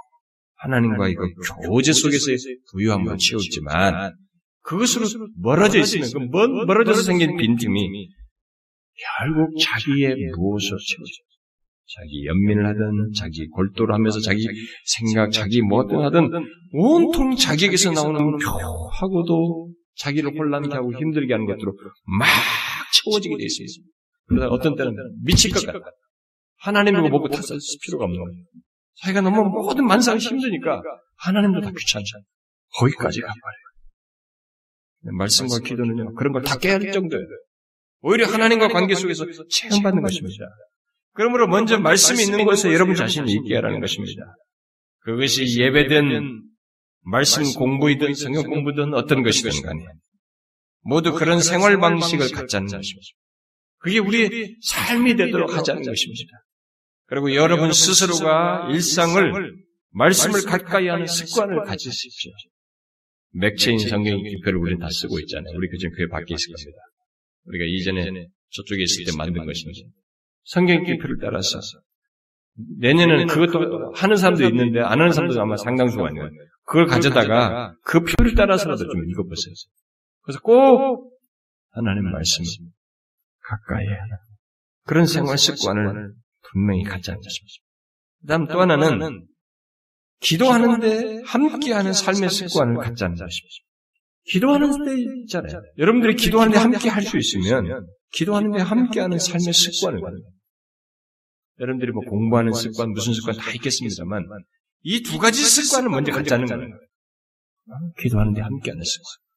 하나님과의 0.57 1.15
그 1.15 1.27
교제 1.67 1.93
속에서의 1.93 2.37
부유함을 2.71 3.17
채우지만 3.17 4.15
그것으로 4.63 5.07
멀어져 5.37 5.79
있으면 5.81 6.11
그 6.13 6.19
멀어져서 6.67 7.03
생긴 7.03 7.37
빈틈이 7.37 8.09
결국 9.19 9.59
자기의 9.59 10.15
무엇을 10.37 10.69
채우죠. 10.69 11.23
자기 11.93 12.27
연민을 12.27 12.67
하든, 12.67 13.11
자기 13.17 13.49
골도를 13.49 13.95
하면서 13.95 14.21
자기 14.21 14.47
생각, 14.85 15.33
자기 15.33 15.61
뭐든 15.63 15.99
하든, 16.05 16.31
온통 16.73 17.35
자기에게서 17.35 17.91
나오는 17.91 18.21
묘하고도 18.21 19.73
자기를 19.97 20.39
혼란케 20.39 20.73
하고 20.73 20.93
힘들게 20.95 21.33
하는 21.33 21.47
것들로 21.47 21.73
막 22.19 22.29
채워지게 22.95 23.37
되어 23.37 23.45
있습니다. 23.45 23.91
그러다 24.29 24.49
어떤 24.49 24.77
때는 24.77 24.95
미칠 25.25 25.51
것 25.51 25.67
같다. 25.67 25.81
하나님이고 26.61 27.09
뭐고 27.09 27.29
탓을 27.29 27.59
필요가 27.83 28.05
없는 28.05 28.19
거예요. 28.23 28.45
자기가 29.03 29.21
너무 29.23 29.45
모든 29.49 29.87
만사가 29.87 30.19
힘드니까 30.19 30.83
하나님도 31.17 31.61
다 31.63 31.71
귀찮잖아. 31.77 32.23
거기까지 32.79 33.21
가버려요. 33.21 33.71
말씀과 35.17 35.59
기도는요, 35.61 36.15
그런 36.15 36.33
걸 36.33 36.43
다 36.43 36.59
깨야 36.59 36.75
할 36.75 36.93
정도예요. 36.93 37.25
오히려 38.03 38.27
하나님과 38.27 38.69
관계 38.69 38.95
속에서 38.95 39.25
체험받는 39.49 40.03
것입니다. 40.03 40.45
그러므로 41.13 41.49
먼저 41.49 41.79
말씀이 41.79 42.23
있는 42.23 42.45
곳에 42.45 42.73
여러분 42.73 42.95
자신이 42.95 43.33
있게 43.33 43.55
하라는 43.57 43.81
것입니다. 43.81 44.23
그것이 45.01 45.61
예배든 45.61 46.43
말씀 47.03 47.43
공부이든 47.55 48.15
성경 48.15 48.45
공부든 48.45 48.95
어떤 48.95 49.23
것이든 49.23 49.63
간에 49.63 49.81
모두 50.83 51.13
그런 51.15 51.41
생활 51.41 51.79
방식을 51.79 52.31
갖자는 52.33 52.67
것입니다. 52.69 53.09
그게 53.79 53.99
우리의 53.99 54.57
삶이 54.63 55.17
되도록 55.17 55.57
하자는 55.57 55.83
것입니다. 55.83 56.33
그리고 57.11 57.35
여러분 57.35 57.73
스스로가 57.73 58.69
일상을 58.71 59.33
말씀을 59.91 60.43
가까이 60.43 60.87
하는 60.87 61.07
습관을 61.07 61.65
가지십시오. 61.65 62.31
맥체인 63.33 63.81
성경 63.81 64.23
기표를 64.23 64.61
우리는 64.61 64.79
다 64.79 64.89
쓰고 64.89 65.19
있잖아요. 65.21 65.53
우리 65.57 65.69
그전 65.69 65.91
그게 65.91 66.07
밖에 66.09 66.35
있을 66.35 66.53
겁니다. 66.53 66.79
우리가 67.47 67.65
이전에 67.67 68.29
저쪽에 68.51 68.83
있을 68.85 69.07
때 69.07 69.11
만든 69.17 69.45
것입니다. 69.45 69.89
성경 70.45 70.85
기표를 70.85 71.17
따라서 71.21 71.59
내년에는 72.79 73.27
그것도 73.27 73.93
하는 73.95 74.15
사람도 74.15 74.45
있는데 74.45 74.79
안 74.79 75.01
하는 75.01 75.11
사람도 75.11 75.41
아마 75.41 75.57
상당수가 75.57 76.11
거예요. 76.11 76.31
그걸 76.65 76.87
가져다가 76.87 77.75
그 77.83 78.05
표를 78.05 78.37
따라서라도 78.37 78.85
좀 78.85 79.11
읽어보세요. 79.11 79.55
그래서 80.23 80.41
꼭 80.43 81.13
하나님 81.71 82.05
말씀을 82.05 82.47
가까이 83.43 83.85
해야 83.85 83.99
그런 84.85 85.07
생활 85.07 85.39
습관을 85.39 86.15
분명히 86.53 86.83
갖자는 86.85 87.21
것입니다. 87.21 87.55
그 88.21 88.27
다음 88.27 88.47
또 88.49 88.61
하나는 88.61 89.27
기도하는데 90.21 91.23
함께하는 91.25 91.93
삶의 91.93 92.29
습관을 92.29 92.77
갖자는 92.77 93.17
것입니다. 93.17 93.57
기도하는 94.25 94.85
때 94.85 94.95
있잖아요. 95.23 95.63
여러분들이 95.79 96.15
기도하는데 96.15 96.59
함께 96.59 96.89
할 96.91 97.03
수 97.03 97.17
있으면 97.17 97.87
기도하는데 98.13 98.61
함께하는 98.61 99.19
삶의 99.19 99.53
습관을 99.53 100.01
갖는 100.01 100.21
거예요. 100.21 100.35
여러분들이 101.61 101.93
뭐 101.93 102.03
공부하는 102.05 102.53
습관, 102.53 102.91
무슨 102.91 103.13
습관 103.13 103.37
다 103.37 103.51
있겠습니다만 103.53 104.27
이 104.83 105.03
두 105.03 105.19
가지 105.19 105.43
습관을 105.43 105.89
먼저 105.91 106.13
갖자는 106.13 106.47
거예요. 106.47 106.79
기도하는데 107.99 108.41
함께하는 108.41 108.83
습관. 108.83 109.30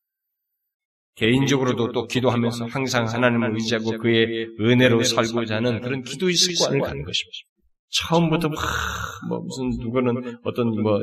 개인적으로도 1.15 1.91
또 1.91 2.07
기도하면서 2.07 2.65
항상 2.65 3.05
하나님을 3.05 3.53
의지하고 3.53 3.97
그의 3.97 4.47
은혜로 4.59 5.03
살고자 5.03 5.57
하는 5.57 5.81
그런 5.81 6.01
기도의 6.01 6.33
습관을 6.33 6.81
갖는 6.81 7.03
것입니다. 7.03 7.37
처음부터 7.89 8.49
막, 8.49 8.57
뭐, 9.29 9.39
무슨, 9.39 9.69
누구는 9.79 10.37
어떤, 10.43 10.81
뭐, 10.81 10.99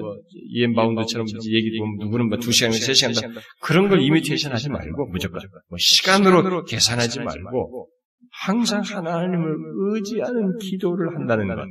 이엠 0.48 0.74
바운드처럼 0.74 1.24
얘기 1.28 1.78
보면 1.78 1.98
누구는 2.00 2.28
뭐, 2.28 2.38
두 2.38 2.50
시간, 2.50 2.72
세 2.72 2.94
시간, 2.94 3.14
그런 3.61 3.88
걸 3.88 4.02
이미테이션 4.02 4.52
하지 4.52 4.68
말고, 4.68 5.06
무조건, 5.06 5.40
뭐, 5.68 5.78
시간으로 5.78 6.64
계산하지 6.64 7.20
말고, 7.20 7.88
항상 8.32 8.80
하나님을 8.80 9.56
의지하는 9.94 10.58
기도를 10.58 11.14
한다는 11.14 11.46
것. 11.46 11.64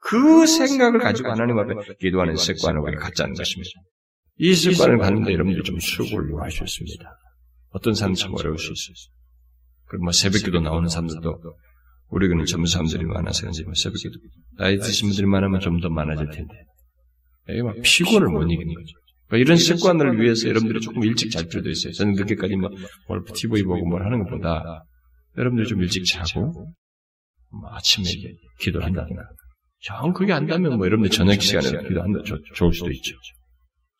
그 0.00 0.46
생각을 0.46 0.98
가지고 0.98 1.30
하나님 1.30 1.58
앞에 1.58 1.72
기도하는 1.98 2.36
습관을 2.36 2.80
우리 2.80 2.96
갖자는 2.96 3.32
것입니다. 3.32 3.70
이 4.36 4.54
습관을 4.54 4.98
갖는데 4.98 5.32
여러분들 5.32 5.62
좀 5.62 5.78
수고를 5.78 6.30
요하셨습니다. 6.30 7.10
어떤 7.74 7.94
사람은 7.94 8.14
참 8.14 8.32
어려울 8.34 8.56
수 8.58 8.72
있어요. 8.72 8.94
그리고 9.86 10.04
뭐 10.04 10.12
새벽기도 10.12 10.60
나오는 10.60 10.88
사람들도 10.88 11.28
우리 12.08 12.28
교는 12.28 12.44
젊은 12.46 12.66
사람들이 12.66 13.04
많아서 13.04 13.40
그런지 13.42 13.64
뭐 13.64 13.72
새벽기도 13.74 14.12
나이 14.56 14.78
드신 14.78 15.08
분들이 15.08 15.26
많으면 15.26 15.60
좀 15.60 15.80
더 15.80 15.88
많아질 15.90 16.30
텐데 16.30 16.54
이게 17.50 17.62
막 17.62 17.74
피곤을 17.82 18.28
못 18.28 18.42
이기는 18.44 18.74
거죠. 18.74 18.92
그러니까 19.26 19.44
이런 19.44 19.56
습관을 19.58 20.20
위해서 20.20 20.48
여러분들이 20.48 20.80
조금 20.80 21.02
일찍 21.04 21.30
잘 21.30 21.46
필요도 21.48 21.68
있어요. 21.68 21.92
저는 21.92 22.14
늦게까지 22.14 22.56
뭐, 22.56 22.70
뭘 23.08 23.22
TV 23.34 23.62
보고 23.64 23.84
뭘 23.86 24.04
하는 24.04 24.22
것보다 24.24 24.84
여러분들이 25.36 25.68
좀 25.68 25.80
일찍 25.82 26.04
자고 26.04 26.52
뭐 27.50 27.70
아침에 27.72 28.04
기도를 28.60 28.86
한다든가 28.86 29.22
정 29.82 30.12
그게 30.12 30.32
안다면 30.32 30.76
뭐 30.78 30.86
여러분들 30.86 31.10
저녁 31.10 31.40
시간에 31.42 31.68
기도한다 31.88 32.22
좋, 32.22 32.38
좋을 32.54 32.72
수도 32.72 32.90
있죠. 32.92 33.16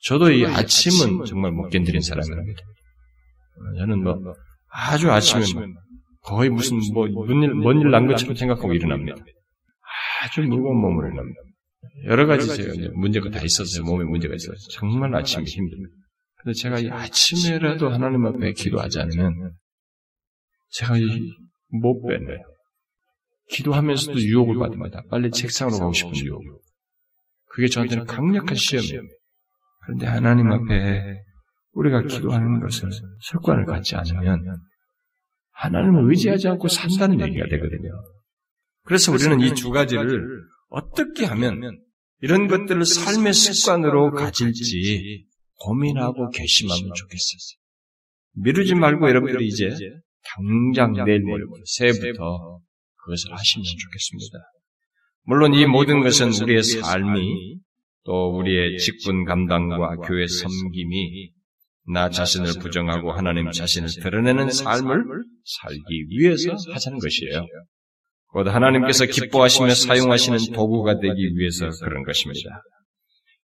저도 0.05 0.31
이 0.31 0.47
아침은 0.47 1.25
정말 1.25 1.51
못 1.53 1.69
견디는 1.71 2.01
사람입니다. 2.01 2.63
저는 3.79 4.03
뭐 4.03 4.35
아주 4.69 5.11
아침에 5.11 5.45
뭐 5.55 5.67
거의 6.23 6.51
무슨 6.51 6.79
뭐먼일 6.93 7.91
난 7.91 8.07
것처럼 8.07 8.35
생각하고 8.35 8.73
일어납니다. 8.73 9.17
아주 10.23 10.43
무거운 10.43 10.81
몸으로 10.81 11.09
일어납니다. 11.09 11.41
여러 12.05 12.27
가지 12.27 12.47
제가 12.57 12.91
문제가 12.95 13.31
다 13.31 13.41
있었어요. 13.43 13.85
몸에 13.85 14.05
문제가 14.05 14.35
있어요. 14.35 14.57
정말 14.71 15.15
아침이 15.15 15.45
힘듭니다. 15.45 15.95
근데 16.37 16.55
제가 16.55 16.79
이 16.79 16.89
아침에라도 16.89 17.89
하나님 17.91 18.27
앞에 18.27 18.53
기도하지 18.53 19.01
않으면 19.01 19.53
제가 20.71 20.95
못 21.69 22.03
빼내요. 22.07 22.39
기도하면서도 23.51 24.19
유혹을 24.19 24.59
받습니다. 24.59 25.03
빨리 25.11 25.31
책상으로 25.31 25.79
가고 25.79 25.93
싶은 25.93 26.17
유혹. 26.17 26.43
그게 27.47 27.69
저한테는 27.69 28.07
강력한 28.07 28.57
시험이에요. 28.57 29.03
그런데 29.85 30.07
하나님 30.07 30.51
앞에 30.51 31.23
우리가 31.75 32.03
기도하는 32.03 32.61
것을 32.61 32.91
습관을 33.21 33.67
갖지 33.67 33.97
않으면 33.97 34.43
하나님을 35.53 36.11
의지하지 36.11 36.49
않고 36.49 36.69
산다는 36.69 37.21
얘기가 37.21 37.47
되거든요. 37.49 37.91
그래서 38.85 39.13
우리는 39.13 39.41
이 39.41 39.55
두 39.55 39.71
가지를 39.71 40.43
어떻게 40.69 41.25
하면 41.27 41.81
이런 42.21 42.49
것들을 42.49 42.85
삶의 42.85 43.33
습관으로 43.33 44.13
가질지 44.13 45.27
고민하고 45.61 46.31
결심하면 46.31 46.93
좋겠어요. 46.95 47.61
미루지 48.37 48.75
말고 48.75 49.09
여러분들이 49.09 49.47
이제 49.47 49.71
당장 50.35 51.05
내일 51.05 51.21
모레 51.23 51.45
새해부터 51.67 52.61
그것을 53.05 53.33
하시면 53.33 53.65
좋겠습니다. 53.65 54.39
물론 55.27 55.55
이 55.55 55.67
모든 55.67 56.03
것은 56.03 56.33
우리의 56.43 56.63
삶이 56.63 57.59
또 58.05 58.37
우리의 58.37 58.79
직분 58.79 59.25
감당과 59.25 59.97
교회 59.97 60.27
섬김이 60.27 61.31
나 61.93 62.09
자신을 62.09 62.55
부정하고 62.61 63.13
하나님 63.13 63.51
자신을 63.51 63.89
드러내는 64.03 64.51
삶을 64.51 65.05
살기 65.45 66.07
위해서 66.09 66.55
하자는 66.73 66.99
것이에요. 66.99 67.47
곧 68.29 68.49
하나님께서 68.49 69.07
기뻐하시며 69.07 69.71
사용하시는 69.71 70.53
도구가 70.53 70.99
되기 70.99 71.37
위해서 71.37 71.69
그런 71.83 72.03
것입니다. 72.05 72.63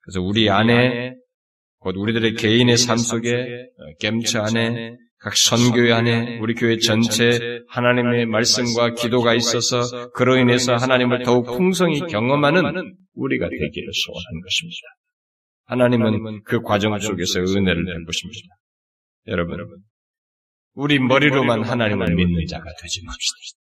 그래서 0.01 0.21
우리 0.21 0.49
안에 0.49 1.15
곧 1.77 1.95
우리들의 1.95 2.35
개인의 2.35 2.77
삶 2.77 2.97
속에 2.97 3.67
겜처 3.99 4.41
안에 4.41 4.95
각 5.19 5.37
선교회 5.37 5.93
안에 5.93 6.39
우리 6.39 6.53
교회 6.53 6.77
전체 6.77 7.61
하나님의 7.69 8.25
말씀과 8.25 8.93
기도가 8.93 9.33
있어서 9.35 10.09
그로 10.11 10.37
인해서 10.37 10.75
하나님을 10.75 11.23
더욱 11.23 11.45
풍성히 11.45 11.99
경험하는 11.99 12.61
우리가 13.13 13.47
되기를 13.47 13.91
소원하는 14.05 14.41
것입니다. 14.41 15.02
하나님은 15.73 16.43
그 16.43 16.61
과정 16.61 16.97
속에서 16.99 17.39
은혜를 17.39 17.85
베푸십니다. 17.85 18.55
여러분, 19.27 19.57
우리 20.75 20.99
머리로만 20.99 21.63
하나님을 21.63 22.13
믿는 22.13 22.45
자가 22.47 22.65
되지 22.79 23.03
맙시다. 23.03 23.59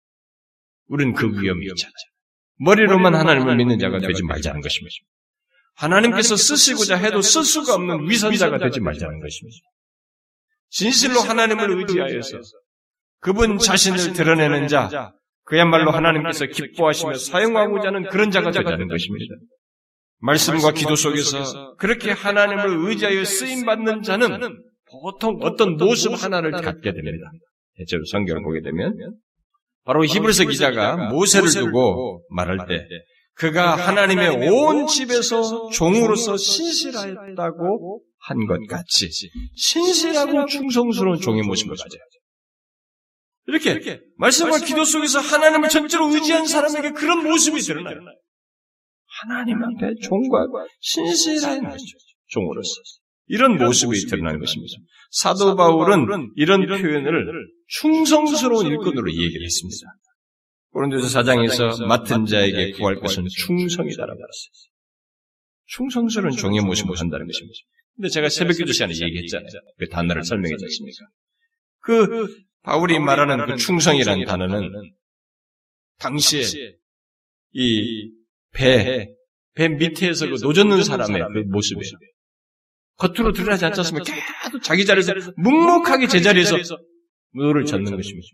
우리는 0.87 1.15
그 1.15 1.27
위험이 1.27 1.67
있잖아요. 1.67 1.93
머리로만 2.59 3.15
하나님을 3.15 3.57
믿는 3.57 3.79
자가 3.81 3.99
되지 3.99 4.23
말자는 4.23 4.61
것입니다. 4.61 4.95
하나님께서 5.75 6.37
쓰시고자 6.37 6.97
해도 6.97 7.21
쓸 7.23 7.43
수가 7.43 7.75
없는 7.75 8.09
위선자가 8.09 8.59
되지 8.59 8.81
말자는 8.81 9.21
것입니다. 9.21 9.59
진실로 10.71 11.21
하나님을 11.21 11.79
의지하여서 11.79 12.41
그분 13.19 13.59
자신을 13.59 14.13
드러내는 14.13 14.69
자, 14.69 15.13
그야말로 15.43 15.91
하나님께서 15.91 16.47
기뻐하시며 16.47 17.15
사용하고자 17.15 17.89
하는 17.89 18.09
그런 18.09 18.31
자가 18.31 18.53
되자는 18.53 18.89
것입니다. 18.89 19.35
말씀과 20.19 20.73
기도 20.73 20.97
속에서 20.97 21.75
그렇게 21.77 22.11
하나님을 22.11 22.89
의지하여 22.89 23.25
쓰임받는 23.25 24.03
자는 24.03 24.41
보통 25.03 25.39
어떤 25.43 25.77
모습 25.77 26.13
하나를 26.23 26.53
갖게 26.53 26.93
됩니다. 26.93 27.31
대체로 27.77 28.05
성경을 28.11 28.43
보게 28.43 28.61
되면 28.63 28.95
바로 29.85 30.05
히브리서 30.05 30.45
기자가 30.47 30.97
모세를 31.11 31.51
두고 31.51 32.25
말할 32.31 32.67
때 32.67 32.87
그가 33.35 33.77
하나님의 33.77 34.49
온 34.51 34.87
집에서 34.87 35.69
종으로서 35.71 36.37
신실하였다고 36.39 38.03
한 38.19 38.47
것 38.47 38.67
같이 38.69 39.09
신실하고 39.55 40.47
충성스러운 40.47 41.21
종의 41.21 41.43
모습을 41.43 41.77
가져야 41.77 42.01
이렇게 43.49 44.01
말씀과 44.17 44.59
기도 44.59 44.85
속에서 44.85 45.21
하나님을 45.21 45.69
전체로 45.69 46.13
의지한 46.13 46.47
사람에게 46.47 46.91
그런 46.93 47.23
모습이 47.23 47.61
드러나요. 47.61 47.99
하나님 49.21 49.63
앞에 49.63 49.95
종과 50.03 50.47
신실한 50.81 51.77
종으로서 52.27 52.71
이런 53.29 53.57
모습이 53.57 54.07
드러나는 54.07 54.41
것입니다. 54.41 54.75
사도 55.11 55.57
바울은 55.57 56.07
이런 56.37 56.67
표현을 56.67 57.47
충성스러운 57.69 58.67
일꾼으로 58.67 59.11
얘기를 59.13 59.45
했습니다. 59.45 59.87
고린도서 60.71 61.21
4장에서 61.21 61.87
맡은 61.87 62.27
자에게 62.27 62.73
구할 62.73 62.97
것은 62.97 63.25
충성이다라고 63.29 64.21
말했어요. 64.21 64.53
충성스러운 65.67 66.33
종의 66.33 66.61
모습을 66.61 66.97
한다는 66.97 67.27
것입니다. 67.27 67.59
근데 67.97 68.09
제가 68.09 68.29
새벽 68.29 68.59
기도 68.59 68.73
시간에 68.73 68.93
얘기했잖아요. 68.93 69.49
그 69.79 69.89
단어를 69.89 70.23
설명했지 70.23 70.65
않습니까? 70.65 71.07
그 71.81 72.29
바울이 72.63 72.99
말하는 72.99 73.47
그 73.47 73.57
충성이라는 73.57 74.27
단어는 74.27 74.71
당시에 75.99 76.43
이 77.53 78.13
배, 78.53 79.09
배 79.55 79.69
밑에서 79.69 80.27
그 80.27 80.37
노젓는 80.43 80.83
사람의 80.85 81.23
그 81.33 81.39
모습이에요. 81.49 81.93
겉으로 82.97 83.33
드러나지 83.33 83.65
않지 83.67 83.81
않습니까? 83.81 84.13
계속 84.45 84.63
자기 84.63 84.87
자리에서 84.87 85.13
묵묵하게 85.37 86.07
제자리에서 86.09 86.57
노를 87.35 87.65
젓는 87.65 87.97
것입니다. 87.97 88.27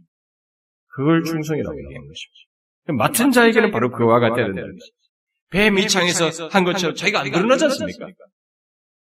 그걸 0.94 1.24
충성이라고 1.24 1.76
얘기하는 1.76 2.08
것입니다. 2.08 2.98
맡은 2.98 3.32
자에게는 3.32 3.70
바로 3.70 3.90
그와 3.90 4.20
같아야 4.20 4.46
된다는 4.46 4.76
것입니다. 4.76 5.02
배 5.50 5.70
밑창에서 5.70 6.48
한 6.48 6.64
것처럼 6.64 6.94
자기가 6.94 7.20
안 7.20 7.30
드러나지 7.30 7.64
않습니까? 7.64 8.08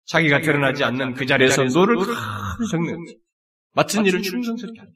자기가 0.05 0.41
드러나지 0.41 0.83
않는 0.83 1.13
그 1.15 1.25
자리에서 1.25 1.63
노를 1.63 1.95
가득 1.97 2.69
젓는 2.71 2.97
맡은 3.73 4.05
일을 4.05 4.21
충성스럽게 4.21 4.79
하는 4.79 4.93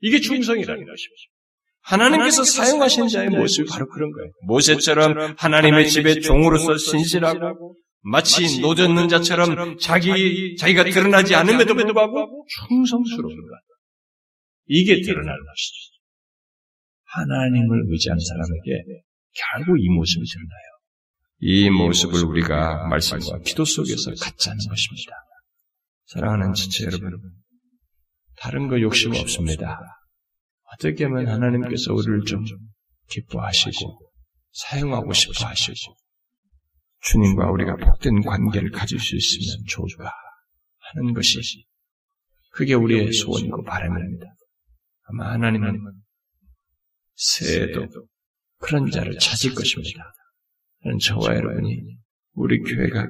이게 0.00 0.20
충성이라는 0.20 0.84
것입니다. 0.84 1.22
하나님께서 1.82 2.44
사용하신 2.44 3.08
자의 3.08 3.28
모습이 3.28 3.68
바로 3.68 3.88
그런 3.88 4.10
거예요. 4.12 4.30
모세처럼 4.46 5.34
하나님의 5.36 5.88
집에 5.88 6.20
종으로서 6.20 6.76
신실하고 6.76 7.76
마치 8.02 8.60
노젓는 8.60 9.08
자처럼 9.08 9.78
자기 9.78 10.56
자기가 10.56 10.84
드러나지 10.84 11.34
않음에도 11.34 11.74
불구하고 11.74 12.46
충성스러운 12.68 13.34
것. 13.34 13.42
이게 14.66 15.00
드러나는 15.00 15.38
것이죠. 15.44 15.92
하나님을 17.04 17.82
의지하는 17.90 18.20
사람에게 18.20 19.02
결국 19.34 19.76
이 19.78 19.88
모습이 19.88 20.24
드러나요. 20.24 20.72
이 21.44 21.70
모습을 21.70 22.24
우리가 22.24 22.86
말씀과 22.88 23.40
기도 23.44 23.64
속에서 23.64 24.10
갖자는 24.10 24.58
것입니다. 24.68 25.12
사랑하는 26.06 26.54
지체 26.54 26.84
여러분, 26.84 27.10
다른 28.36 28.68
거 28.68 28.80
욕심 28.80 29.12
없습니다. 29.14 29.80
어떻게 30.74 31.04
하면 31.04 31.28
하나님께서 31.28 31.92
우리를 31.92 32.24
좀 32.24 32.44
기뻐하시고 33.08 34.12
사용하고 34.52 35.12
싶어 35.12 35.46
하시고 35.46 35.94
주님과 37.00 37.50
우리가 37.50 37.76
복된 37.76 38.22
관계를 38.22 38.70
가질 38.70 38.98
수 38.98 39.16
있으면 39.16 39.64
좋을까 39.68 40.12
하는 40.78 41.14
것이 41.14 41.40
그게 42.50 42.74
우리의 42.74 43.12
소원이고 43.12 43.64
바람입니다. 43.64 44.26
아마 45.04 45.32
하나님은 45.32 45.80
새해에도 47.14 47.88
그런 48.58 48.90
자를 48.90 49.18
찾을 49.18 49.54
것입니다. 49.54 50.12
저와 51.00 51.34
여러분이 51.34 51.82
우리 52.34 52.60
교회가 52.60 53.08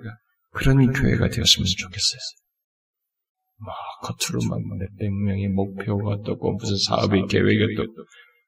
그런 0.53 0.93
교회가 0.93 1.29
되었으면 1.29 1.67
좋겠어요. 1.79 2.21
막 3.65 3.75
겉으로만 4.03 4.61
몇백 4.79 5.13
명의 5.13 5.49
목표가 5.49 6.21
떴고 6.23 6.53
무슨 6.55 6.77
사업의 6.77 7.27
계획이 7.29 7.77
떴고 7.77 7.93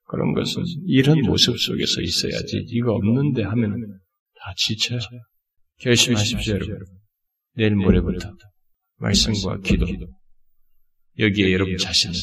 그런 0.07 0.35
것은 0.35 0.63
이런 0.87 1.21
모습 1.23 1.59
속에서 1.59 2.01
있어야지 2.01 2.65
이거 2.69 2.93
없는데 2.93 3.43
하면 3.43 4.01
다 4.35 4.53
지쳐요. 4.57 4.99
결심하십시오 5.79 6.55
여러분. 6.55 6.77
내일 7.57 7.77
모레부터 7.77 8.33
말씀과 8.97 9.59
기도 9.61 9.87
여기에 11.19 11.53
여러분 11.53 11.77
자신을 11.77 12.15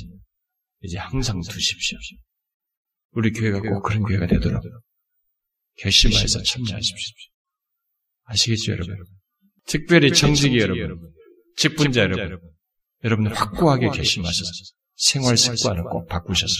이제 0.81 0.97
항상 0.97 1.39
두십시오. 1.41 1.97
우리 3.11 3.31
교회가 3.31 3.61
꼭 3.61 3.81
그런 3.83 4.03
교회가 4.03 4.27
되도록 4.27 4.63
결심해서 5.77 6.41
참여하십시오. 6.43 7.31
아시겠죠 8.23 8.71
여러분? 8.73 8.97
특별히 9.65 10.11
정직이 10.11 10.59
여러분, 10.59 11.11
직분자 11.55 12.01
여러분, 12.01 12.39
여러분들 13.03 13.33
확고하게 13.33 13.89
결심하셔서 13.89 14.51
생활 14.95 15.37
습관을 15.37 15.83
꼭 15.83 16.07
바꾸셔서 16.07 16.53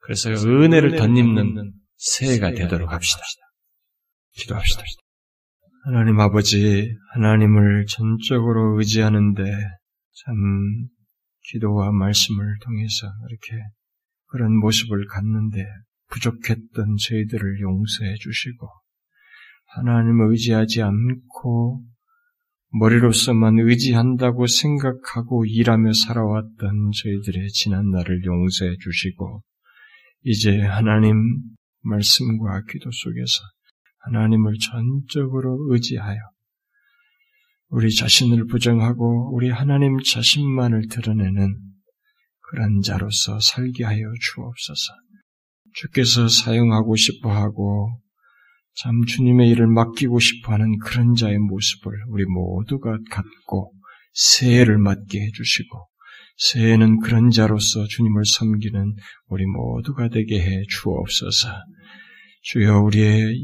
그래서 0.00 0.30
은혜를 0.30 0.96
덧입는 0.96 1.72
새해가 1.96 2.52
되도록 2.52 2.92
합시다. 2.92 3.22
기도합시다. 4.32 4.82
하나님 5.84 6.18
아버지, 6.20 6.94
하나님을 7.14 7.86
전적으로 7.86 8.78
의지하는데 8.78 9.42
참 9.44 10.88
기도와 11.50 11.92
말씀을 11.92 12.58
통해서 12.64 13.06
이렇게 13.28 13.62
그런 14.26 14.58
모습을 14.58 15.06
갖는데 15.06 15.64
부족했던 16.10 16.96
저희들을 17.00 17.60
용서해 17.60 18.14
주시고 18.16 18.68
하나님을 19.76 20.30
의지하지 20.30 20.82
않고 20.82 21.84
머리로서만 22.76 23.60
의지한다고 23.60 24.48
생각하고 24.48 25.44
일하며 25.46 25.92
살아왔던 25.92 26.90
저희들의 27.02 27.48
지난 27.50 27.90
날을 27.90 28.24
용서해 28.24 28.76
주시고 28.82 29.42
이제 30.24 30.60
하나님 30.60 31.16
말씀과 31.82 32.62
기도 32.68 32.90
속에서 32.90 33.42
하나님을 34.06 34.54
전적으로 34.58 35.68
의지하여 35.70 36.18
우리 37.68 37.94
자신을 37.94 38.46
부정하고 38.46 39.34
우리 39.34 39.50
하나님 39.50 39.98
자신만을 40.02 40.88
드러내는 40.88 41.56
그런 42.40 42.80
자로서 42.82 43.38
살게 43.40 43.84
하여 43.84 44.04
주옵소서. 44.20 44.92
주께서 45.74 46.28
사용하고 46.28 46.96
싶어 46.96 47.30
하고 47.30 48.00
참 48.76 49.04
주님의 49.06 49.50
일을 49.50 49.66
맡기고 49.68 50.18
싶어 50.18 50.52
하는 50.52 50.78
그런 50.78 51.14
자의 51.14 51.38
모습을 51.38 51.92
우리 52.08 52.24
모두가 52.24 52.98
갖고 53.10 53.72
새해를 54.12 54.78
맞게 54.78 55.20
해주시고 55.20 55.88
새해는 56.36 57.00
그런 57.00 57.30
자로서 57.30 57.86
주님을 57.86 58.24
섬기는 58.24 58.96
우리 59.28 59.46
모두가 59.46 60.08
되게 60.08 60.40
해 60.40 60.62
주옵소서. 60.68 61.48
주여 62.42 62.80
우리의 62.80 63.36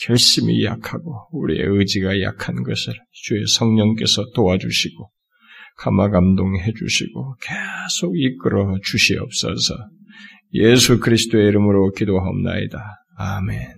결심이 0.00 0.64
약하고 0.64 1.28
우리의 1.32 1.64
의지가 1.64 2.20
약한 2.22 2.62
것을 2.62 2.94
주의 3.10 3.44
성령께서 3.46 4.30
도와주시고 4.34 5.10
감화 5.76 6.08
감동해 6.08 6.72
주시고 6.72 7.36
계속 7.40 8.16
이끌어 8.16 8.78
주시옵소서. 8.84 9.74
예수 10.54 11.00
그리스도의 11.00 11.48
이름으로 11.48 11.90
기도하옵나이다. 11.92 12.78
아멘. 13.16 13.74